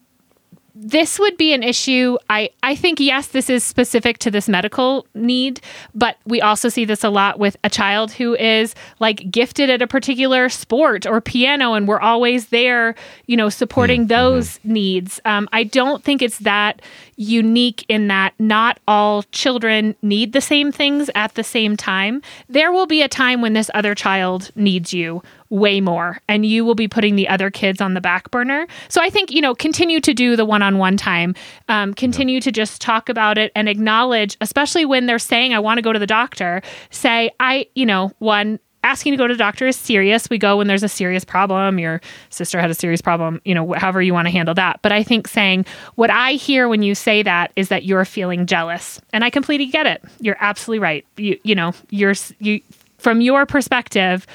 this 0.83 1.19
would 1.19 1.37
be 1.37 1.53
an 1.53 1.63
issue. 1.63 2.17
I, 2.31 2.49
I 2.63 2.75
think, 2.75 3.01
yes, 3.01 3.29
this 3.29 3.51
is 3.51 3.63
specific 3.63 4.17
to 4.19 4.31
this 4.31 4.49
medical 4.49 5.07
need, 5.15 5.61
but 5.95 6.17
we 6.25 6.41
also 6.41 6.71
see 6.71 6.87
this 6.87 7.05
a 7.05 7.11
lot 7.11 7.39
with 7.39 7.59
a 7.63 7.69
child 7.69 8.13
who 8.13 8.35
is 8.35 8.75
like 8.99 9.31
gifted 9.31 9.69
at 9.69 9.83
a 9.83 9.87
particular 9.87 10.49
sport 10.49 11.05
or 11.05 11.21
piano, 11.21 11.75
and 11.75 11.87
we're 11.87 12.01
always 12.01 12.49
there, 12.49 12.95
you 13.27 13.37
know, 13.37 13.51
supporting 13.51 14.03
mm-hmm. 14.03 14.09
those 14.09 14.59
needs. 14.65 15.21
Um, 15.27 15.51
I 15.53 15.65
don't 15.65 16.03
think 16.03 16.23
it's 16.23 16.39
that 16.39 16.81
unique 17.17 17.85
in 17.91 18.09
that 18.09 18.33
not 18.39 18.81
all 18.89 19.25
children 19.25 19.95
need 20.01 20.33
the 20.33 20.41
same 20.41 20.73
things 20.73 21.11
at 21.15 21.35
the 21.35 21.45
same 21.45 21.77
time. 21.77 22.23
There 22.49 22.73
will 22.73 22.87
be 22.87 23.03
a 23.03 23.09
time 23.09 23.43
when 23.43 23.53
this 23.53 23.71
other 23.75 23.95
child 23.95 24.51
needs 24.57 24.95
you 24.95 25.23
way 25.51 25.81
more 25.81 26.21
and 26.29 26.47
you 26.47 26.65
will 26.65 26.75
be 26.75 26.89
putting 26.89 27.17
the 27.17 27.29
other 27.29 27.51
kids 27.51 27.81
on 27.81 27.95
the 27.95 28.01
back 28.01 28.31
burner 28.31 28.67
so 28.89 29.03
i 29.03 29.11
think 29.11 29.31
you 29.31 29.41
know 29.41 29.55
continue 29.55 30.01
to 30.01 30.15
do 30.15 30.37
the 30.37 30.45
one-on-one 30.45 30.97
time 30.97 31.35
um, 31.69 31.93
continue 31.93 32.37
yeah. 32.37 32.41
to 32.41 32.53
just 32.53 32.81
talk 32.81 33.09
about 33.09 33.37
it 33.37 33.51
and 33.55 33.69
acknowledge 33.69 34.37
especially 34.41 34.85
when 34.85 35.07
they're 35.07 35.19
saying 35.19 35.53
i 35.53 35.59
want 35.59 35.79
to 35.79 35.83
go 35.83 35.93
to 35.93 35.99
the 35.99 36.07
doctor 36.07 36.63
say 36.91 37.31
i 37.41 37.67
you 37.75 37.85
know 37.85 38.13
one 38.19 38.59
asking 38.85 39.13
to 39.13 39.17
go 39.17 39.27
to 39.27 39.35
the 39.35 39.39
doctor 39.39 39.67
is 39.67 39.77
serious. 39.77 40.31
We 40.31 40.39
go 40.39 40.57
when 40.57 40.67
there's 40.67 40.83
a 40.83 40.89
serious 40.89 41.25
problem. 41.25 41.79
Your 41.79 42.01
sister 42.31 42.61
had 42.61 42.71
a 42.71 42.75
serious 42.75 43.03
problem, 43.03 43.41
you 43.45 43.55
know, 43.55 43.73
however 43.75 44.01
you 44.01 44.15
want 44.15 44.27
to 44.27 44.33
handle 44.33 44.55
that. 44.55 44.81
But 44.83 44.93
I 44.93 45.03
think 45.03 45.29
saying 45.29 45.67
what 45.97 46.11
I 46.11 46.33
hear 46.33 46.69
when 46.69 46.83
you 46.83 46.95
say 46.95 47.23
that 47.23 47.53
is 47.57 47.69
that 47.69 47.85
you're 47.85 48.05
feeling 48.05 48.47
jealous. 48.47 49.01
And 49.13 49.25
I 49.25 49.31
completely 49.31 49.67
get 49.67 49.87
it. 49.87 50.03
You're 50.21 50.39
absolutely 50.41 50.81
right. 50.81 51.07
You 51.17 51.39
you 51.43 51.55
know, 51.55 51.73
you're 51.91 52.15
you 52.39 52.61
from 52.99 53.21
your 53.21 53.47
perspective, 53.47 54.27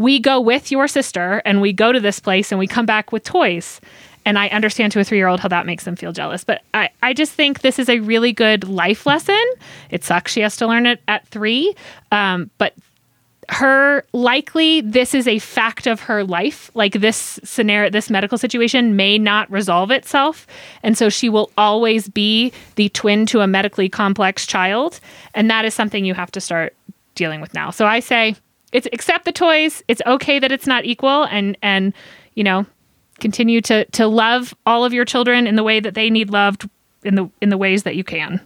we 0.00 0.18
go 0.18 0.40
with 0.40 0.70
your 0.70 0.88
sister 0.88 1.42
and 1.44 1.60
we 1.60 1.72
go 1.72 1.92
to 1.92 2.00
this 2.00 2.20
place 2.20 2.50
and 2.50 2.58
we 2.58 2.66
come 2.66 2.86
back 2.86 3.12
with 3.12 3.22
toys. 3.22 3.80
And 4.24 4.38
I 4.38 4.48
understand 4.48 4.92
to 4.92 5.00
a 5.00 5.04
three 5.04 5.18
year 5.18 5.28
old 5.28 5.40
how 5.40 5.48
that 5.48 5.66
makes 5.66 5.84
them 5.84 5.96
feel 5.96 6.12
jealous. 6.12 6.42
But 6.42 6.62
I, 6.72 6.88
I 7.02 7.12
just 7.12 7.32
think 7.32 7.60
this 7.60 7.78
is 7.78 7.88
a 7.88 8.00
really 8.00 8.32
good 8.32 8.68
life 8.68 9.04
lesson. 9.06 9.42
It 9.90 10.02
sucks 10.02 10.32
she 10.32 10.40
has 10.40 10.56
to 10.56 10.66
learn 10.66 10.86
it 10.86 11.02
at 11.06 11.26
three. 11.28 11.74
Um, 12.12 12.50
but 12.56 12.74
her 13.50 14.04
likely 14.12 14.80
this 14.80 15.12
is 15.12 15.26
a 15.26 15.40
fact 15.40 15.88
of 15.88 15.98
her 16.00 16.22
life 16.22 16.70
like 16.74 16.92
this 16.92 17.40
scenario 17.42 17.90
this 17.90 18.08
medical 18.08 18.38
situation 18.38 18.94
may 18.94 19.18
not 19.18 19.50
resolve 19.50 19.90
itself 19.90 20.46
and 20.84 20.96
so 20.96 21.08
she 21.08 21.28
will 21.28 21.50
always 21.58 22.08
be 22.08 22.52
the 22.76 22.88
twin 22.90 23.26
to 23.26 23.40
a 23.40 23.48
medically 23.48 23.88
complex 23.88 24.46
child 24.46 25.00
and 25.34 25.50
that 25.50 25.64
is 25.64 25.74
something 25.74 26.04
you 26.04 26.14
have 26.14 26.30
to 26.30 26.40
start 26.40 26.76
dealing 27.16 27.40
with 27.40 27.52
now 27.52 27.70
so 27.70 27.86
i 27.86 27.98
say 27.98 28.36
it's 28.72 28.88
accept 28.92 29.24
the 29.24 29.32
toys. 29.32 29.82
It's 29.88 30.02
okay 30.06 30.38
that 30.38 30.52
it's 30.52 30.66
not 30.66 30.84
equal 30.84 31.24
and 31.24 31.56
and 31.62 31.92
you 32.34 32.44
know, 32.44 32.66
continue 33.18 33.60
to 33.62 33.84
to 33.86 34.06
love 34.06 34.54
all 34.66 34.84
of 34.84 34.92
your 34.92 35.04
children 35.04 35.46
in 35.46 35.56
the 35.56 35.62
way 35.62 35.80
that 35.80 35.94
they 35.94 36.10
need 36.10 36.30
loved 36.30 36.68
in 37.04 37.14
the 37.14 37.30
in 37.40 37.50
the 37.50 37.58
ways 37.58 37.82
that 37.84 37.96
you 37.96 38.04
can. 38.04 38.40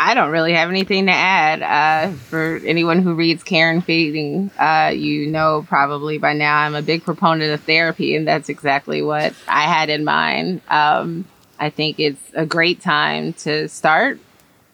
I 0.00 0.14
don't 0.14 0.30
really 0.30 0.54
have 0.54 0.68
anything 0.68 1.06
to 1.06 1.12
add. 1.12 1.60
Uh, 1.60 2.12
for 2.12 2.60
anyone 2.64 3.02
who 3.02 3.14
reads 3.14 3.42
Care 3.42 3.68
and 3.68 3.84
Feeding, 3.84 4.50
uh, 4.58 4.92
you 4.94 5.26
know 5.26 5.64
probably 5.68 6.18
by 6.18 6.34
now 6.34 6.56
I'm 6.56 6.76
a 6.76 6.82
big 6.82 7.02
proponent 7.02 7.52
of 7.52 7.62
therapy, 7.62 8.14
and 8.14 8.26
that's 8.26 8.48
exactly 8.48 9.02
what 9.02 9.34
I 9.48 9.62
had 9.62 9.90
in 9.90 10.04
mind. 10.04 10.60
Um, 10.68 11.24
I 11.58 11.70
think 11.70 11.98
it's 11.98 12.22
a 12.34 12.46
great 12.46 12.80
time 12.80 13.32
to 13.34 13.68
start 13.68 14.20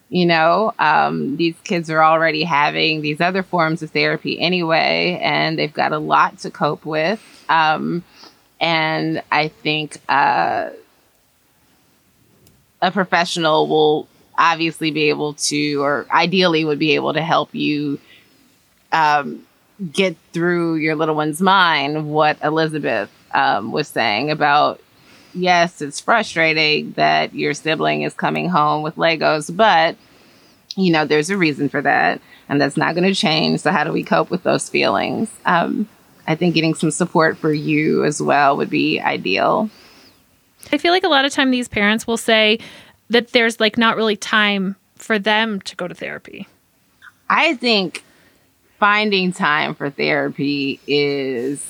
you 0.09 0.27
know 0.27 0.73
um, 0.79 1.37
these 1.37 1.57
kids 1.65 1.91
are 1.91 2.03
already 2.03 2.45
having 2.45 3.01
these 3.01 3.21
other 3.21 3.43
forms 3.43 3.83
of 3.83 3.91
therapy 3.91 4.41
anyway 4.41 5.19
and 5.23 5.59
they've 5.59 5.73
got 5.73 5.93
a 5.93 5.99
lot 5.99 6.39
to 6.39 6.51
cope 6.51 6.85
with. 6.85 7.21
Um, 7.49 8.05
and 8.61 9.23
i 9.31 9.49
think 9.49 9.99
uh, 10.09 10.71
a 12.81 12.91
professional 12.91 13.69
will 13.69 14.09
obviously 14.37 14.91
be 14.91 15.09
able 15.11 15.35
to 15.35 15.83
or 15.83 16.07
ideally 16.11 16.65
would 16.65 16.79
be 16.79 16.95
able 16.95 17.13
to 17.13 17.23
help 17.23 17.55
you 17.55 18.01
um, 18.93 19.45
get 19.93 20.17
through 20.33 20.77
your 20.77 20.95
little 20.95 21.15
one's 21.15 21.41
mind 21.41 22.09
what 22.09 22.39
elizabeth 22.43 23.11
um, 23.33 23.71
was 23.71 23.89
saying 23.89 24.31
about 24.31 24.81
yes, 25.35 25.83
it's 25.83 26.01
frustrating 26.01 26.93
that 26.93 27.35
your 27.35 27.55
sibling 27.55 28.03
is 28.03 28.15
coming 28.15 28.49
home 28.49 28.83
with 28.83 28.97
Legos, 28.97 29.55
but 29.55 29.97
you 30.77 30.93
know, 30.93 31.05
there's 31.05 31.31
a 31.31 31.37
reason 31.37 31.69
for 31.69 31.83
that, 31.83 32.21
and 32.49 32.61
that's 32.61 32.77
not 32.77 32.95
going 32.95 33.07
to 33.07 33.15
change. 33.15 33.61
So, 33.61 33.71
how 33.71 33.85
do 33.85 33.93
we 33.93 34.03
cope 34.03 34.31
with 34.31 34.43
those 34.43 34.69
feelings? 34.69 35.31
Um, 35.45 35.89
I 36.27 36.35
think 36.35 36.55
getting 36.55 36.75
some 36.75 36.91
support 36.91 37.37
for 37.37 37.53
you 37.53 38.05
as 38.05 38.21
well 38.21 38.57
would 38.57 38.71
be 38.71 39.01
ideal. 39.01 39.71
I 40.73 40.79
feel 40.79 40.93
like 40.93 41.05
a 41.05 41.09
lot 41.09 41.25
of 41.25 41.33
time 41.33 41.51
these 41.51 41.69
parents 41.69 42.07
will 42.07 42.17
say 42.17 42.59
that 43.11 43.29
there's 43.29 43.61
like 43.61 43.77
not 43.77 43.97
really 43.97 44.17
time 44.17 44.77
for 44.97 45.19
them 45.19 45.61
to 45.63 45.77
go 45.77 45.87
to 45.87 45.95
therapy. 45.95 46.49
I 47.29 47.55
think 47.55 48.03
finding 48.79 49.33
time 49.33 49.75
for 49.75 49.91
therapy 49.91 50.81
is 50.87 51.63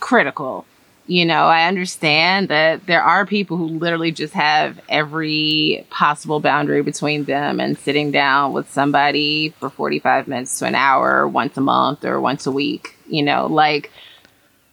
critical. 0.00 0.64
You 1.08 1.24
know, 1.24 1.46
I 1.46 1.66
understand 1.66 2.48
that 2.48 2.86
there 2.86 3.02
are 3.02 3.24
people 3.24 3.56
who 3.56 3.66
literally 3.66 4.12
just 4.12 4.34
have 4.34 4.78
every 4.90 5.86
possible 5.88 6.38
boundary 6.38 6.82
between 6.82 7.24
them 7.24 7.60
and 7.60 7.78
sitting 7.78 8.10
down 8.10 8.52
with 8.52 8.70
somebody 8.70 9.54
for 9.58 9.70
45 9.70 10.28
minutes 10.28 10.58
to 10.58 10.66
an 10.66 10.74
hour 10.74 11.26
once 11.26 11.56
a 11.56 11.62
month 11.62 12.04
or 12.04 12.20
once 12.20 12.46
a 12.46 12.52
week, 12.52 12.94
you 13.06 13.22
know, 13.22 13.46
like 13.46 13.90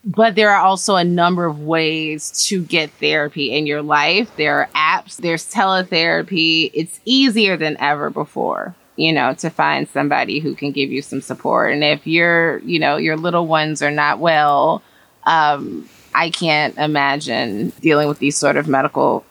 but 0.05 0.35
there 0.35 0.51
are 0.51 0.63
also 0.63 0.95
a 0.95 1.03
number 1.03 1.45
of 1.45 1.61
ways 1.61 2.47
to 2.47 2.61
get 2.61 2.91
therapy 2.91 3.51
in 3.51 3.65
your 3.65 3.81
life. 3.81 4.29
There 4.37 4.59
are 4.59 4.69
apps, 4.75 5.17
there's 5.17 5.51
teletherapy. 5.51 6.69
It's 6.75 6.99
easier 7.05 7.57
than 7.57 7.75
ever 7.79 8.11
before, 8.11 8.75
you 8.97 9.11
know, 9.11 9.33
to 9.35 9.49
find 9.49 9.89
somebody 9.89 10.39
who 10.39 10.53
can 10.53 10.71
give 10.71 10.91
you 10.91 11.01
some 11.01 11.21
support. 11.21 11.73
And 11.73 11.83
if 11.83 12.05
you're, 12.05 12.59
you 12.59 12.77
know, 12.77 12.97
your 12.97 13.17
little 13.17 13.47
ones 13.47 13.81
are 13.81 13.89
not 13.89 14.19
well, 14.19 14.83
um, 15.23 15.89
I 16.15 16.29
can't 16.29 16.77
imagine 16.77 17.69
dealing 17.81 18.07
with 18.07 18.19
these 18.19 18.37
sort 18.37 18.57
of 18.57 18.67
medical 18.67 19.25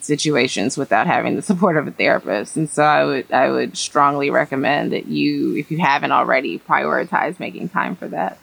situations 0.00 0.76
without 0.76 1.06
having 1.06 1.36
the 1.36 1.42
support 1.50 1.76
of 1.76 1.86
a 1.86 1.90
therapist. 1.90 2.56
And 2.56 2.68
so 2.68 2.82
I 2.82 3.04
would 3.04 3.32
I 3.32 3.50
would 3.50 3.76
strongly 3.76 4.30
recommend 4.30 4.92
that 4.92 5.06
you, 5.06 5.56
if 5.56 5.70
you 5.70 5.78
haven't 5.78 6.12
already, 6.12 6.58
prioritize 6.58 7.40
making 7.40 7.70
time 7.70 7.96
for 7.96 8.08
that 8.08 8.38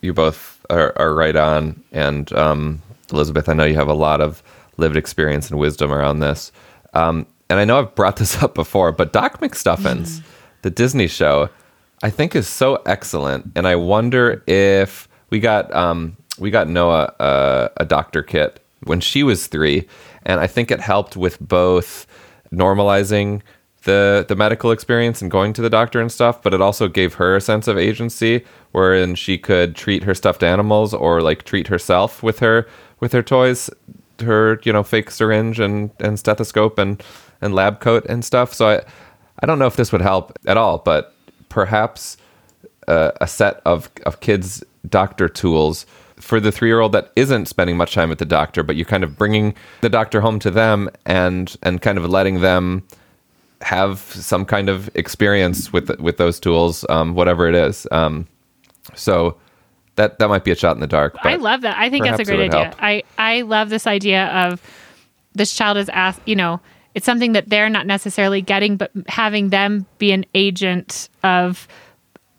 you 0.00 0.12
both 0.12 0.64
are, 0.70 0.92
are 0.96 1.14
right 1.14 1.36
on. 1.36 1.82
And 1.92 2.32
um, 2.32 2.82
Elizabeth, 3.12 3.48
I 3.48 3.54
know 3.54 3.64
you 3.64 3.74
have 3.74 3.88
a 3.88 3.94
lot 3.94 4.20
of 4.20 4.42
lived 4.76 4.96
experience 4.96 5.50
and 5.50 5.58
wisdom 5.58 5.92
around 5.92 6.20
this. 6.20 6.52
Um, 6.94 7.26
and 7.50 7.58
I 7.58 7.64
know 7.64 7.78
I've 7.78 7.94
brought 7.94 8.16
this 8.16 8.42
up 8.42 8.54
before, 8.54 8.92
but 8.92 9.12
Doc 9.12 9.40
McStuffins, 9.40 10.22
the 10.62 10.70
Disney 10.70 11.06
show, 11.06 11.50
I 12.02 12.10
think 12.10 12.36
is 12.36 12.48
so 12.48 12.76
excellent. 12.86 13.50
And 13.56 13.66
I 13.66 13.76
wonder 13.76 14.42
if 14.46 15.08
we 15.30 15.40
got 15.40 15.72
um, 15.74 16.16
we 16.38 16.50
got 16.50 16.68
Noah 16.68 17.14
uh, 17.18 17.68
a 17.76 17.84
doctor 17.84 18.22
kit 18.22 18.60
when 18.84 19.00
she 19.00 19.22
was 19.22 19.46
three, 19.46 19.88
and 20.24 20.40
I 20.40 20.46
think 20.46 20.70
it 20.70 20.80
helped 20.80 21.16
with 21.16 21.38
both 21.40 22.06
normalizing 22.52 23.42
the 23.84 24.24
the 24.28 24.36
medical 24.36 24.70
experience 24.70 25.22
and 25.22 25.30
going 25.30 25.52
to 25.54 25.62
the 25.62 25.70
doctor 25.70 26.00
and 26.00 26.10
stuff, 26.10 26.42
but 26.42 26.52
it 26.52 26.60
also 26.60 26.88
gave 26.88 27.14
her 27.14 27.36
a 27.36 27.40
sense 27.40 27.68
of 27.68 27.78
agency 27.78 28.44
wherein 28.72 29.14
she 29.14 29.38
could 29.38 29.74
treat 29.74 30.04
her 30.04 30.14
stuffed 30.14 30.42
animals 30.42 30.92
or 30.92 31.22
like 31.22 31.44
treat 31.44 31.68
herself 31.68 32.22
with 32.22 32.40
her 32.40 32.66
with 33.00 33.12
her 33.12 33.22
toys, 33.22 33.70
her, 34.20 34.60
you 34.64 34.72
know, 34.72 34.82
fake 34.82 35.10
syringe 35.10 35.60
and, 35.60 35.90
and 36.00 36.18
stethoscope 36.18 36.78
and, 36.78 37.02
and 37.40 37.54
lab 37.54 37.78
coat 37.80 38.04
and 38.08 38.24
stuff. 38.24 38.52
So 38.52 38.68
I 38.68 38.82
I 39.40 39.46
don't 39.46 39.58
know 39.58 39.66
if 39.66 39.76
this 39.76 39.92
would 39.92 40.00
help 40.00 40.36
at 40.46 40.56
all, 40.56 40.78
but 40.78 41.14
perhaps 41.48 42.16
uh, 42.88 43.12
a 43.20 43.26
set 43.26 43.60
of, 43.64 43.90
of 44.04 44.20
kids 44.20 44.64
doctor 44.88 45.28
tools 45.28 45.86
for 46.20 46.40
the 46.40 46.52
three 46.52 46.68
year 46.68 46.80
old 46.80 46.92
that 46.92 47.12
isn't 47.16 47.46
spending 47.46 47.76
much 47.76 47.94
time 47.94 48.08
with 48.08 48.18
the 48.18 48.24
doctor, 48.24 48.62
but 48.62 48.76
you're 48.76 48.84
kind 48.84 49.04
of 49.04 49.16
bringing 49.16 49.54
the 49.80 49.88
doctor 49.88 50.20
home 50.20 50.38
to 50.40 50.50
them 50.50 50.88
and 51.06 51.56
and 51.62 51.80
kind 51.82 51.98
of 51.98 52.04
letting 52.06 52.40
them 52.40 52.82
have 53.60 53.98
some 53.98 54.44
kind 54.44 54.68
of 54.68 54.90
experience 54.94 55.72
with 55.72 55.90
with 56.00 56.16
those 56.16 56.38
tools, 56.38 56.84
um, 56.88 57.14
whatever 57.14 57.48
it 57.48 57.54
is. 57.54 57.86
Um, 57.90 58.26
so 58.94 59.36
that 59.96 60.18
that 60.18 60.28
might 60.28 60.44
be 60.44 60.50
a 60.50 60.56
shot 60.56 60.76
in 60.76 60.80
the 60.80 60.86
dark. 60.86 61.16
I 61.22 61.36
love 61.36 61.62
that. 61.62 61.76
I 61.76 61.90
think 61.90 62.04
that's 62.04 62.20
a 62.20 62.24
great 62.24 62.40
idea. 62.40 62.64
Help. 62.64 62.76
I 62.78 63.02
I 63.18 63.42
love 63.42 63.68
this 63.68 63.86
idea 63.86 64.26
of 64.26 64.62
this 65.34 65.54
child 65.54 65.76
is 65.76 65.88
asked. 65.88 66.22
You 66.24 66.36
know, 66.36 66.60
it's 66.94 67.04
something 67.04 67.32
that 67.32 67.48
they're 67.48 67.68
not 67.68 67.86
necessarily 67.86 68.40
getting, 68.40 68.76
but 68.76 68.90
having 69.08 69.50
them 69.50 69.86
be 69.98 70.12
an 70.12 70.24
agent 70.34 71.08
of 71.22 71.68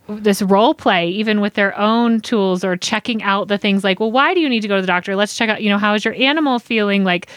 this 0.10 0.42
role 0.42 0.74
play 0.74 1.10
even 1.10 1.42
with 1.42 1.54
their 1.54 1.78
own 1.78 2.20
tools 2.22 2.64
or 2.64 2.76
checking 2.76 3.22
out 3.24 3.48
the 3.48 3.58
things 3.58 3.84
like 3.84 4.00
well 4.00 4.12
why 4.12 4.34
do 4.34 4.40
you 4.40 4.50
need 4.50 4.62
to 4.62 4.68
go 4.68 4.76
to 4.76 4.82
the 4.82 4.88
doctor 4.88 5.16
let's 5.16 5.36
check 5.36 5.50
out 5.50 5.62
you 5.62 5.70
know 5.70 5.78
how 5.78 5.94
is 5.94 6.04
your 6.04 6.14
animal 6.16 6.60
feeling 6.60 7.04
like 7.04 7.28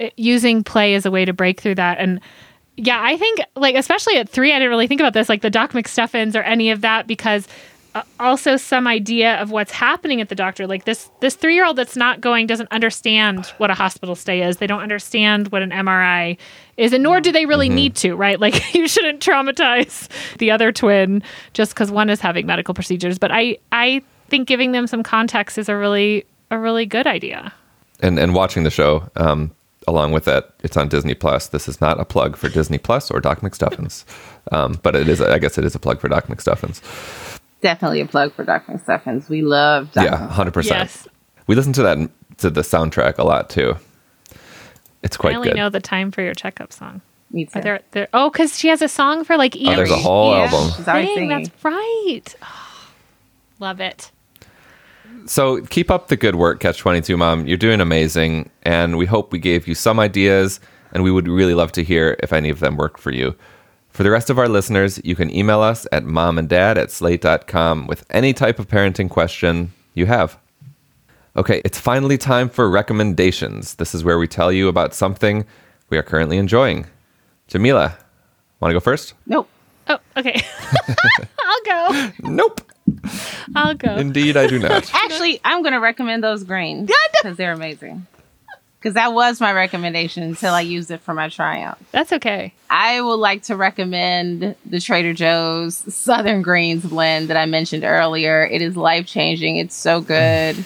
eh, 0.00 0.10
using 0.16 0.64
play 0.64 0.94
as 0.94 1.04
a 1.04 1.10
way 1.10 1.24
to 1.24 1.32
break 1.32 1.60
through 1.60 1.74
that 1.74 1.98
and 1.98 2.20
yeah, 2.76 3.00
I 3.02 3.16
think 3.16 3.40
like 3.54 3.74
especially 3.74 4.16
at 4.16 4.28
three, 4.28 4.52
I 4.52 4.56
didn't 4.56 4.70
really 4.70 4.86
think 4.86 5.00
about 5.00 5.12
this, 5.12 5.28
like 5.28 5.42
the 5.42 5.50
Doc 5.50 5.72
McStuffins 5.72 6.34
or 6.34 6.42
any 6.42 6.70
of 6.70 6.80
that, 6.80 7.06
because 7.06 7.46
uh, 7.94 8.02
also 8.18 8.56
some 8.56 8.86
idea 8.86 9.40
of 9.40 9.50
what's 9.50 9.72
happening 9.72 10.20
at 10.20 10.30
the 10.30 10.34
doctor. 10.34 10.66
Like 10.66 10.84
this 10.84 11.10
this 11.20 11.34
three 11.34 11.54
year 11.54 11.66
old 11.66 11.76
that's 11.76 11.96
not 11.96 12.20
going 12.20 12.46
doesn't 12.46 12.72
understand 12.72 13.46
what 13.58 13.70
a 13.70 13.74
hospital 13.74 14.14
stay 14.14 14.42
is. 14.42 14.56
They 14.56 14.66
don't 14.66 14.80
understand 14.80 15.48
what 15.48 15.62
an 15.62 15.70
MRI 15.70 16.38
is, 16.76 16.92
and 16.92 17.02
nor 17.02 17.20
do 17.20 17.32
they 17.32 17.46
really 17.46 17.68
mm-hmm. 17.68 17.76
need 17.76 17.96
to, 17.96 18.14
right? 18.14 18.40
Like 18.40 18.74
you 18.74 18.88
shouldn't 18.88 19.20
traumatize 19.20 20.08
the 20.38 20.50
other 20.50 20.72
twin 20.72 21.22
just 21.52 21.74
because 21.74 21.90
one 21.90 22.10
is 22.10 22.20
having 22.20 22.46
medical 22.46 22.74
procedures. 22.74 23.18
But 23.18 23.30
I 23.32 23.58
I 23.70 24.02
think 24.28 24.48
giving 24.48 24.72
them 24.72 24.86
some 24.86 25.02
context 25.02 25.58
is 25.58 25.68
a 25.68 25.76
really 25.76 26.24
a 26.50 26.58
really 26.58 26.86
good 26.86 27.06
idea. 27.06 27.52
And 28.00 28.18
and 28.18 28.34
watching 28.34 28.64
the 28.64 28.70
show, 28.70 29.08
um, 29.16 29.50
along 29.86 30.12
with 30.12 30.24
that, 30.24 30.54
it's 30.62 30.76
on 30.76 30.88
Disney 30.88 31.14
Plus. 31.14 31.48
This 31.48 31.68
is 31.68 31.80
not 31.80 32.00
a 32.00 32.04
plug 32.04 32.36
for 32.36 32.48
Disney 32.48 32.78
Plus 32.78 33.10
or 33.10 33.20
Doc 33.20 33.40
McStuffins, 33.40 34.04
um, 34.52 34.78
but 34.82 34.96
it 34.96 35.08
is. 35.08 35.20
I 35.20 35.38
guess 35.38 35.58
it 35.58 35.64
is 35.64 35.74
a 35.74 35.78
plug 35.78 36.00
for 36.00 36.08
Doc 36.08 36.26
McStuffins. 36.26 36.80
Definitely 37.60 38.00
a 38.00 38.06
plug 38.06 38.34
for 38.34 38.44
Doc 38.44 38.66
McStuffins. 38.66 39.28
We 39.28 39.42
love. 39.42 39.92
Doc 39.92 40.04
yeah, 40.04 40.28
hundred 40.28 40.52
percent. 40.52 40.80
Yes. 40.80 41.08
We 41.46 41.54
listen 41.54 41.72
to 41.74 41.82
that 41.82 41.98
to 42.38 42.50
the 42.50 42.62
soundtrack 42.62 43.18
a 43.18 43.24
lot 43.24 43.50
too. 43.50 43.76
It's 45.02 45.16
quite 45.16 45.34
I 45.34 45.36
only 45.36 45.48
good. 45.48 45.56
know 45.56 45.68
the 45.68 45.80
time 45.80 46.10
for 46.10 46.22
your 46.22 46.34
checkup 46.34 46.72
song. 46.72 47.00
Me 47.30 47.46
too. 47.46 47.60
There, 47.60 47.80
there, 47.92 48.08
oh, 48.12 48.30
because 48.30 48.58
she 48.58 48.68
has 48.68 48.82
a 48.82 48.88
song 48.88 49.24
for 49.24 49.36
like 49.36 49.56
each. 49.56 49.68
Oh, 49.68 49.76
there's 49.76 49.90
a 49.90 49.96
whole 49.96 50.32
yeah. 50.32 50.50
album. 50.50 50.84
Dang, 50.84 51.28
that's 51.28 51.50
right. 51.64 52.34
Oh, 52.42 52.88
love 53.58 53.80
it 53.80 54.10
so 55.26 55.60
keep 55.62 55.90
up 55.90 56.08
the 56.08 56.16
good 56.16 56.36
work, 56.36 56.60
Catch 56.60 56.78
22 56.78 57.16
Mom. 57.16 57.46
You're 57.46 57.56
doing 57.56 57.80
amazing. 57.80 58.50
And 58.62 58.98
we 58.98 59.06
hope 59.06 59.32
we 59.32 59.38
gave 59.38 59.66
you 59.66 59.74
some 59.74 59.98
ideas. 59.98 60.60
And 60.92 61.02
we 61.02 61.10
would 61.10 61.28
really 61.28 61.54
love 61.54 61.72
to 61.72 61.84
hear 61.84 62.16
if 62.22 62.32
any 62.32 62.50
of 62.50 62.60
them 62.60 62.76
worked 62.76 63.00
for 63.00 63.10
you. 63.10 63.34
For 63.90 64.02
the 64.02 64.10
rest 64.10 64.30
of 64.30 64.38
our 64.38 64.48
listeners, 64.48 65.00
you 65.04 65.14
can 65.14 65.34
email 65.34 65.60
us 65.60 65.86
at 65.92 66.04
momanddad 66.04 66.76
at 66.76 66.90
slate.com 66.90 67.86
with 67.86 68.04
any 68.10 68.32
type 68.32 68.58
of 68.58 68.68
parenting 68.68 69.08
question 69.08 69.72
you 69.94 70.06
have. 70.06 70.38
Okay, 71.34 71.62
it's 71.64 71.78
finally 71.78 72.18
time 72.18 72.50
for 72.50 72.68
recommendations. 72.68 73.76
This 73.76 73.94
is 73.94 74.04
where 74.04 74.18
we 74.18 74.28
tell 74.28 74.52
you 74.52 74.68
about 74.68 74.94
something 74.94 75.46
we 75.88 75.96
are 75.96 76.02
currently 76.02 76.36
enjoying. 76.36 76.86
Jamila, 77.48 77.96
want 78.60 78.70
to 78.70 78.74
go 78.74 78.80
first? 78.80 79.14
Nope. 79.26 79.48
Oh, 79.88 79.98
okay. 80.16 80.40
I'll 81.40 81.64
go. 81.64 82.10
Nope. 82.22 82.60
I'll 83.54 83.74
go. 83.74 83.96
Indeed, 83.96 84.36
I 84.36 84.46
do 84.46 84.58
not. 84.58 84.94
Actually, 84.94 85.40
I'm 85.44 85.62
going 85.62 85.72
to 85.72 85.80
recommend 85.80 86.22
those 86.22 86.44
greens 86.44 86.90
because 87.12 87.36
they're 87.36 87.52
amazing. 87.52 88.06
Because 88.78 88.94
that 88.94 89.12
was 89.12 89.40
my 89.40 89.52
recommendation 89.52 90.24
until 90.24 90.52
I 90.52 90.60
used 90.60 90.90
it 90.90 91.00
for 91.00 91.14
my 91.14 91.28
tryout. 91.28 91.78
That's 91.92 92.12
okay. 92.12 92.52
I 92.68 93.00
would 93.00 93.14
like 93.14 93.44
to 93.44 93.56
recommend 93.56 94.56
the 94.66 94.80
Trader 94.80 95.14
Joe's 95.14 95.76
Southern 95.94 96.42
Greens 96.42 96.84
blend 96.84 97.28
that 97.28 97.36
I 97.36 97.46
mentioned 97.46 97.84
earlier. 97.84 98.44
It 98.44 98.60
is 98.60 98.76
life 98.76 99.06
changing. 99.06 99.56
It's 99.56 99.76
so 99.76 100.00
good. 100.00 100.64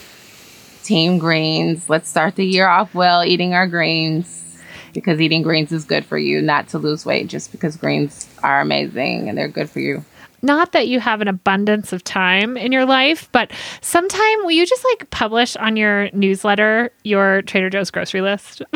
Team 0.87 1.19
Greens. 1.19 1.89
Let's 1.91 2.09
start 2.09 2.37
the 2.37 2.47
year 2.47 2.69
off 2.69 2.95
well 2.95 3.25
eating 3.25 3.55
our 3.55 3.67
greens 3.67 4.61
because 4.95 5.21
eating 5.21 5.43
greens 5.43 5.73
is 5.73 5.85
good 5.85 6.05
for 6.05 6.17
you, 6.17 6.41
not 6.41 6.69
to 6.69 6.79
lose 6.79 7.05
weight, 7.05 7.29
just 7.29 7.53
because 7.53 7.77
greens 7.77 8.29
are 8.43 8.61
amazing 8.61 9.29
and 9.29 9.37
they're 9.37 9.49
good 9.49 9.69
for 9.69 9.81
you 9.81 10.05
not 10.43 10.73
that 10.73 10.87
you 10.87 11.01
have 11.01 11.21
an 11.21 11.29
abundance 11.29 11.93
of 11.93 12.05
time 12.05 12.57
in 12.57 12.71
your 12.71 12.85
life, 12.85 13.29
but 13.33 13.51
sometime 13.81 14.39
will 14.45 14.53
you 14.53 14.65
just 14.65 14.85
like 14.85 15.11
publish 15.11 15.57
on 15.57 15.77
your 15.77 16.09
newsletter 16.13 16.93
your 17.03 17.43
Trader 17.43 17.69
Joe's 17.69 17.91
grocery 17.91 18.21
list? 18.21 18.63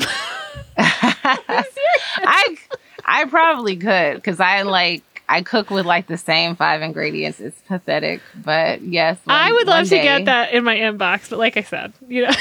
I 0.76 2.56
I 3.04 3.24
probably 3.26 3.76
could 3.76 4.16
because 4.16 4.40
I 4.40 4.62
like 4.62 5.02
I 5.30 5.42
cook 5.42 5.70
with 5.70 5.86
like 5.86 6.08
the 6.08 6.18
same 6.18 6.56
five 6.56 6.82
ingredients. 6.82 7.38
It's 7.38 7.58
pathetic, 7.68 8.20
but 8.34 8.82
yes, 8.82 9.16
one, 9.24 9.36
I 9.36 9.52
would 9.52 9.66
love 9.68 9.88
day, 9.88 9.98
to 9.98 10.02
get 10.02 10.24
that 10.24 10.52
in 10.52 10.64
my 10.64 10.76
inbox. 10.76 11.30
But 11.30 11.38
like 11.38 11.56
I 11.56 11.62
said, 11.62 11.92
you 12.08 12.26
know. 12.26 12.34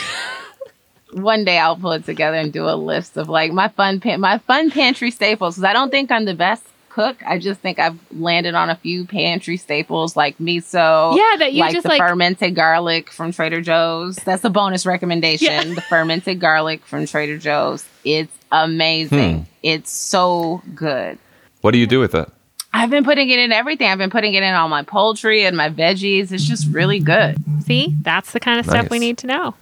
one 1.11 1.43
day 1.43 1.57
I'll 1.57 1.75
pull 1.75 1.93
it 1.93 2.05
together 2.05 2.37
and 2.37 2.51
do 2.51 2.67
a 2.67 2.73
list 2.75 3.17
of 3.17 3.29
like 3.29 3.51
my 3.51 3.67
fun 3.67 3.99
pan- 3.99 4.19
my 4.19 4.39
fun 4.39 4.71
pantry 4.71 5.11
staples 5.11 5.55
because 5.55 5.63
I 5.63 5.73
don't 5.73 5.91
think 5.91 6.11
I'm 6.11 6.25
the 6.25 6.33
best 6.33 6.63
cook. 6.89 7.17
I 7.25 7.37
just 7.37 7.61
think 7.61 7.77
I've 7.79 7.99
landed 8.11 8.55
on 8.55 8.69
a 8.71 8.75
few 8.75 9.05
pantry 9.05 9.57
staples 9.57 10.15
like 10.15 10.37
miso. 10.39 11.15
Yeah, 11.15 11.37
that 11.37 11.53
you 11.53 11.61
like 11.61 11.73
just 11.73 11.83
the 11.83 11.89
like 11.89 12.01
fermented 12.01 12.55
garlic 12.55 13.11
from 13.11 13.31
Trader 13.31 13.61
Joe's. 13.61 14.15
That's 14.17 14.43
a 14.43 14.49
bonus 14.49 14.85
recommendation. 14.85 15.47
Yeah. 15.47 15.73
The 15.75 15.81
fermented 15.81 16.39
garlic 16.39 16.83
from 16.85 17.05
Trader 17.05 17.37
Joe's. 17.37 17.85
It's 18.03 18.33
amazing. 18.51 19.43
Hmm. 19.43 19.43
It's 19.61 19.91
so 19.91 20.63
good. 20.73 21.19
What 21.61 21.71
do 21.71 21.77
you 21.77 21.87
do 21.87 21.99
with 21.99 22.15
it? 22.15 22.29
I've 22.71 22.89
been 22.89 23.03
putting 23.03 23.29
it 23.29 23.39
in 23.39 23.51
everything. 23.51 23.87
I've 23.89 23.97
been 23.97 24.09
putting 24.09 24.33
it 24.35 24.43
in 24.43 24.53
all 24.53 24.69
my 24.69 24.83
poultry 24.83 25.43
and 25.45 25.57
my 25.57 25.69
veggies. 25.69 26.31
It's 26.31 26.45
just 26.45 26.67
really 26.71 26.99
good. 26.99 27.35
See, 27.65 27.95
that's 28.01 28.31
the 28.31 28.39
kind 28.39 28.59
of 28.59 28.67
nice. 28.67 28.75
stuff 28.75 28.91
we 28.91 28.99
need 28.99 29.17
to 29.19 29.27
know. 29.27 29.55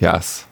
yes. 0.00 0.46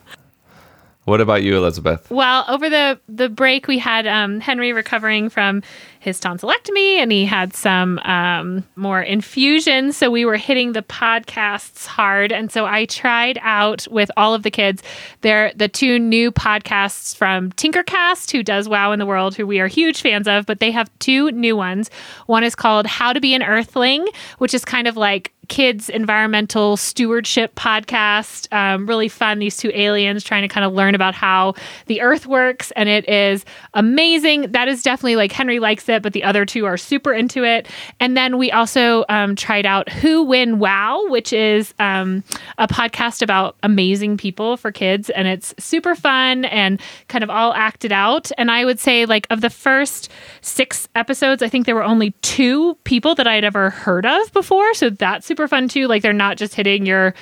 What 1.04 1.20
about 1.20 1.42
you, 1.42 1.56
Elizabeth? 1.56 2.10
Well, 2.10 2.46
over 2.48 2.70
the 2.70 2.98
the 3.08 3.28
break, 3.28 3.68
we 3.68 3.78
had 3.78 4.06
um, 4.06 4.40
Henry 4.40 4.72
recovering 4.72 5.28
from 5.28 5.62
his 6.00 6.18
tonsillectomy, 6.18 6.96
and 6.96 7.12
he 7.12 7.26
had 7.26 7.54
some 7.54 7.98
um, 8.00 8.64
more 8.74 9.02
infusions. 9.02 9.98
So 9.98 10.10
we 10.10 10.24
were 10.24 10.36
hitting 10.36 10.72
the 10.72 10.82
podcasts 10.82 11.86
hard, 11.86 12.32
and 12.32 12.50
so 12.50 12.64
I 12.64 12.86
tried 12.86 13.38
out 13.42 13.86
with 13.90 14.10
all 14.16 14.32
of 14.32 14.44
the 14.44 14.50
kids. 14.50 14.82
They're 15.20 15.52
the 15.54 15.68
two 15.68 15.98
new 15.98 16.32
podcasts 16.32 17.14
from 17.14 17.52
Tinkercast, 17.52 18.30
who 18.32 18.42
does 18.42 18.66
Wow 18.66 18.92
in 18.92 18.98
the 18.98 19.06
World, 19.06 19.34
who 19.34 19.46
we 19.46 19.60
are 19.60 19.66
huge 19.66 20.00
fans 20.00 20.26
of. 20.26 20.46
But 20.46 20.60
they 20.60 20.70
have 20.70 20.90
two 21.00 21.30
new 21.32 21.54
ones. 21.54 21.90
One 22.26 22.44
is 22.44 22.54
called 22.54 22.86
How 22.86 23.12
to 23.12 23.20
Be 23.20 23.34
an 23.34 23.42
Earthling, 23.42 24.06
which 24.38 24.54
is 24.54 24.64
kind 24.64 24.88
of 24.88 24.96
like 24.96 25.33
kids 25.48 25.88
environmental 25.88 26.76
stewardship 26.76 27.54
podcast. 27.54 28.52
Um, 28.52 28.86
really 28.86 29.08
fun 29.08 29.38
these 29.38 29.56
two 29.56 29.70
aliens 29.74 30.24
trying 30.24 30.42
to 30.42 30.48
kind 30.48 30.64
of 30.64 30.72
learn 30.72 30.94
about 30.94 31.14
how 31.14 31.54
the 31.86 32.00
earth 32.00 32.26
works 32.26 32.70
and 32.72 32.88
it 32.88 33.08
is 33.08 33.44
amazing. 33.74 34.52
That 34.52 34.68
is 34.68 34.82
definitely 34.82 35.16
like 35.16 35.32
henry 35.32 35.58
likes 35.58 35.88
it 35.88 36.02
but 36.02 36.12
the 36.12 36.24
other 36.24 36.44
two 36.44 36.64
are 36.64 36.76
super 36.76 37.12
into 37.12 37.44
it. 37.44 37.68
And 38.00 38.16
then 38.16 38.38
we 38.38 38.50
also 38.50 39.04
um, 39.08 39.36
tried 39.36 39.66
out 39.66 39.88
Who 39.88 40.22
When 40.22 40.58
Wow 40.58 41.04
which 41.08 41.32
is 41.32 41.74
um, 41.78 42.24
a 42.58 42.66
podcast 42.66 43.22
about 43.22 43.56
amazing 43.62 44.16
people 44.16 44.56
for 44.56 44.72
kids 44.72 45.10
and 45.10 45.28
it's 45.28 45.54
super 45.58 45.94
fun 45.94 46.44
and 46.46 46.80
kind 47.08 47.24
of 47.24 47.30
all 47.30 47.52
acted 47.54 47.92
out. 47.92 48.30
And 48.38 48.50
i 48.50 48.64
would 48.64 48.80
say 48.80 49.06
like 49.06 49.26
of 49.30 49.40
the 49.40 49.50
first 49.50 50.10
six 50.40 50.88
episodes 50.94 51.42
i 51.42 51.48
think 51.48 51.66
there 51.66 51.74
were 51.74 51.82
only 51.82 52.12
two 52.22 52.74
people 52.84 53.14
that 53.14 53.26
i 53.26 53.34
had 53.34 53.44
ever 53.44 53.70
heard 53.70 54.06
of 54.06 54.32
before 54.32 54.74
so 54.74 54.90
that's 54.90 55.26
super 55.34 55.48
fun 55.48 55.66
too. 55.66 55.88
Like 55.88 56.02
they're 56.02 56.12
not 56.12 56.36
just 56.36 56.54
hitting 56.54 56.86
your, 56.86 57.12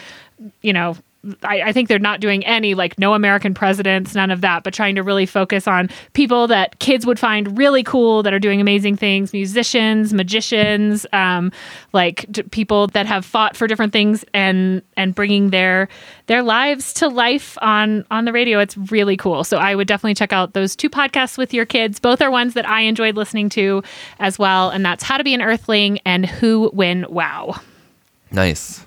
you 0.60 0.74
know, 0.74 0.96
I, 1.44 1.62
I, 1.62 1.72
think 1.72 1.88
they're 1.88 2.00
not 2.00 2.20
doing 2.20 2.44
any 2.44 2.74
like 2.74 2.98
no 2.98 3.14
American 3.14 3.54
presidents, 3.54 4.14
none 4.14 4.32
of 4.32 4.40
that, 4.40 4.64
but 4.64 4.74
trying 4.74 4.96
to 4.96 5.02
really 5.02 5.24
focus 5.24 5.68
on 5.68 5.88
people 6.14 6.48
that 6.48 6.80
kids 6.80 7.06
would 7.06 7.18
find 7.18 7.56
really 7.56 7.84
cool 7.84 8.24
that 8.24 8.34
are 8.34 8.40
doing 8.40 8.60
amazing 8.60 8.96
things, 8.96 9.32
musicians, 9.32 10.12
magicians, 10.12 11.06
um, 11.12 11.52
like 11.92 12.26
d- 12.30 12.42
people 12.42 12.88
that 12.88 13.06
have 13.06 13.24
fought 13.24 13.56
for 13.56 13.68
different 13.68 13.92
things 13.92 14.24
and 14.34 14.82
and 14.96 15.14
bringing 15.14 15.50
their 15.50 15.88
their 16.26 16.42
lives 16.42 16.92
to 16.94 17.08
life 17.08 17.56
on 17.62 18.04
on 18.10 18.24
the 18.24 18.32
radio. 18.32 18.58
It's 18.58 18.76
really 18.76 19.16
cool. 19.16 19.44
So 19.44 19.58
I 19.58 19.76
would 19.76 19.86
definitely 19.86 20.14
check 20.14 20.32
out 20.32 20.54
those 20.54 20.74
two 20.74 20.90
podcasts 20.90 21.38
with 21.38 21.54
your 21.54 21.66
kids. 21.66 22.00
Both 22.00 22.20
are 22.20 22.32
ones 22.32 22.54
that 22.54 22.68
I 22.68 22.80
enjoyed 22.80 23.14
listening 23.14 23.48
to 23.50 23.84
as 24.18 24.40
well, 24.40 24.70
and 24.70 24.84
that's 24.84 25.04
How 25.04 25.18
to 25.18 25.24
Be 25.24 25.34
an 25.34 25.42
Earthling 25.42 26.00
and 26.04 26.26
Who 26.26 26.68
When 26.70 27.06
Wow. 27.08 27.60
Nice. 28.32 28.86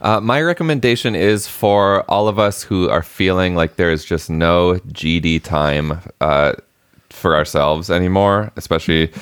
Uh, 0.00 0.20
my 0.20 0.40
recommendation 0.40 1.14
is 1.14 1.46
for 1.46 2.02
all 2.10 2.28
of 2.28 2.38
us 2.38 2.62
who 2.62 2.88
are 2.88 3.02
feeling 3.02 3.54
like 3.54 3.76
there 3.76 3.90
is 3.90 4.04
just 4.04 4.30
no 4.30 4.74
GD 4.88 5.42
time 5.42 6.00
uh, 6.20 6.52
for 7.10 7.36
ourselves 7.36 7.90
anymore, 7.90 8.52
especially, 8.56 9.12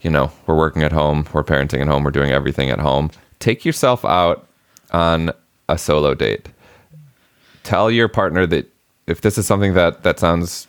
you 0.00 0.10
know, 0.10 0.30
we're 0.46 0.56
working 0.56 0.82
at 0.82 0.92
home, 0.92 1.26
we're 1.32 1.44
parenting 1.44 1.80
at 1.80 1.88
home, 1.88 2.04
we're 2.04 2.10
doing 2.10 2.30
everything 2.30 2.70
at 2.70 2.78
home. 2.78 3.10
Take 3.38 3.64
yourself 3.64 4.04
out 4.04 4.46
on 4.92 5.30
a 5.68 5.78
solo 5.78 6.14
date. 6.14 6.48
Tell 7.64 7.90
your 7.90 8.08
partner 8.08 8.46
that 8.46 8.70
if 9.06 9.20
this 9.20 9.38
is 9.38 9.46
something 9.46 9.74
that 9.74 10.02
that 10.02 10.18
sounds 10.18 10.66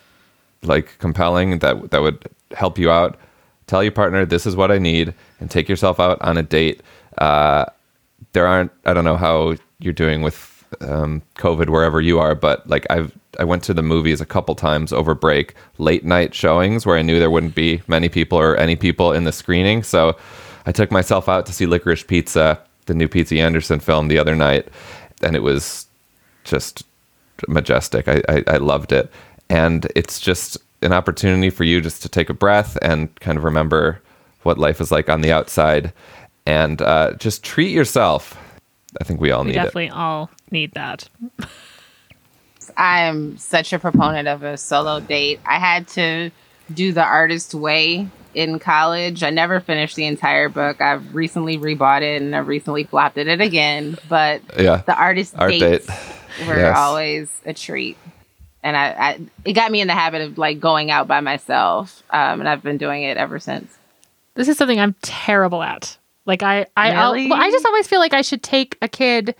like 0.62 0.98
compelling, 0.98 1.58
that 1.60 1.90
that 1.90 2.02
would 2.02 2.26
help 2.52 2.78
you 2.78 2.90
out, 2.90 3.18
tell 3.66 3.82
your 3.82 3.92
partner 3.92 4.24
this 4.24 4.46
is 4.46 4.56
what 4.56 4.70
I 4.70 4.78
need, 4.78 5.14
and 5.38 5.50
take 5.50 5.68
yourself 5.68 6.00
out 6.00 6.20
on 6.22 6.36
a 6.36 6.42
date 6.42 6.82
uh, 7.18 7.66
there 8.32 8.46
aren't. 8.46 8.72
I 8.84 8.94
don't 8.94 9.04
know 9.04 9.16
how 9.16 9.56
you're 9.78 9.92
doing 9.92 10.22
with 10.22 10.64
um, 10.80 11.22
COVID 11.36 11.68
wherever 11.68 12.00
you 12.00 12.18
are, 12.18 12.34
but 12.34 12.68
like 12.68 12.86
I've 12.90 13.12
I 13.38 13.44
went 13.44 13.62
to 13.64 13.74
the 13.74 13.82
movies 13.82 14.20
a 14.20 14.26
couple 14.26 14.54
times 14.54 14.92
over 14.92 15.14
break, 15.14 15.54
late 15.78 16.04
night 16.04 16.34
showings 16.34 16.84
where 16.84 16.96
I 16.96 17.02
knew 17.02 17.18
there 17.18 17.30
wouldn't 17.30 17.54
be 17.54 17.82
many 17.86 18.08
people 18.08 18.38
or 18.38 18.56
any 18.56 18.76
people 18.76 19.12
in 19.12 19.24
the 19.24 19.32
screening. 19.32 19.82
So 19.82 20.16
I 20.66 20.72
took 20.72 20.90
myself 20.90 21.28
out 21.28 21.46
to 21.46 21.52
see 21.52 21.66
Licorice 21.66 22.06
Pizza, 22.06 22.60
the 22.86 22.94
new 22.94 23.08
P.T. 23.08 23.40
Anderson 23.40 23.80
film, 23.80 24.08
the 24.08 24.18
other 24.18 24.34
night, 24.34 24.68
and 25.22 25.36
it 25.36 25.42
was 25.42 25.86
just 26.44 26.84
majestic. 27.48 28.08
I, 28.08 28.22
I, 28.28 28.44
I 28.46 28.56
loved 28.56 28.92
it, 28.92 29.10
and 29.48 29.86
it's 29.94 30.20
just 30.20 30.58
an 30.82 30.92
opportunity 30.92 31.50
for 31.50 31.64
you 31.64 31.80
just 31.80 32.02
to 32.02 32.08
take 32.08 32.30
a 32.30 32.34
breath 32.34 32.76
and 32.82 33.14
kind 33.20 33.38
of 33.38 33.44
remember 33.44 34.00
what 34.42 34.58
life 34.58 34.80
is 34.80 34.90
like 34.90 35.08
on 35.08 35.20
the 35.20 35.32
outside 35.32 35.92
and 36.50 36.82
uh, 36.82 37.12
just 37.14 37.44
treat 37.44 37.70
yourself. 37.70 38.36
I 39.00 39.04
think 39.04 39.20
we 39.20 39.30
all 39.30 39.42
we 39.44 39.48
need 39.50 39.54
definitely 39.54 39.86
it. 39.86 39.92
all 39.92 40.30
need 40.50 40.72
that. 40.72 41.08
I'm 42.76 43.36
such 43.36 43.72
a 43.72 43.78
proponent 43.78 44.26
of 44.28 44.42
a 44.42 44.56
solo 44.56 45.00
date. 45.00 45.40
I 45.46 45.58
had 45.58 45.86
to 45.88 46.30
do 46.72 46.92
the 46.92 47.04
artist 47.04 47.54
way 47.54 48.08
in 48.34 48.58
college. 48.58 49.22
I 49.22 49.30
never 49.30 49.60
finished 49.60 49.96
the 49.96 50.06
entire 50.06 50.48
book. 50.48 50.80
I've 50.80 51.14
recently 51.14 51.56
rebought 51.58 52.02
it 52.02 52.20
and 52.22 52.34
I've 52.34 52.48
recently 52.48 52.84
flopped 52.84 53.16
it 53.18 53.40
again. 53.40 53.96
But 54.08 54.42
yeah, 54.58 54.82
the 54.86 54.94
artist 54.96 55.34
Art 55.36 55.50
dates 55.52 55.86
date. 55.86 56.46
were 56.48 56.56
Yes. 56.56 56.76
always 56.76 57.28
a 57.44 57.52
treat. 57.54 57.96
And 58.62 58.76
I, 58.76 58.86
I, 58.90 59.20
it 59.44 59.52
got 59.54 59.70
me 59.70 59.80
in 59.80 59.86
the 59.88 59.94
habit 59.94 60.20
of 60.22 60.36
like 60.38 60.60
going 60.60 60.90
out 60.90 61.08
by 61.08 61.20
myself, 61.20 62.02
um, 62.10 62.40
and 62.40 62.48
I've 62.48 62.62
been 62.62 62.76
doing 62.76 63.04
it 63.04 63.16
ever 63.16 63.38
since. 63.38 63.74
This 64.34 64.48
is 64.48 64.56
something 64.58 64.78
I'm 64.78 64.94
terrible 65.02 65.62
at. 65.62 65.96
Like 66.30 66.44
I, 66.44 66.66
I, 66.76 66.92
Really? 66.92 67.28
well, 67.28 67.40
I 67.42 67.50
just 67.50 67.66
always 67.66 67.88
feel 67.88 67.98
like 67.98 68.14
I 68.14 68.22
should 68.22 68.42
take 68.44 68.78
a 68.80 68.86
kid 68.88 69.34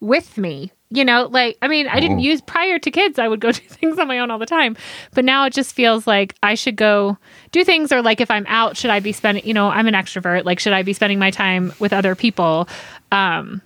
with 0.00 0.36
me. 0.36 0.70
You 0.90 1.04
know, 1.04 1.26
like 1.32 1.56
I 1.62 1.66
mean, 1.68 1.88
I 1.88 1.98
didn't 1.98 2.18
use 2.20 2.40
prior 2.42 2.78
to 2.78 2.90
kids. 2.90 3.18
I 3.18 3.26
would 3.26 3.40
go 3.40 3.50
do 3.60 3.60
things 3.60 3.98
on 3.98 4.06
my 4.06 4.18
own 4.18 4.30
all 4.30 4.38
the 4.38 4.46
time, 4.46 4.76
but 5.14 5.24
now 5.24 5.44
it 5.46 5.54
just 5.54 5.74
feels 5.74 6.06
like 6.06 6.34
I 6.42 6.54
should 6.54 6.76
go 6.76 7.16
do 7.50 7.64
things. 7.64 7.90
Or 7.90 8.02
like 8.02 8.20
if 8.20 8.30
I'm 8.30 8.44
out, 8.46 8.76
should 8.76 8.90
I 8.90 9.00
be 9.00 9.10
spending? 9.12 9.44
You 9.46 9.54
know, 9.54 9.68
I'm 9.70 9.88
an 9.88 9.94
extrovert. 9.94 10.44
Like 10.44 10.60
should 10.60 10.74
I 10.74 10.82
be 10.82 10.92
spending 10.92 11.18
my 11.18 11.30
time 11.32 11.72
with 11.80 11.92
other 11.94 12.14
people? 12.14 12.68
Um, 13.10 13.62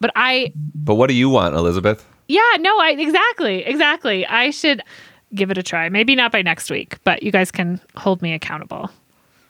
but 0.00 0.10
I, 0.16 0.52
But 0.74 0.94
what 0.96 1.08
do 1.08 1.14
you 1.14 1.28
want, 1.30 1.54
Elizabeth? 1.54 2.04
yeah, 2.28 2.56
no, 2.58 2.78
I 2.80 2.96
exactly, 2.98 3.62
exactly. 3.64 4.26
I 4.26 4.50
should 4.50 4.82
give 5.34 5.50
it 5.52 5.58
a 5.58 5.62
try. 5.62 5.88
Maybe 5.88 6.14
not 6.16 6.32
by 6.32 6.42
next 6.42 6.70
week, 6.70 6.96
but 7.04 7.22
you 7.22 7.30
guys 7.30 7.52
can 7.52 7.80
hold 7.96 8.22
me 8.22 8.32
accountable. 8.32 8.90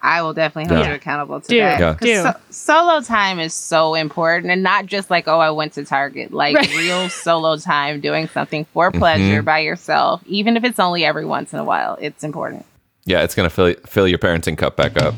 I 0.03 0.23
will 0.23 0.35
definitely 0.35 0.73
hold 0.75 0.85
Yeah. 0.85 0.91
you 0.91 0.97
accountable 0.97 1.41
to 1.41 1.49
Do, 1.49 1.59
that. 1.59 1.81
Yeah. 1.81 1.93
'Cause 1.95 2.01
do. 2.01 2.23
so- 2.23 2.35
solo 2.51 3.01
time 3.01 3.39
is 3.41 3.55
so 3.55 3.95
important, 3.95 4.53
and 4.53 4.63
not 4.63 4.87
just 4.87 5.11
like 5.11 5.27
oh, 5.29 5.39
I 5.41 5.51
went 5.51 5.73
to 5.75 5.85
Target. 5.85 6.33
Like 6.33 6.57
Right. 6.57 6.69
real 6.77 7.09
solo 7.25 7.57
time, 7.57 8.01
doing 8.01 8.29
something 8.29 8.67
for 8.73 8.91
mm-hmm. 8.91 8.99
pleasure 8.99 9.43
by 9.43 9.61
yourself, 9.61 10.23
even 10.27 10.57
if 10.57 10.65
it's 10.65 10.79
only 10.79 11.05
every 11.05 11.25
once 11.25 11.53
in 11.53 11.59
a 11.59 11.65
while. 11.65 11.99
It's 12.01 12.23
important. 12.25 12.65
Yeah, 13.05 13.23
it's 13.23 13.35
gonna 13.35 13.51
fill 13.51 13.75
fill 13.87 14.09
your 14.09 14.19
parenting 14.19 14.59
cup 14.59 14.77
back 14.77 15.01
up. 15.01 15.15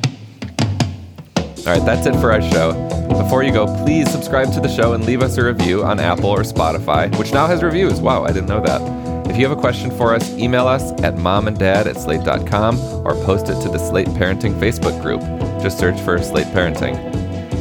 All 1.66 1.74
right, 1.74 1.84
that's 1.84 2.06
it 2.06 2.14
for 2.16 2.32
our 2.32 2.40
show. 2.40 2.72
Before 3.08 3.42
you 3.42 3.52
go, 3.52 3.66
please 3.84 4.10
subscribe 4.10 4.52
to 4.54 4.60
the 4.60 4.68
show 4.68 4.92
and 4.94 5.04
leave 5.04 5.22
us 5.22 5.36
a 5.36 5.44
review 5.44 5.84
on 5.84 5.98
Apple 6.00 6.30
or 6.30 6.40
Spotify, 6.42 7.14
which 7.18 7.32
now 7.32 7.46
has 7.46 7.62
reviews. 7.62 8.00
Wow, 8.00 8.24
I 8.24 8.28
didn't 8.28 8.48
know 8.48 8.60
that. 8.60 9.17
If 9.38 9.42
you 9.42 9.48
have 9.50 9.56
a 9.56 9.60
question 9.60 9.92
for 9.92 10.16
us, 10.16 10.30
email 10.30 10.66
us 10.66 10.90
at 11.04 11.14
momanddad 11.14 11.86
at 11.86 11.96
slate.com 11.96 12.76
or 13.06 13.14
post 13.24 13.48
it 13.48 13.62
to 13.62 13.68
the 13.68 13.78
Slate 13.78 14.08
Parenting 14.08 14.52
Facebook 14.54 15.00
group. 15.00 15.20
Just 15.62 15.78
search 15.78 16.00
for 16.00 16.20
Slate 16.20 16.48
Parenting. 16.48 16.96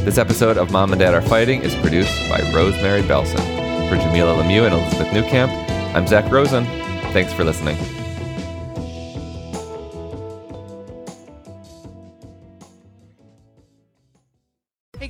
This 0.04 0.18
episode 0.18 0.58
of 0.58 0.72
Mom 0.72 0.90
and 0.90 0.98
Dad 0.98 1.14
Are 1.14 1.22
Fighting 1.22 1.62
is 1.62 1.76
produced 1.76 2.28
by 2.28 2.40
Rosemary 2.52 3.02
Belson. 3.02 3.38
For 3.88 3.94
Jamila 3.94 4.42
Lemieux 4.42 4.66
and 4.66 4.74
Elizabeth 4.74 5.06
Newcamp, 5.12 5.50
I'm 5.94 6.08
Zach 6.08 6.28
Rosen. 6.32 6.64
Thanks 7.12 7.32
for 7.32 7.44
listening. 7.44 7.76